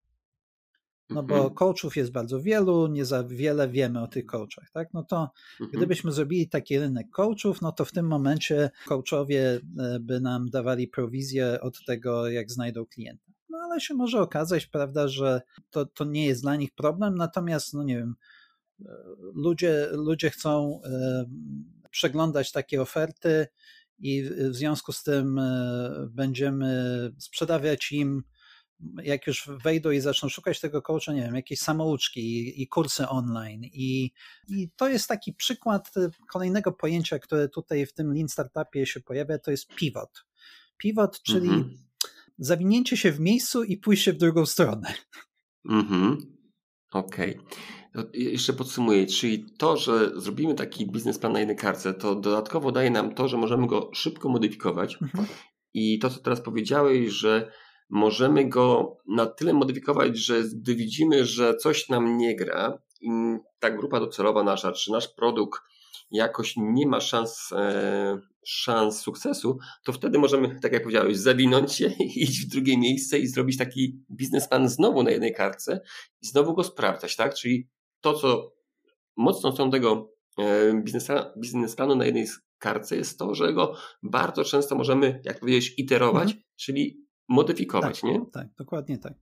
no 1.11 1.23
bo 1.23 1.35
mhm. 1.35 1.55
coachów 1.55 1.97
jest 1.97 2.13
bardzo 2.13 2.41
wielu, 2.41 2.87
nie 2.87 3.05
za 3.05 3.25
wiele 3.25 3.69
wiemy 3.69 4.03
o 4.03 4.09
tych 4.09 4.27
coachach, 4.27 4.71
tak? 4.71 4.95
No 4.95 5.05
to 5.05 5.31
mhm. 5.61 5.71
gdybyśmy 5.71 6.13
zrobili 6.13 6.49
taki 6.49 6.79
rynek 6.79 7.11
coachów, 7.11 7.63
no 7.63 7.73
to 7.73 7.85
w 7.85 7.93
tym 7.93 8.07
momencie 8.07 8.71
coachowie 8.87 9.61
e, 9.79 10.01
by 10.01 10.21
nam 10.21 10.51
dawali 10.51 10.89
prowizję 10.89 11.61
od 11.61 11.85
tego, 11.85 12.29
jak 12.29 12.51
znajdą 12.51 12.87
klienta. 12.87 13.33
No 13.51 13.59
ale 13.59 13.81
się 13.81 13.95
może 13.95 14.21
okazać, 14.21 14.67
prawda, 14.67 15.09
że 15.09 15.43
to, 15.71 15.87
to 15.87 16.05
nie 16.05 16.27
jest 16.27 16.43
dla 16.43 16.57
nich 16.57 16.75
problem, 16.75 17.15
natomiast, 17.15 17.75
no 17.75 17.83
nie 17.85 17.97
wiem, 17.97 18.15
ludzie, 19.35 19.89
ludzie 19.93 20.31
chcą 20.31 20.81
przeglądać 21.91 22.53
takie 22.53 22.83
oferty 22.83 23.47
i 23.99 24.23
w 24.23 24.55
związku 24.55 24.93
z 24.93 25.03
tym 25.03 25.41
będziemy 26.11 27.13
sprzedawać 27.19 27.93
im 27.93 28.23
jak 29.03 29.27
już 29.27 29.49
wejdą 29.65 29.91
i 29.91 30.01
zaczną 30.01 30.29
szukać 30.29 30.61
tego 30.61 30.83
coacha, 30.83 31.13
nie 31.13 31.23
wiem, 31.23 31.35
jakieś 31.35 31.59
samouczki 31.59 32.21
i, 32.21 32.63
i 32.63 32.69
kursy 32.69 33.09
online. 33.09 33.65
I, 33.65 34.13
I 34.49 34.71
to 34.77 34.89
jest 34.89 35.09
taki 35.09 35.33
przykład 35.33 35.91
kolejnego 36.33 36.73
pojęcia, 36.73 37.19
które 37.19 37.49
tutaj 37.49 37.87
w 37.87 37.93
tym 37.93 38.13
Lean 38.15 38.29
Startupie 38.29 38.87
się 38.87 39.01
pojawia, 39.01 39.39
to 39.39 39.51
jest 39.51 39.75
pivot. 39.75 40.25
Pivot, 40.77 41.23
czyli 41.23 41.49
mhm. 41.49 41.79
zawinięcie 42.39 42.97
się 42.97 43.13
w 43.13 43.21
miejscu 43.21 43.65
i 43.65 43.77
pójście 43.77 44.13
w 44.13 44.17
drugą 44.17 44.47
stronę. 44.47 44.95
Mhm. 45.71 46.37
Okej. 46.93 47.39
Okay. 47.95 48.11
Jeszcze 48.13 48.53
podsumuję, 48.53 49.07
czyli 49.07 49.47
to, 49.59 49.77
że 49.77 50.21
zrobimy 50.21 50.55
taki 50.55 50.91
biznesplan 50.91 51.33
na 51.33 51.39
jednej 51.39 51.57
kartce, 51.57 51.95
to 51.95 52.15
dodatkowo 52.15 52.73
daje 52.73 52.91
nam 52.91 53.15
to, 53.15 53.29
że 53.29 53.37
możemy 53.37 53.67
go 53.67 53.91
szybko 53.95 54.29
modyfikować. 54.29 54.99
Mhm. 55.03 55.27
I 55.75 55.99
to, 55.99 56.11
co 56.11 56.21
teraz 56.21 56.41
powiedziałeś, 56.41 57.11
że 57.11 57.53
możemy 57.89 58.49
go 58.49 58.97
na 59.09 59.27
tyle 59.27 59.53
modyfikować, 59.53 60.19
że 60.19 60.43
gdy 60.43 60.75
widzimy, 60.75 61.25
że 61.25 61.57
coś 61.57 61.89
nam 61.89 62.17
nie 62.17 62.37
gra 62.37 62.79
i 63.01 63.11
ta 63.59 63.71
grupa 63.71 64.01
docelowa 64.01 64.43
nasza, 64.43 64.73
czy 64.73 64.93
nasz 64.93 65.09
produkt 65.09 65.61
jakoś 66.11 66.55
nie 66.57 66.87
ma 66.87 67.01
szans, 67.01 67.53
e, 67.53 68.19
szans 68.45 69.01
sukcesu, 69.01 69.59
to 69.85 69.93
wtedy 69.93 70.19
możemy, 70.19 70.61
tak 70.61 70.73
jak 70.73 70.83
powiedziałeś, 70.83 71.17
zawinąć 71.17 71.73
się, 71.73 71.87
iść 72.17 72.47
w 72.47 72.49
drugie 72.49 72.79
miejsce 72.79 73.19
i 73.19 73.27
zrobić 73.27 73.59
taki 73.59 74.01
biznesplan 74.11 74.69
znowu 74.69 75.03
na 75.03 75.11
jednej 75.11 75.35
kartce 75.35 75.81
i 76.23 76.27
znowu 76.27 76.55
go 76.55 76.65
sprawdzać, 76.65 77.17
tak? 77.17 77.35
Czyli 77.35 77.69
to, 78.01 78.15
co 78.15 78.53
mocną 79.17 79.53
stroną 79.53 79.71
tego 79.71 80.13
e, 80.39 80.83
biznesplanu 81.39 81.97
na 81.97 82.05
jednej 82.05 82.27
kartce 82.59 82.97
jest 82.97 83.19
to, 83.19 83.35
że 83.35 83.53
go 83.53 83.75
bardzo 84.03 84.45
często 84.45 84.75
możemy, 84.75 85.21
jak 85.25 85.41
powiedzieć, 85.41 85.75
iterować, 85.77 86.29
mhm. 86.29 86.43
czyli 86.57 87.06
modyfikować, 87.29 88.01
tak, 88.01 88.11
nie? 88.11 88.27
Tak, 88.33 88.49
dokładnie 88.57 88.99
tak. 88.99 89.15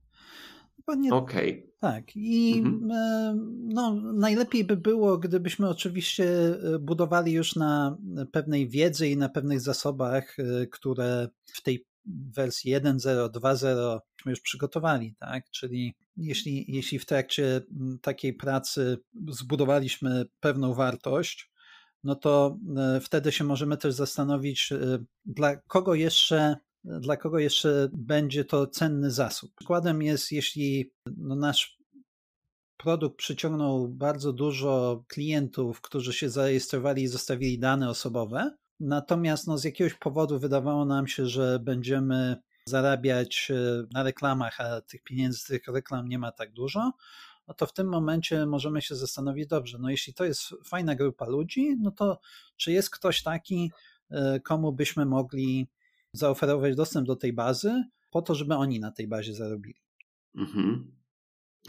Dokładnie. 0.77 1.13
Okay. 1.13 1.69
Tak. 1.79 2.15
I 2.15 2.59
mhm. 2.59 2.91
E, 2.91 3.35
no, 3.73 3.95
najlepiej 4.13 4.63
by 4.63 4.77
było, 4.77 5.17
gdybyśmy 5.17 5.69
oczywiście 5.69 6.25
e, 6.25 6.79
budowali 6.79 7.31
już 7.31 7.55
na 7.55 7.97
pewnej 8.31 8.69
wiedzy 8.69 9.09
i 9.09 9.17
na 9.17 9.29
pewnych 9.29 9.61
zasobach, 9.61 10.37
e, 10.39 10.67
które 10.67 11.27
w 11.45 11.61
tej 11.61 11.85
wersji 12.05 12.75
1.0, 12.75 13.29
2.0 13.29 13.99
już 14.25 14.41
przygotowali, 14.41 15.15
tak? 15.19 15.49
Czyli 15.49 15.95
jeśli, 16.17 16.65
jeśli 16.67 16.99
w 16.99 17.05
trakcie 17.05 17.61
takiej 18.01 18.33
pracy 18.33 18.97
zbudowaliśmy 19.29 20.25
pewną 20.39 20.73
wartość, 20.73 21.51
no 22.03 22.15
to 22.15 22.57
wtedy 23.01 23.31
się 23.31 23.43
możemy 23.43 23.77
też 23.77 23.93
zastanowić, 23.93 24.73
dla 25.25 25.55
kogo 25.55 25.95
jeszcze 25.95 26.57
dla 26.85 27.17
kogo 27.17 27.39
jeszcze 27.39 27.89
będzie 27.93 28.45
to 28.45 28.67
cenny 28.67 29.11
zasób. 29.11 29.51
Przykładem 29.55 30.01
jest, 30.01 30.31
jeśli 30.31 30.91
no 31.17 31.35
nasz 31.35 31.77
produkt 32.77 33.17
przyciągnął 33.17 33.87
bardzo 33.87 34.33
dużo 34.33 35.03
klientów, 35.07 35.81
którzy 35.81 36.13
się 36.13 36.29
zarejestrowali 36.29 37.03
i 37.03 37.07
zostawili 37.07 37.59
dane 37.59 37.89
osobowe, 37.89 38.55
natomiast 38.79 39.47
no, 39.47 39.57
z 39.57 39.63
jakiegoś 39.63 39.93
powodu 39.93 40.39
wydawało 40.39 40.85
nam 40.85 41.07
się, 41.07 41.25
że 41.25 41.59
będziemy 41.59 42.35
zarabiać 42.67 43.51
e, 43.51 43.83
na 43.91 44.03
reklamach, 44.03 44.61
a 44.61 44.81
tych 44.81 45.03
pieniędzy 45.03 45.47
tych 45.47 45.67
reklam 45.67 46.07
nie 46.07 46.19
ma 46.19 46.31
tak 46.31 46.51
dużo, 46.51 46.91
no 47.47 47.53
to 47.53 47.65
w 47.65 47.73
tym 47.73 47.87
momencie 47.87 48.45
możemy 48.45 48.81
się 48.81 48.95
zastanowić, 48.95 49.47
dobrze, 49.47 49.77
no 49.81 49.89
jeśli 49.89 50.13
to 50.13 50.25
jest 50.25 50.41
fajna 50.65 50.95
grupa 50.95 51.25
ludzi, 51.25 51.75
no 51.79 51.91
to 51.91 52.19
czy 52.57 52.71
jest 52.71 52.89
ktoś 52.89 53.23
taki, 53.23 53.71
e, 54.09 54.39
komu 54.39 54.73
byśmy 54.73 55.05
mogli 55.05 55.67
zaoferować 56.17 56.75
dostęp 56.75 57.07
do 57.07 57.15
tej 57.15 57.33
bazy, 57.33 57.83
po 58.11 58.21
to, 58.21 58.35
żeby 58.35 58.55
oni 58.55 58.79
na 58.79 58.91
tej 58.91 59.07
bazie 59.07 59.33
zarobili. 59.33 59.81
Mhm. 60.35 60.95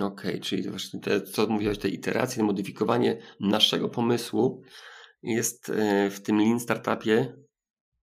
Okej, 0.00 0.30
okay, 0.30 0.40
czyli 0.40 0.70
właśnie 0.70 1.00
te, 1.00 1.20
co 1.20 1.46
mówiłeś, 1.46 1.78
te 1.78 1.88
iteracje, 1.88 2.42
modyfikowanie 2.44 3.18
naszego 3.40 3.88
pomysłu 3.88 4.62
jest 5.22 5.70
e, 5.70 6.10
w 6.10 6.22
tym 6.22 6.38
Lean 6.38 6.60
Startupie, 6.60 7.36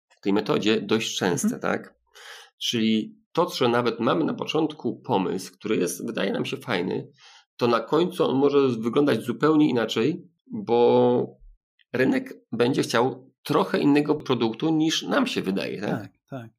w 0.10 0.22
tej 0.22 0.34
metodzie 0.34 0.82
dość 0.82 1.18
częste, 1.18 1.56
mhm. 1.56 1.62
tak? 1.62 1.96
Czyli 2.58 3.18
to, 3.32 3.50
że 3.50 3.68
nawet 3.68 4.00
mamy 4.00 4.24
na 4.24 4.34
początku 4.34 4.96
pomysł, 4.96 5.54
który 5.54 5.78
jest, 5.78 6.06
wydaje 6.06 6.34
nam 6.34 6.46
się 6.46 6.58
fajny, 6.58 7.12
to 7.58 7.68
na 7.68 7.80
końcu 7.80 8.24
on 8.24 8.36
może 8.36 8.68
wyglądać 8.68 9.22
zupełnie 9.22 9.70
inaczej, 9.70 10.28
bo 10.48 11.38
rynek 11.94 12.34
będzie 12.52 12.84
chciał 12.84 13.34
trochę 13.44 13.80
innego 13.80 14.16
produktu 14.16 14.70
niż 14.70 15.04
nam 15.04 15.28
się 15.28 15.42
wydaje, 15.42 15.82
tak? 15.82 16.02
Tak, 16.02 16.12
tak. 16.34 16.52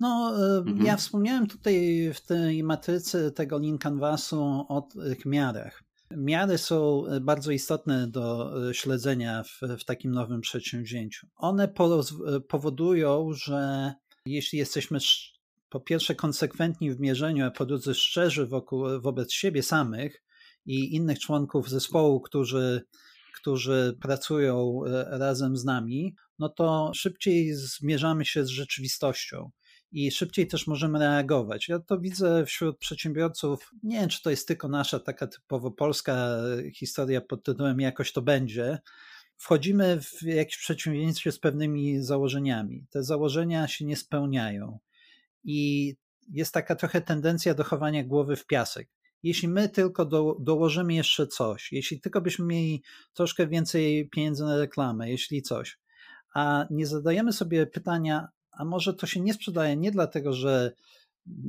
No, 0.00 0.32
e, 0.36 0.58
mhm. 0.58 0.86
ja 0.86 0.96
wspomniałem 0.96 1.46
tutaj 1.46 2.10
w 2.14 2.20
tej 2.20 2.64
matrycy 2.64 3.32
tego 3.32 3.58
Lean 3.58 3.78
Canvasu 3.78 4.42
o 4.68 4.88
tych 5.02 5.26
miarach. 5.26 5.82
Miary 6.16 6.58
są 6.58 7.06
e, 7.06 7.20
bardzo 7.20 7.50
istotne 7.50 8.06
do 8.06 8.52
e, 8.68 8.74
śledzenia 8.74 9.42
w, 9.42 9.60
w 9.78 9.84
takim 9.84 10.12
nowym 10.12 10.40
przedsięwzięciu. 10.40 11.26
One 11.36 11.74
powodują, 12.48 13.32
że 13.32 13.92
jeśli 14.26 14.58
jesteśmy 14.58 14.98
po 15.68 15.80
pierwsze 15.80 16.14
konsekwentni 16.14 16.92
w 16.94 17.00
mierzeniu, 17.00 17.46
a 17.46 17.50
po 17.50 17.66
drugie 17.66 17.94
szczerzy 17.94 18.46
wokół, 18.46 19.00
wobec 19.00 19.32
siebie 19.32 19.62
samych 19.62 20.22
i 20.66 20.94
innych 20.94 21.18
członków 21.18 21.68
zespołu, 21.68 22.20
którzy, 22.20 22.82
którzy 23.32 23.96
pracują 24.00 24.80
razem 25.06 25.56
z 25.56 25.64
nami, 25.64 26.14
no 26.38 26.48
to 26.48 26.92
szybciej 26.94 27.54
zmierzamy 27.54 28.24
się 28.24 28.44
z 28.44 28.48
rzeczywistością 28.48 29.50
i 29.92 30.10
szybciej 30.10 30.46
też 30.46 30.66
możemy 30.66 30.98
reagować. 30.98 31.68
Ja 31.68 31.78
to 31.78 32.00
widzę 32.00 32.46
wśród 32.46 32.78
przedsiębiorców. 32.78 33.70
Nie 33.82 34.00
wiem, 34.00 34.08
czy 34.08 34.22
to 34.22 34.30
jest 34.30 34.48
tylko 34.48 34.68
nasza 34.68 35.00
taka 35.00 35.26
typowo 35.26 35.70
polska 35.70 36.36
historia 36.74 37.20
pod 37.20 37.44
tytułem 37.44 37.80
jakoś 37.80 38.12
to 38.12 38.22
będzie. 38.22 38.78
Wchodzimy 39.36 40.00
w 40.00 40.22
jakieś 40.22 40.58
przedsięwzięcie 40.58 41.32
z 41.32 41.38
pewnymi 41.38 42.02
założeniami. 42.02 42.86
Te 42.90 43.02
założenia 43.02 43.68
się 43.68 43.84
nie 43.84 43.96
spełniają 43.96 44.78
i 45.44 45.94
jest 46.28 46.54
taka 46.54 46.76
trochę 46.76 47.00
tendencja 47.00 47.54
do 47.54 47.64
chowania 47.64 48.04
głowy 48.04 48.36
w 48.36 48.46
piasek. 48.46 48.88
Jeśli 49.22 49.48
my 49.48 49.68
tylko 49.68 50.04
do, 50.04 50.36
dołożymy 50.40 50.94
jeszcze 50.94 51.26
coś, 51.26 51.72
jeśli 51.72 52.00
tylko 52.00 52.20
byśmy 52.20 52.44
mieli 52.44 52.82
troszkę 53.14 53.46
więcej 53.46 54.08
pieniędzy 54.08 54.44
na 54.44 54.56
reklamę, 54.56 55.10
jeśli 55.10 55.42
coś, 55.42 55.78
a 56.34 56.66
nie 56.70 56.86
zadajemy 56.86 57.32
sobie 57.32 57.66
pytania, 57.66 58.28
a 58.52 58.64
może 58.64 58.94
to 58.94 59.06
się 59.06 59.20
nie 59.20 59.34
sprzedaje 59.34 59.76
nie 59.76 59.90
dlatego, 59.90 60.32
że 60.32 60.72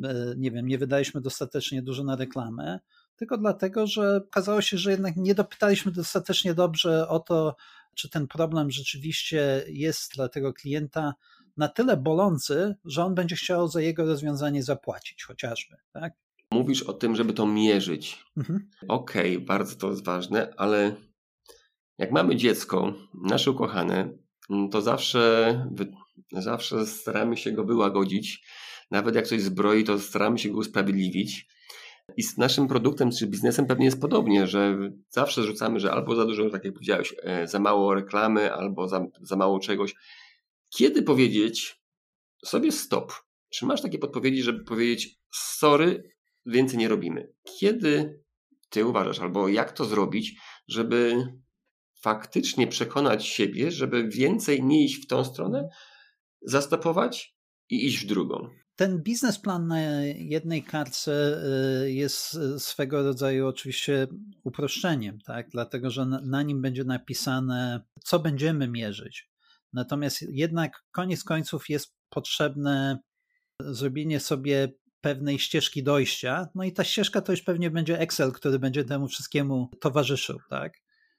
e, 0.03 0.35
nie 0.37 0.51
wiem, 0.51 0.67
nie 0.67 0.77
wydaliśmy 0.77 1.21
dostatecznie 1.21 1.81
dużo 1.81 2.03
na 2.03 2.15
reklamę, 2.15 2.79
tylko 3.15 3.37
dlatego, 3.37 3.87
że 3.87 4.17
okazało 4.17 4.61
się, 4.61 4.77
że 4.77 4.91
jednak 4.91 5.15
nie 5.17 5.35
dopytaliśmy 5.35 5.91
dostatecznie 5.91 6.53
dobrze 6.53 7.07
o 7.07 7.19
to, 7.19 7.55
czy 7.95 8.09
ten 8.09 8.27
problem 8.27 8.71
rzeczywiście 8.71 9.63
jest 9.67 10.15
dla 10.15 10.29
tego 10.29 10.53
klienta 10.53 11.13
na 11.57 11.67
tyle 11.67 11.97
bolący, 11.97 12.75
że 12.85 13.05
on 13.05 13.15
będzie 13.15 13.35
chciał 13.35 13.67
za 13.67 13.81
jego 13.81 14.05
rozwiązanie 14.05 14.63
zapłacić 14.63 15.23
chociażby. 15.23 15.75
Tak? 15.91 16.13
Mówisz 16.53 16.83
o 16.83 16.93
tym, 16.93 17.15
żeby 17.15 17.33
to 17.33 17.47
mierzyć. 17.47 18.25
Mhm. 18.37 18.69
Okej, 18.87 19.35
okay, 19.35 19.45
bardzo 19.45 19.75
to 19.75 19.89
jest 19.89 20.05
ważne, 20.05 20.53
ale 20.57 20.95
jak 21.97 22.11
mamy 22.11 22.35
dziecko, 22.35 22.93
nasze 23.13 23.51
ukochane, 23.51 24.17
to 24.71 24.81
zawsze, 24.81 25.67
zawsze 26.31 26.85
staramy 26.85 27.37
się 27.37 27.51
go 27.51 27.63
wyłagodzić. 27.63 28.45
Nawet 28.91 29.15
jak 29.15 29.27
coś 29.27 29.41
zbroi, 29.41 29.83
to 29.83 29.99
staramy 29.99 30.39
się 30.39 30.49
go 30.49 30.57
usprawiedliwić. 30.57 31.47
I 32.17 32.23
z 32.23 32.37
naszym 32.37 32.67
produktem 32.67 33.11
czy 33.11 33.27
biznesem 33.27 33.65
pewnie 33.65 33.85
jest 33.85 34.01
podobnie, 34.01 34.47
że 34.47 34.77
zawsze 35.09 35.43
rzucamy, 35.43 35.79
że 35.79 35.91
albo 35.91 36.15
za 36.15 36.25
dużo, 36.25 36.49
tak 36.49 36.65
jak 36.65 36.73
powiedziałeś, 36.73 37.15
e, 37.23 37.47
za 37.47 37.59
mało 37.59 37.93
reklamy, 37.93 38.53
albo 38.53 38.87
za, 38.87 39.05
za 39.21 39.35
mało 39.35 39.59
czegoś. 39.59 39.95
Kiedy 40.69 41.03
powiedzieć 41.03 41.81
sobie 42.45 42.71
stop? 42.71 43.13
Czy 43.49 43.65
masz 43.65 43.81
takie 43.81 43.99
podpowiedzi, 43.99 44.43
żeby 44.43 44.63
powiedzieć 44.63 45.19
sorry, 45.31 46.12
więcej 46.45 46.77
nie 46.77 46.87
robimy? 46.87 47.33
Kiedy 47.59 48.23
ty 48.69 48.85
uważasz, 48.85 49.19
albo 49.19 49.47
jak 49.47 49.71
to 49.71 49.85
zrobić, 49.85 50.35
żeby 50.67 51.27
faktycznie 52.01 52.67
przekonać 52.67 53.25
siebie, 53.25 53.71
żeby 53.71 54.07
więcej 54.07 54.63
nie 54.63 54.83
iść 54.83 55.03
w 55.03 55.07
tą 55.07 55.23
stronę, 55.23 55.69
zastopować 56.41 57.35
i 57.69 57.85
iść 57.85 58.03
w 58.03 58.07
drugą. 58.07 58.49
Ten 58.75 59.03
biznesplan 59.03 59.67
na 59.67 60.03
jednej 60.05 60.63
kartce 60.63 61.41
y, 61.83 61.91
jest 61.91 62.37
swego 62.57 63.03
rodzaju 63.03 63.47
oczywiście 63.47 64.07
uproszczeniem, 64.43 65.19
tak? 65.25 65.49
dlatego 65.49 65.89
że 65.89 66.05
na 66.05 66.43
nim 66.43 66.61
będzie 66.61 66.83
napisane, 66.83 67.81
co 68.03 68.19
będziemy 68.19 68.67
mierzyć. 68.67 69.29
Natomiast 69.73 70.21
jednak 70.21 70.83
koniec 70.91 71.23
końców 71.23 71.69
jest 71.69 71.95
potrzebne 72.09 72.99
zrobienie 73.59 74.19
sobie 74.19 74.73
pewnej 75.03 75.39
ścieżki 75.39 75.83
dojścia. 75.83 76.47
No 76.55 76.63
i 76.63 76.71
ta 76.71 76.83
ścieżka 76.83 77.21
to 77.21 77.31
już 77.31 77.41
pewnie 77.41 77.71
będzie 77.71 77.99
Excel, 77.99 78.31
który 78.31 78.59
będzie 78.59 78.83
temu 78.83 79.07
wszystkiemu 79.07 79.69
towarzyszył, 79.79 80.39
tak? 80.49 80.73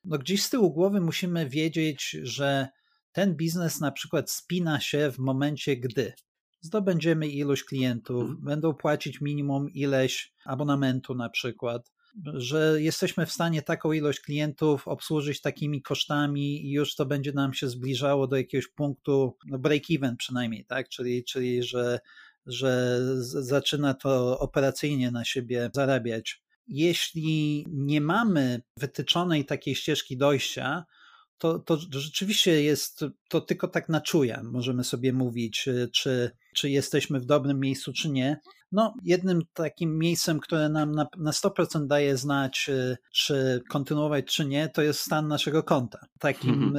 No 0.05 0.19
gdzieś 0.19 0.43
z 0.43 0.51
tyłu 0.51 0.73
głowy 0.73 1.01
musimy 1.01 1.49
wiedzieć, 1.49 2.17
że 2.23 2.69
ten 3.13 3.37
biznes 3.37 3.81
na 3.81 3.93
przykład 3.93 4.31
spina 4.31 4.81
się 4.81 5.11
w 5.13 5.19
momencie, 5.19 5.77
gdy 5.77 6.13
zdobędziemy 6.61 7.29
ilość 7.29 7.65
klientów, 7.65 8.23
hmm. 8.23 8.45
będą 8.45 8.75
płacić 8.75 9.21
minimum 9.21 9.71
ileś 9.71 10.33
abonamentu 10.45 11.15
na 11.15 11.29
przykład, 11.29 11.93
że 12.35 12.83
jesteśmy 12.83 13.27
w 13.27 13.33
stanie 13.33 13.63
taką 13.63 13.93
ilość 13.93 14.21
klientów 14.21 14.89
obsłużyć 14.89 15.41
takimi 15.41 15.83
kosztami 15.83 16.67
i 16.67 16.71
już 16.71 16.95
to 16.95 17.07
będzie 17.07 17.33
nam 17.33 17.55
się 17.55 17.69
zbliżało 17.69 18.27
do 18.27 18.37
jakiegoś 18.37 18.69
punktu, 18.69 19.37
no 19.47 19.59
break-even 19.59 20.17
przynajmniej, 20.17 20.65
tak? 20.65 20.89
Czyli, 20.89 21.25
czyli 21.25 21.63
że, 21.63 22.01
że 22.47 23.01
zaczyna 23.25 23.95
to 23.95 24.39
operacyjnie 24.39 25.11
na 25.11 25.25
siebie 25.25 25.71
zarabiać. 25.75 26.43
Jeśli 26.67 27.67
nie 27.71 28.01
mamy 28.01 28.63
wytyczonej 28.79 29.45
takiej 29.45 29.75
ścieżki 29.75 30.17
dojścia, 30.17 30.85
to, 31.45 31.59
to 31.59 32.01
rzeczywiście 32.01 32.63
jest 32.63 33.05
to 33.29 33.41
tylko 33.41 33.69
tak 33.69 33.89
na 33.89 34.01
czuja. 34.01 34.43
Możemy 34.45 34.85
sobie 34.85 35.13
mówić, 35.13 35.69
y, 35.69 35.89
czy, 35.93 36.31
czy 36.55 36.71
jesteśmy 36.71 37.21
w 37.21 37.27
dobrym 37.27 37.61
miejscu, 37.61 37.93
czy 37.93 38.11
nie. 38.11 38.41
No, 38.73 38.95
jednym 39.05 39.43
takim 39.55 39.99
miejscem, 39.99 40.41
które 40.41 40.69
nam 40.69 40.93
na, 40.93 41.07
na 41.17 41.31
100% 41.31 41.87
daje 41.87 42.17
znać, 42.17 42.67
y, 42.69 42.97
czy 43.13 43.63
kontynuować, 43.71 44.25
czy 44.25 44.45
nie, 44.45 44.69
to 44.69 44.83
jest 44.83 45.01
stan 45.01 45.29
naszego 45.29 45.63
konta. 45.63 45.99
Takim 46.19 46.55
mhm. 46.55 46.77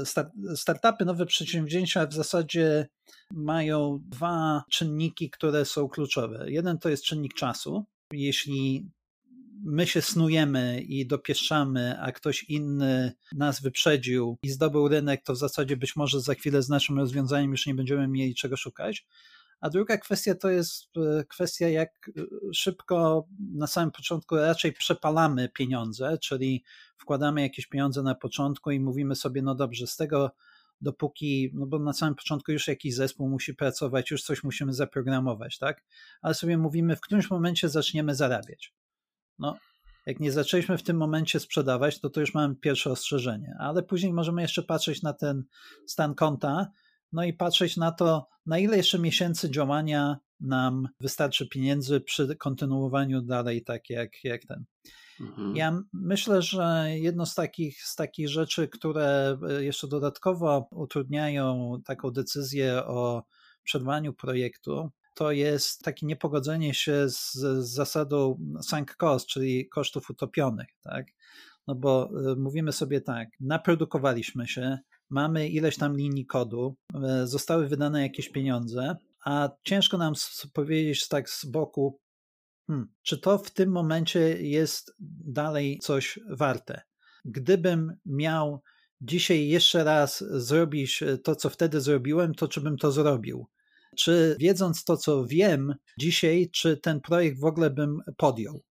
Y, 0.00 0.06
start, 0.06 0.28
startupy, 0.56 1.04
nowe 1.04 1.26
przedsięwzięcia 1.26 2.06
w 2.06 2.14
zasadzie 2.14 2.88
mają 3.30 3.98
dwa 4.02 4.62
czynniki, 4.70 5.30
które 5.30 5.64
są 5.64 5.88
kluczowe. 5.88 6.50
Jeden 6.50 6.78
to 6.78 6.88
jest 6.88 7.04
czynnik 7.04 7.34
czasu. 7.34 7.84
Jeśli 8.12 8.90
my 9.64 9.86
się 9.86 10.02
snujemy 10.02 10.80
i 10.80 11.06
dopieszczamy, 11.06 12.00
a 12.00 12.12
ktoś 12.12 12.44
inny 12.44 13.12
nas 13.36 13.62
wyprzedził 13.62 14.38
i 14.42 14.50
zdobył 14.50 14.88
rynek, 14.88 15.22
to 15.24 15.32
w 15.32 15.38
zasadzie 15.38 15.76
być 15.76 15.96
może 15.96 16.20
za 16.20 16.34
chwilę 16.34 16.62
z 16.62 16.68
naszym 16.68 16.98
rozwiązaniem 16.98 17.50
już 17.50 17.66
nie 17.66 17.74
będziemy 17.74 18.08
mieli 18.08 18.34
czego 18.34 18.56
szukać. 18.56 19.06
A 19.60 19.70
druga 19.70 19.98
kwestia 19.98 20.34
to 20.34 20.50
jest 20.50 20.96
e, 20.96 21.24
kwestia, 21.24 21.68
jak 21.68 21.90
e, 22.08 22.22
szybko 22.54 23.26
na 23.54 23.66
samym 23.66 23.90
początku 23.90 24.36
raczej 24.36 24.72
przepalamy 24.72 25.48
pieniądze, 25.48 26.18
czyli 26.22 26.64
wkładamy 26.96 27.42
jakieś 27.42 27.66
pieniądze 27.66 28.02
na 28.02 28.14
początku 28.14 28.70
i 28.70 28.80
mówimy 28.80 29.16
sobie, 29.16 29.42
no 29.42 29.54
dobrze, 29.54 29.86
z 29.86 29.96
tego 29.96 30.30
dopóki, 30.80 31.50
no 31.54 31.66
bo 31.66 31.78
na 31.78 31.92
samym 31.92 32.14
początku 32.14 32.52
już 32.52 32.68
jakiś 32.68 32.94
zespół 32.94 33.28
musi 33.28 33.54
pracować, 33.54 34.10
już 34.10 34.22
coś 34.22 34.44
musimy 34.44 34.74
zaprogramować, 34.74 35.58
tak? 35.58 35.84
Ale 36.22 36.34
sobie 36.34 36.58
mówimy, 36.58 36.96
w 36.96 37.00
którymś 37.00 37.30
momencie 37.30 37.68
zaczniemy 37.68 38.14
zarabiać. 38.14 38.77
No, 39.38 39.56
jak 40.06 40.20
nie 40.20 40.32
zaczęliśmy 40.32 40.78
w 40.78 40.82
tym 40.82 40.96
momencie 40.96 41.40
sprzedawać, 41.40 42.00
to 42.00 42.10
to 42.10 42.20
już 42.20 42.34
mamy 42.34 42.54
pierwsze 42.56 42.90
ostrzeżenie, 42.90 43.56
ale 43.58 43.82
później 43.82 44.12
możemy 44.12 44.42
jeszcze 44.42 44.62
patrzeć 44.62 45.02
na 45.02 45.12
ten 45.12 45.44
stan 45.86 46.14
konta, 46.14 46.66
no 47.12 47.24
i 47.24 47.32
patrzeć 47.32 47.76
na 47.76 47.92
to, 47.92 48.28
na 48.46 48.58
ile 48.58 48.76
jeszcze 48.76 48.98
miesięcy 48.98 49.50
działania 49.50 50.18
nam 50.40 50.88
wystarczy 51.00 51.48
pieniędzy 51.48 52.00
przy 52.00 52.36
kontynuowaniu 52.36 53.22
dalej 53.22 53.64
tak 53.64 53.90
jak, 53.90 54.24
jak 54.24 54.44
ten. 54.44 54.64
Mhm. 55.20 55.56
Ja 55.56 55.82
myślę, 55.92 56.42
że 56.42 56.86
jedno 56.90 57.26
z 57.26 57.34
takich, 57.34 57.82
z 57.82 57.94
takich 57.94 58.28
rzeczy, 58.28 58.68
które 58.68 59.38
jeszcze 59.58 59.88
dodatkowo 59.88 60.68
utrudniają 60.70 61.76
taką 61.84 62.10
decyzję 62.10 62.84
o 62.84 63.22
przerwaniu 63.62 64.12
projektu, 64.12 64.90
to 65.18 65.32
jest 65.32 65.82
takie 65.82 66.06
niepogodzenie 66.06 66.74
się 66.74 67.08
z, 67.08 67.32
z 67.32 67.68
zasadą 67.68 68.38
sunk 68.62 68.96
cost, 68.96 69.26
czyli 69.26 69.68
kosztów 69.68 70.10
utopionych, 70.10 70.68
tak? 70.82 71.06
No 71.66 71.74
bo 71.74 72.10
y, 72.32 72.36
mówimy 72.36 72.72
sobie 72.72 73.00
tak, 73.00 73.28
naprodukowaliśmy 73.40 74.46
się, 74.46 74.78
mamy 75.10 75.48
ileś 75.48 75.76
tam 75.76 75.96
linii 75.96 76.26
kodu, 76.26 76.76
y, 77.22 77.26
zostały 77.26 77.68
wydane 77.68 78.02
jakieś 78.02 78.28
pieniądze, 78.28 78.96
a 79.24 79.50
ciężko 79.64 79.98
nam 79.98 80.14
powiedzieć 80.52 81.08
tak 81.08 81.30
z 81.30 81.44
boku, 81.44 82.00
hmm, 82.66 82.88
czy 83.02 83.18
to 83.18 83.38
w 83.38 83.50
tym 83.50 83.70
momencie 83.70 84.20
jest 84.42 84.94
dalej 85.24 85.78
coś 85.82 86.18
warte. 86.30 86.82
Gdybym 87.24 87.92
miał 88.06 88.62
dzisiaj 89.00 89.48
jeszcze 89.48 89.84
raz 89.84 90.24
zrobić 90.30 91.04
to, 91.24 91.36
co 91.36 91.50
wtedy 91.50 91.80
zrobiłem, 91.80 92.34
to 92.34 92.48
czy 92.48 92.60
bym 92.60 92.76
to 92.76 92.92
zrobił? 92.92 93.46
Czy 93.98 94.36
wiedząc 94.40 94.84
to, 94.84 94.96
co 94.96 95.26
wiem 95.26 95.74
dzisiaj, 95.98 96.50
czy 96.52 96.76
ten 96.76 97.00
projekt 97.00 97.40
w 97.40 97.44
ogóle 97.44 97.70
bym 97.70 98.00
podjął. 98.16 98.62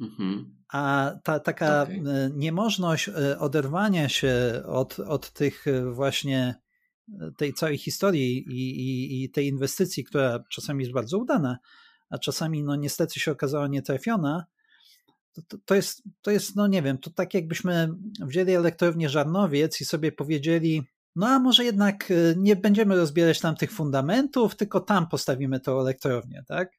Mhm. 0.00 0.56
A 0.72 1.12
ta 1.24 1.40
taka 1.40 1.82
okay. 1.82 1.96
E, 1.96 2.30
niemożność 2.34 3.08
e, 3.08 3.38
oderwania 3.38 4.08
się 4.08 4.62
od, 4.66 5.00
od 5.00 5.32
tych 5.32 5.66
e, 5.66 5.92
właśnie 5.92 6.54
tej 7.36 7.54
całej 7.54 7.78
historii 7.78 8.38
i, 8.38 8.80
i, 8.80 9.24
i 9.24 9.30
tej 9.30 9.46
inwestycji, 9.46 10.04
która 10.04 10.44
czasami 10.50 10.82
jest 10.82 10.92
bardzo 10.92 11.18
udana, 11.18 11.58
a 12.10 12.18
czasami 12.18 12.62
no 12.62 12.76
niestety 12.76 13.20
się 13.20 13.32
okazała 13.32 13.68
nietrafiona, 13.68 14.44
to, 15.48 15.58
to, 15.64 15.74
jest, 15.74 16.02
to 16.22 16.30
jest, 16.30 16.56
no 16.56 16.66
nie 16.66 16.82
wiem, 16.82 16.98
to 16.98 17.10
tak 17.10 17.34
jakbyśmy 17.34 17.88
wzięli 18.20 18.52
elektrownię 18.52 19.08
Żarnowiec 19.08 19.80
i 19.80 19.84
sobie 19.84 20.12
powiedzieli, 20.12 20.82
no 21.16 21.26
a 21.26 21.38
może 21.38 21.64
jednak 21.64 22.10
y, 22.10 22.34
nie 22.38 22.56
będziemy 22.56 22.96
rozbierać 22.96 23.40
tam 23.40 23.56
tych 23.56 23.72
fundamentów, 23.72 24.56
tylko 24.56 24.80
tam 24.80 25.08
postawimy 25.08 25.60
tą 25.60 25.80
elektrownię, 25.80 26.44
tak? 26.46 26.72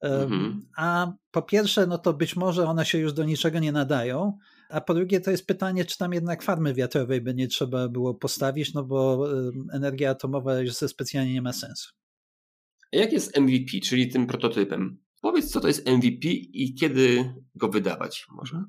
Mhm. 0.00 0.66
A 0.76 1.12
po 1.30 1.42
pierwsze, 1.42 1.86
no 1.86 1.98
to 1.98 2.12
być 2.12 2.36
może 2.36 2.66
one 2.66 2.84
się 2.84 2.98
już 2.98 3.12
do 3.12 3.24
niczego 3.24 3.58
nie 3.58 3.72
nadają, 3.72 4.38
a 4.68 4.80
po 4.80 4.94
drugie 4.94 5.20
to 5.20 5.30
jest 5.30 5.46
pytanie, 5.46 5.84
czy 5.84 5.98
tam 5.98 6.12
jednak 6.12 6.42
farmy 6.42 6.74
wiatrowej 6.74 7.20
by 7.20 7.34
nie 7.34 7.48
trzeba 7.48 7.88
było 7.88 8.14
postawić, 8.14 8.74
no 8.74 8.84
bo 8.84 9.26
energia 9.72 10.10
atomowa 10.10 10.60
już 10.60 10.72
specjalnie 10.74 11.32
nie 11.32 11.42
ma 11.42 11.52
sensu. 11.52 11.90
A 12.92 12.96
jak 12.96 13.12
jest 13.12 13.38
MVP, 13.38 13.80
czyli 13.84 14.08
tym 14.08 14.26
prototypem? 14.26 14.98
Powiedz, 15.20 15.50
co 15.50 15.60
to 15.60 15.68
jest 15.68 15.86
MVP 15.86 16.28
i 16.28 16.74
kiedy 16.74 17.34
go 17.54 17.68
wydawać 17.68 18.26
może. 18.36 18.64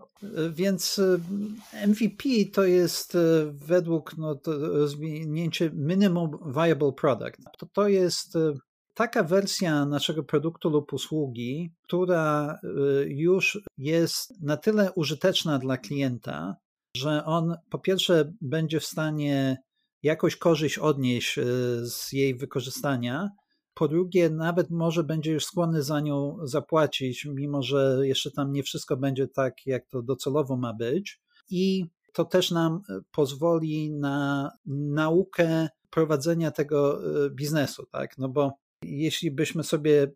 Więc 0.51 0.99
e, 0.99 1.87
MVP 1.87 2.23
to 2.53 2.63
jest 2.63 3.15
e, 3.15 3.19
według 3.51 4.17
no, 4.17 4.39
rozwinięcie 4.45 5.71
Minimum 5.73 6.31
Viable 6.55 6.91
Product. 6.91 7.37
To, 7.57 7.65
to 7.73 7.87
jest 7.87 8.35
e, 8.35 8.53
taka 8.93 9.23
wersja 9.23 9.85
naszego 9.85 10.23
produktu 10.23 10.69
lub 10.69 10.93
usługi, 10.93 11.71
która 11.83 12.59
już 13.07 13.59
jest 13.77 14.41
na 14.41 14.57
tyle 14.57 14.91
użyteczna 14.91 15.59
dla 15.59 15.77
klienta, 15.77 16.55
że 16.97 17.25
on 17.25 17.55
po 17.69 17.79
pierwsze 17.79 18.33
będzie 18.41 18.79
w 18.79 18.85
stanie 18.85 19.57
jakoś 20.03 20.35
korzyść 20.35 20.77
odnieść 20.77 21.39
z 21.81 22.11
jej 22.11 22.35
wykorzystania, 22.35 23.29
po 23.73 23.87
drugie, 23.87 24.29
nawet 24.29 24.69
może 24.69 25.03
będzie 25.03 25.31
już 25.31 25.45
skłonny 25.45 25.83
za 25.83 25.99
nią 25.99 26.37
zapłacić, 26.43 27.25
mimo 27.25 27.63
że 27.63 27.97
jeszcze 28.01 28.31
tam 28.31 28.51
nie 28.51 28.63
wszystko 28.63 28.97
będzie 28.97 29.27
tak, 29.27 29.65
jak 29.65 29.87
to 29.87 30.01
docelowo 30.01 30.57
ma 30.57 30.73
być. 30.73 31.21
I 31.49 31.85
to 32.13 32.25
też 32.25 32.51
nam 32.51 32.81
e, 32.89 32.99
pozwoli 33.11 33.91
na 33.91 34.51
naukę 34.65 35.69
prowadzenia 35.89 36.51
tego 36.51 37.01
e, 37.25 37.29
biznesu, 37.29 37.85
tak? 37.91 38.17
No 38.17 38.29
bo 38.29 38.53
jeśli 38.83 39.31
byśmy 39.31 39.63
sobie 39.63 40.11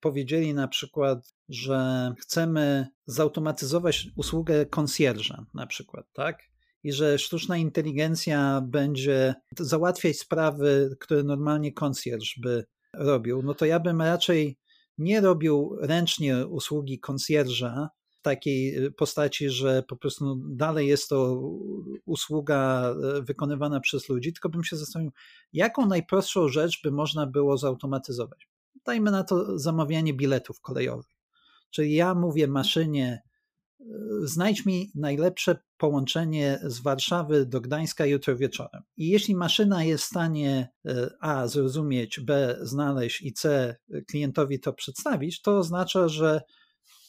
powiedzieli 0.00 0.54
na 0.54 0.68
przykład, 0.68 1.34
że 1.48 2.12
chcemy 2.20 2.86
zautomatyzować 3.06 4.08
usługę 4.16 4.66
konsjerża, 4.66 5.46
na 5.54 5.66
przykład, 5.66 6.06
tak? 6.12 6.38
I 6.82 6.92
że 6.92 7.18
sztuczna 7.18 7.56
inteligencja 7.56 8.60
będzie 8.60 9.34
załatwiać 9.58 10.18
sprawy, 10.18 10.96
które 11.00 11.22
normalnie 11.22 11.72
konsjerż 11.72 12.38
by 12.42 12.64
robił, 12.94 13.42
no 13.42 13.54
to 13.54 13.64
ja 13.64 13.80
bym 13.80 14.02
raczej 14.02 14.58
nie 14.98 15.20
robił 15.20 15.76
ręcznie 15.80 16.46
usługi 16.46 17.00
konsjerża 17.00 17.88
w 18.10 18.22
takiej 18.22 18.84
y, 18.84 18.90
postaci, 18.90 19.50
że 19.50 19.82
po 19.82 19.96
prostu 19.96 20.36
dalej 20.48 20.88
jest 20.88 21.08
to 21.08 21.42
usługa 22.06 22.90
y, 23.18 23.22
wykonywana 23.22 23.80
przez 23.80 24.08
ludzi, 24.08 24.32
tylko 24.32 24.48
bym 24.48 24.64
się 24.64 24.76
zastanowił, 24.76 25.12
jaką 25.52 25.86
najprostszą 25.86 26.48
rzecz 26.48 26.82
by 26.82 26.90
można 26.90 27.26
było 27.26 27.58
zautomatyzować. 27.58 28.48
Dajmy 28.84 29.10
na 29.10 29.24
to 29.24 29.58
zamawianie 29.58 30.14
biletów 30.14 30.60
kolejowych. 30.60 31.18
Czyli 31.70 31.94
ja 31.94 32.14
mówię 32.14 32.48
maszynie, 32.48 33.22
znajdź 34.22 34.66
mi 34.66 34.90
najlepsze 34.94 35.58
połączenie 35.76 36.60
z 36.62 36.80
Warszawy 36.80 37.46
do 37.46 37.60
Gdańska 37.60 38.06
jutro 38.06 38.36
wieczorem. 38.36 38.82
I 38.96 39.08
jeśli 39.08 39.34
maszyna 39.34 39.84
jest 39.84 40.04
w 40.04 40.06
stanie 40.06 40.68
e, 40.86 41.10
A 41.20 41.46
zrozumieć, 41.46 42.20
B 42.20 42.58
znaleźć 42.60 43.22
i 43.22 43.32
C 43.32 43.76
klientowi 44.10 44.60
to 44.60 44.72
przedstawić, 44.72 45.42
to 45.42 45.58
oznacza, 45.58 46.08
że 46.08 46.40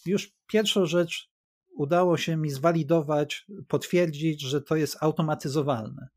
już 0.05 0.31
pierwszą 0.47 0.85
rzecz 0.85 1.29
udało 1.77 2.17
się 2.17 2.37
mi 2.37 2.49
zwalidować, 2.49 3.45
potwierdzić, 3.67 4.41
że 4.41 4.61
to 4.61 4.75
jest 4.75 4.97
automatyzowalne. 5.01 6.07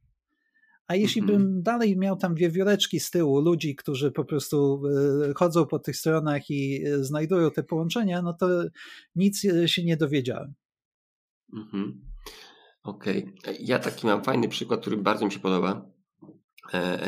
A 0.93 0.97
jeśli 0.97 1.21
mhm. 1.21 1.39
bym 1.39 1.63
dalej 1.63 1.97
miał 1.97 2.17
tam 2.17 2.35
wiewióreczki 2.35 3.01
z 3.01 3.11
tyłu, 3.11 3.41
ludzi, 3.41 3.77
którzy 3.77 4.13
po 4.13 4.25
prostu 4.25 4.83
e, 5.31 5.35
chodzą 5.35 5.67
po 5.67 5.79
tych 5.79 5.97
stronach 5.97 6.51
i 6.51 6.85
e, 6.87 7.05
znajdują 7.05 7.51
te 7.51 7.63
połączenia, 7.63 8.23
no 8.23 8.33
to 8.33 8.47
nic 9.17 9.45
e, 9.45 9.69
się 9.69 9.85
nie 9.85 9.97
dowiedziałem. 9.97 10.55
Mhm. 11.55 12.01
Okej. 12.83 13.35
Okay. 13.39 13.57
Ja 13.61 13.79
taki 13.79 14.07
mam 14.07 14.25
fajny 14.25 14.49
przykład, 14.49 14.81
który 14.81 14.97
bardzo 14.97 15.25
mi 15.25 15.33
się 15.33 15.41
podoba. 15.41 15.93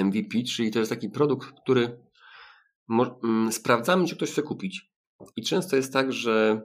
MVP, 0.04 0.42
czyli 0.42 0.70
to 0.70 0.78
jest 0.78 0.90
taki 0.90 1.08
produkt, 1.08 1.48
który 1.62 1.98
mm, 3.24 3.52
sprawdzamy, 3.52 4.06
czy 4.06 4.16
ktoś 4.16 4.30
chce 4.30 4.42
kupić. 4.42 4.92
I 5.36 5.42
często 5.42 5.76
jest 5.76 5.92
tak, 5.92 6.12
że 6.12 6.62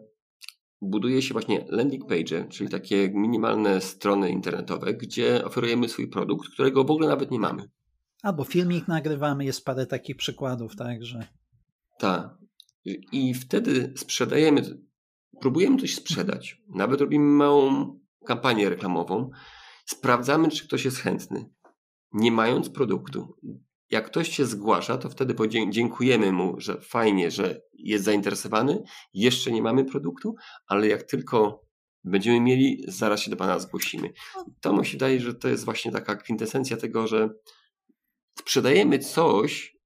buduje 0.81 1.21
się 1.21 1.33
właśnie 1.33 1.65
landing 1.69 2.05
page, 2.05 2.47
czyli 2.49 2.69
takie 2.69 3.09
minimalne 3.13 3.81
strony 3.81 4.29
internetowe, 4.29 4.93
gdzie 4.93 5.45
oferujemy 5.45 5.89
swój 5.89 6.07
produkt, 6.07 6.49
którego 6.49 6.83
w 6.83 6.91
ogóle 6.91 7.07
nawet 7.07 7.31
nie 7.31 7.39
mamy. 7.39 7.69
Albo 8.23 8.43
filmik 8.43 8.87
nagrywamy, 8.87 9.45
jest 9.45 9.65
parę 9.65 9.85
takich 9.85 10.15
przykładów, 10.15 10.75
także. 10.75 11.27
Tak. 11.97 12.37
I 13.11 13.33
wtedy 13.33 13.93
sprzedajemy, 13.97 14.79
próbujemy 15.39 15.77
coś 15.77 15.95
sprzedać. 15.95 16.61
Nawet 16.67 17.01
robimy 17.01 17.25
małą 17.25 17.93
kampanię 18.25 18.69
reklamową. 18.69 19.29
Sprawdzamy, 19.85 20.49
czy 20.49 20.67
ktoś 20.67 20.85
jest 20.85 20.97
chętny, 20.97 21.49
nie 22.13 22.31
mając 22.31 22.69
produktu 22.69 23.35
jak 23.89 24.05
ktoś 24.05 24.29
się 24.29 24.45
zgłasza, 24.45 24.97
to 24.97 25.09
wtedy 25.09 25.35
dziękujemy 25.69 26.31
mu, 26.31 26.55
że 26.59 26.81
fajnie, 26.81 27.31
że 27.31 27.61
jest 27.73 28.05
zainteresowany. 28.05 28.83
Jeszcze 29.13 29.51
nie 29.51 29.61
mamy 29.61 29.85
produktu, 29.85 30.35
ale 30.67 30.87
jak 30.87 31.03
tylko 31.03 31.65
będziemy 32.03 32.41
mieli, 32.41 32.83
zaraz 32.87 33.19
się 33.19 33.31
do 33.31 33.37
Pana 33.37 33.59
zgłosimy. 33.59 34.13
To 34.61 34.73
mi 34.73 34.85
się 34.85 34.91
wydaje, 34.91 35.19
że 35.19 35.33
to 35.33 35.47
jest 35.49 35.65
właśnie 35.65 35.91
taka 35.91 36.15
kwintesencja 36.15 36.77
tego, 36.77 37.07
że 37.07 37.29
sprzedajemy 38.39 38.99
coś, 38.99 39.77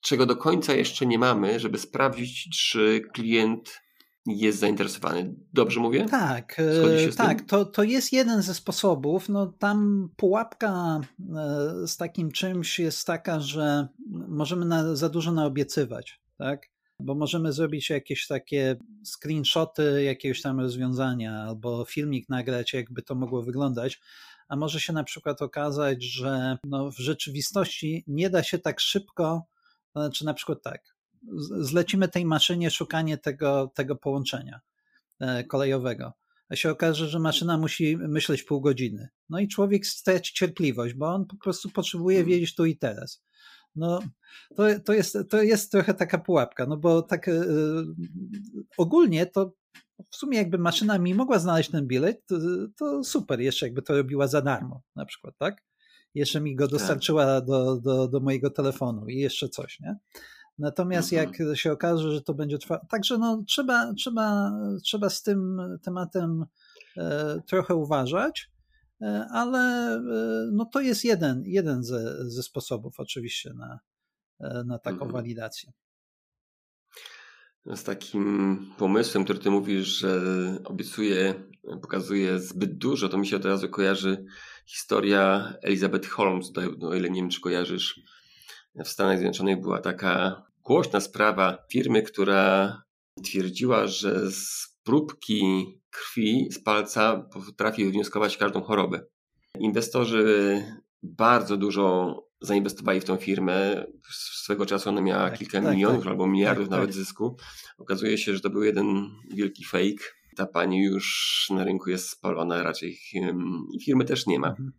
czego 0.00 0.26
do 0.26 0.36
końca 0.36 0.74
jeszcze 0.74 1.06
nie 1.06 1.18
mamy, 1.18 1.60
żeby 1.60 1.78
sprawdzić, 1.78 2.48
czy 2.58 3.02
klient 3.14 3.83
jest 4.26 4.58
zainteresowany. 4.58 5.34
Dobrze 5.52 5.80
mówię? 5.80 6.06
Tak, 6.10 6.60
e, 7.08 7.12
tak. 7.12 7.42
To, 7.42 7.64
to 7.64 7.82
jest 7.82 8.12
jeden 8.12 8.42
ze 8.42 8.54
sposobów. 8.54 9.28
No, 9.28 9.46
tam 9.46 10.08
pułapka 10.16 11.00
e, 11.36 11.86
z 11.86 11.96
takim 11.96 12.32
czymś 12.32 12.78
jest 12.78 13.06
taka, 13.06 13.40
że 13.40 13.88
możemy 14.28 14.66
na, 14.66 14.96
za 14.96 15.08
dużo 15.08 15.32
naobiecywać, 15.32 16.20
tak? 16.38 16.68
Bo 17.00 17.14
możemy 17.14 17.52
zrobić 17.52 17.90
jakieś 17.90 18.26
takie 18.26 18.76
screenshoty 19.04 20.02
jakiegoś 20.04 20.42
tam 20.42 20.60
rozwiązania 20.60 21.42
albo 21.42 21.84
filmik 21.84 22.28
nagrać, 22.28 22.72
jakby 22.72 23.02
to 23.02 23.14
mogło 23.14 23.42
wyglądać, 23.42 24.00
a 24.48 24.56
może 24.56 24.80
się 24.80 24.92
na 24.92 25.04
przykład 25.04 25.42
okazać, 25.42 26.04
że 26.04 26.58
no, 26.64 26.90
w 26.90 26.98
rzeczywistości 26.98 28.04
nie 28.06 28.30
da 28.30 28.42
się 28.42 28.58
tak 28.58 28.80
szybko, 28.80 29.46
znaczy 29.92 30.24
na 30.24 30.34
przykład 30.34 30.62
tak, 30.62 30.93
zlecimy 31.60 32.08
tej 32.08 32.26
maszynie 32.26 32.70
szukanie 32.70 33.18
tego, 33.18 33.72
tego 33.74 33.96
połączenia 33.96 34.60
e, 35.20 35.44
kolejowego. 35.44 36.12
A 36.48 36.56
się 36.56 36.70
okaże, 36.70 37.08
że 37.08 37.18
maszyna 37.18 37.58
musi 37.58 37.96
myśleć 37.96 38.42
pół 38.42 38.60
godziny. 38.60 39.08
No 39.28 39.38
i 39.38 39.48
człowiek 39.48 39.86
straci 39.86 40.34
cierpliwość, 40.34 40.94
bo 40.94 41.14
on 41.14 41.26
po 41.26 41.36
prostu 41.36 41.70
potrzebuje 41.70 42.18
mhm. 42.18 42.30
wiedzieć 42.30 42.54
tu 42.54 42.64
i 42.64 42.76
teraz. 42.76 43.24
No, 43.76 44.00
to, 44.56 44.62
to, 44.84 44.92
jest, 44.92 45.18
to 45.30 45.42
jest 45.42 45.72
trochę 45.72 45.94
taka 45.94 46.18
pułapka, 46.18 46.66
no 46.66 46.76
bo 46.76 47.02
tak 47.02 47.26
yy, 47.26 47.86
ogólnie 48.76 49.26
to 49.26 49.52
w 50.10 50.16
sumie 50.16 50.38
jakby 50.38 50.58
maszyna 50.58 50.98
mi 50.98 51.14
mogła 51.14 51.38
znaleźć 51.38 51.70
ten 51.70 51.86
bilet, 51.86 52.26
to, 52.26 52.36
to, 52.78 53.04
super, 53.04 53.40
jeszcze 53.40 53.66
jakby 53.66 53.82
to 53.82 53.96
robiła 53.96 54.26
za 54.26 54.42
darmo 54.42 54.82
na 54.96 55.04
przykład, 55.04 55.34
tak? 55.38 55.62
Jeszcze 56.14 56.40
mi 56.40 56.56
go 56.56 56.64
tak. 56.64 56.72
dostarczyła 56.72 57.40
do, 57.40 57.76
do, 57.76 58.08
do 58.08 58.20
mojego 58.20 58.50
telefonu 58.50 59.08
i 59.08 59.16
jeszcze 59.16 59.48
coś, 59.48 59.80
nie? 59.80 59.96
Natomiast 60.58 61.12
jak 61.12 61.28
mhm. 61.28 61.56
się 61.56 61.72
okaże, 61.72 62.12
że 62.12 62.22
to 62.22 62.34
będzie 62.34 62.58
trwało, 62.58 62.80
także 62.88 63.18
no, 63.18 63.42
trzeba, 63.46 63.94
trzeba, 63.94 64.52
trzeba 64.82 65.10
z 65.10 65.22
tym 65.22 65.60
tematem 65.82 66.44
e, 66.96 67.40
trochę 67.46 67.74
uważać, 67.74 68.50
e, 69.00 69.26
ale 69.32 69.94
e, 69.96 70.00
no, 70.52 70.64
to 70.64 70.80
jest 70.80 71.04
jeden, 71.04 71.42
jeden 71.46 71.84
ze, 71.84 72.30
ze 72.30 72.42
sposobów 72.42 73.00
oczywiście 73.00 73.54
na, 73.54 73.80
na 74.64 74.78
taką 74.78 74.96
mhm. 74.96 75.12
walidację. 75.12 75.72
Z 77.66 77.84
takim 77.84 78.58
pomysłem, 78.78 79.24
który 79.24 79.38
ty 79.38 79.50
mówisz, 79.50 79.86
że 79.86 80.20
obiecuje, 80.64 81.34
pokazuje 81.82 82.38
zbyt 82.38 82.78
dużo, 82.78 83.08
to 83.08 83.18
mi 83.18 83.26
się 83.26 83.36
od 83.36 83.44
razu 83.44 83.68
kojarzy 83.68 84.24
historia 84.66 85.54
Elizabeth 85.62 86.08
Holmes, 86.08 86.52
o 86.82 86.94
ile 86.94 87.10
nie 87.10 87.20
wiem, 87.20 87.30
czy 87.30 87.40
kojarzysz 87.40 88.00
w 88.84 88.88
Stanach 88.88 89.18
Zjednoczonych 89.18 89.60
była 89.60 89.80
taka 89.80 90.42
głośna 90.64 91.00
sprawa 91.00 91.58
firmy, 91.72 92.02
która 92.02 92.82
twierdziła, 93.24 93.86
że 93.86 94.30
z 94.30 94.74
próbki 94.84 95.64
krwi 95.90 96.48
z 96.52 96.62
palca 96.62 97.16
potrafi 97.16 97.84
wywnioskować 97.84 98.36
każdą 98.36 98.62
chorobę. 98.62 99.00
Inwestorzy 99.58 100.62
bardzo 101.02 101.56
dużo 101.56 102.16
zainwestowali 102.40 103.00
w 103.00 103.04
tą 103.04 103.16
firmę. 103.16 103.86
Swego 104.12 104.66
czasu 104.66 104.88
ona 104.88 105.00
miała 105.00 105.30
tak, 105.30 105.38
kilka 105.38 105.62
tak, 105.62 105.74
milionów 105.74 106.04
tak, 106.04 106.10
albo 106.10 106.26
miliardów 106.26 106.64
tak, 106.64 106.70
nawet 106.70 106.86
tak. 106.86 106.94
zysku. 106.94 107.36
Okazuje 107.78 108.18
się, 108.18 108.34
że 108.34 108.40
to 108.40 108.50
był 108.50 108.62
jeden 108.62 109.10
wielki 109.34 109.64
fake. 109.64 110.04
Ta 110.36 110.46
pani 110.46 110.84
już 110.84 111.46
na 111.50 111.64
rynku 111.64 111.90
jest 111.90 112.10
spalona 112.10 112.62
raczej 112.62 112.98
i 113.72 113.80
firmy 113.84 114.04
też 114.04 114.26
nie 114.26 114.38
ma. 114.38 114.48
Mhm. 114.48 114.72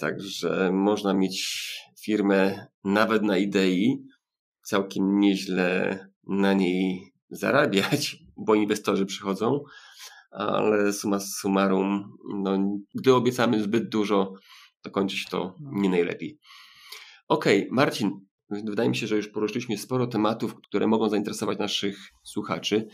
Także 0.00 0.70
można 0.72 1.14
mieć 1.14 1.72
firmę 2.04 2.66
nawet 2.84 3.22
na 3.22 3.38
idei, 3.38 4.06
całkiem 4.62 5.20
nieźle 5.20 5.98
na 6.26 6.52
niej 6.52 7.12
zarabiać, 7.30 8.16
bo 8.46 8.54
inwestorzy 8.54 9.06
przychodzą, 9.06 9.64
ale 10.30 10.92
suma 10.92 11.20
summarum, 11.20 12.16
no, 12.34 12.58
gdy 12.94 13.14
obiecamy 13.14 13.62
zbyt 13.62 13.88
dużo, 13.88 14.32
to 14.82 14.90
kończy 14.90 15.16
się 15.16 15.30
to 15.30 15.56
no. 15.60 15.70
nie 15.72 15.90
najlepiej. 15.90 16.38
Okej, 17.28 17.58
okay, 17.58 17.74
Marcin, 17.74 18.10
wydaje 18.50 18.88
mi 18.88 18.96
się, 18.96 19.06
że 19.06 19.16
już 19.16 19.28
poruszyliśmy 19.28 19.78
sporo 19.78 20.06
tematów, 20.06 20.54
które 20.54 20.86
mogą 20.86 21.08
zainteresować 21.08 21.58
naszych 21.58 21.98
słuchaczy. 22.22 22.88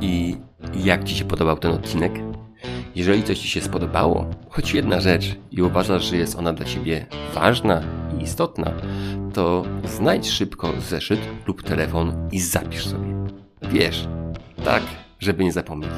I 0.02 0.38
jak 0.76 1.04
Ci 1.04 1.16
się 1.16 1.26
podobał 1.26 1.58
ten 1.58 1.72
odcinek? 1.72 2.12
Jeżeli 2.96 3.24
coś 3.24 3.40
Ci 3.40 3.48
się 3.48 3.62
spodobało, 3.62 4.30
choć 4.50 4.74
jedna 4.74 5.00
rzecz 5.02 5.36
i 5.52 5.62
uważasz, 5.62 6.06
że 6.06 6.18
jest 6.18 6.36
ona 6.36 6.54
dla 6.54 6.66
Ciebie 6.66 7.06
ważna 7.34 7.84
i 8.20 8.24
istotna, 8.24 8.74
to 9.34 9.66
znajdź 9.84 10.30
szybko 10.30 10.74
zeszyt 10.90 11.20
lub 11.48 11.64
telefon 11.64 12.30
i 12.32 12.40
zapisz 12.40 12.88
sobie. 12.88 13.08
Wiesz, 13.62 14.08
tak, 14.64 14.84
żeby 15.20 15.44
nie 15.44 15.52
zapomnieć. 15.52 15.92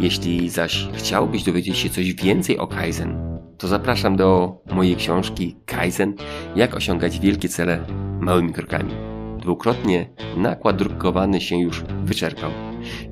Jeśli 0.00 0.50
zaś 0.50 0.88
chciałbyś 0.92 1.44
dowiedzieć 1.44 1.78
się 1.78 1.90
coś 1.90 2.14
więcej 2.14 2.58
o 2.58 2.66
Kaizen, 2.66 3.38
to 3.58 3.68
zapraszam 3.68 4.16
do 4.16 4.58
mojej 4.72 4.96
książki 4.96 5.56
Kaizen 5.66 6.14
Jak 6.56 6.76
osiągać 6.76 7.20
wielkie 7.20 7.48
cele 7.48 7.86
małymi 8.20 8.52
krokami 8.52 9.11
dwukrotnie 9.42 10.08
nakład 10.36 10.76
drukowany 10.76 11.40
się 11.40 11.56
już 11.56 11.84
wyczerpał. 12.04 12.50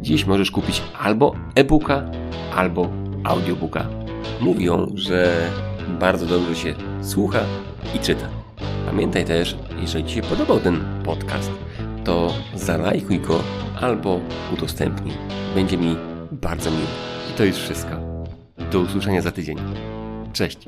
Dziś 0.01 0.27
możesz 0.27 0.51
kupić 0.51 0.83
albo 0.99 1.35
e-booka, 1.55 2.11
albo 2.55 2.89
audiobooka. 3.25 3.87
mówią, 4.41 4.87
że 4.95 5.51
bardzo 6.01 6.27
dobrze 6.27 6.57
się 6.57 6.75
słucha 7.03 7.41
i 7.95 7.99
czyta. 7.99 8.29
Pamiętaj 8.87 9.25
też, 9.25 9.57
jeżeli 9.81 10.05
Ci 10.05 10.15
się 10.15 10.23
podobał 10.23 10.61
ten 10.61 10.81
podcast, 11.05 11.51
to 12.05 12.35
zalajkuj 12.55 13.21
go 13.21 13.41
albo 13.81 14.21
udostępnij. 14.55 15.15
Będzie 15.55 15.77
mi 15.77 15.97
bardzo 16.33 16.71
miło. 16.71 16.83
I 17.31 17.39
to 17.39 17.45
już 17.45 17.57
wszystko. 17.57 17.97
Do 18.73 18.81
usłyszenia 18.81 19.23
za 19.23 19.31
tydzień. 19.31 19.59
Cześć. 20.33 20.59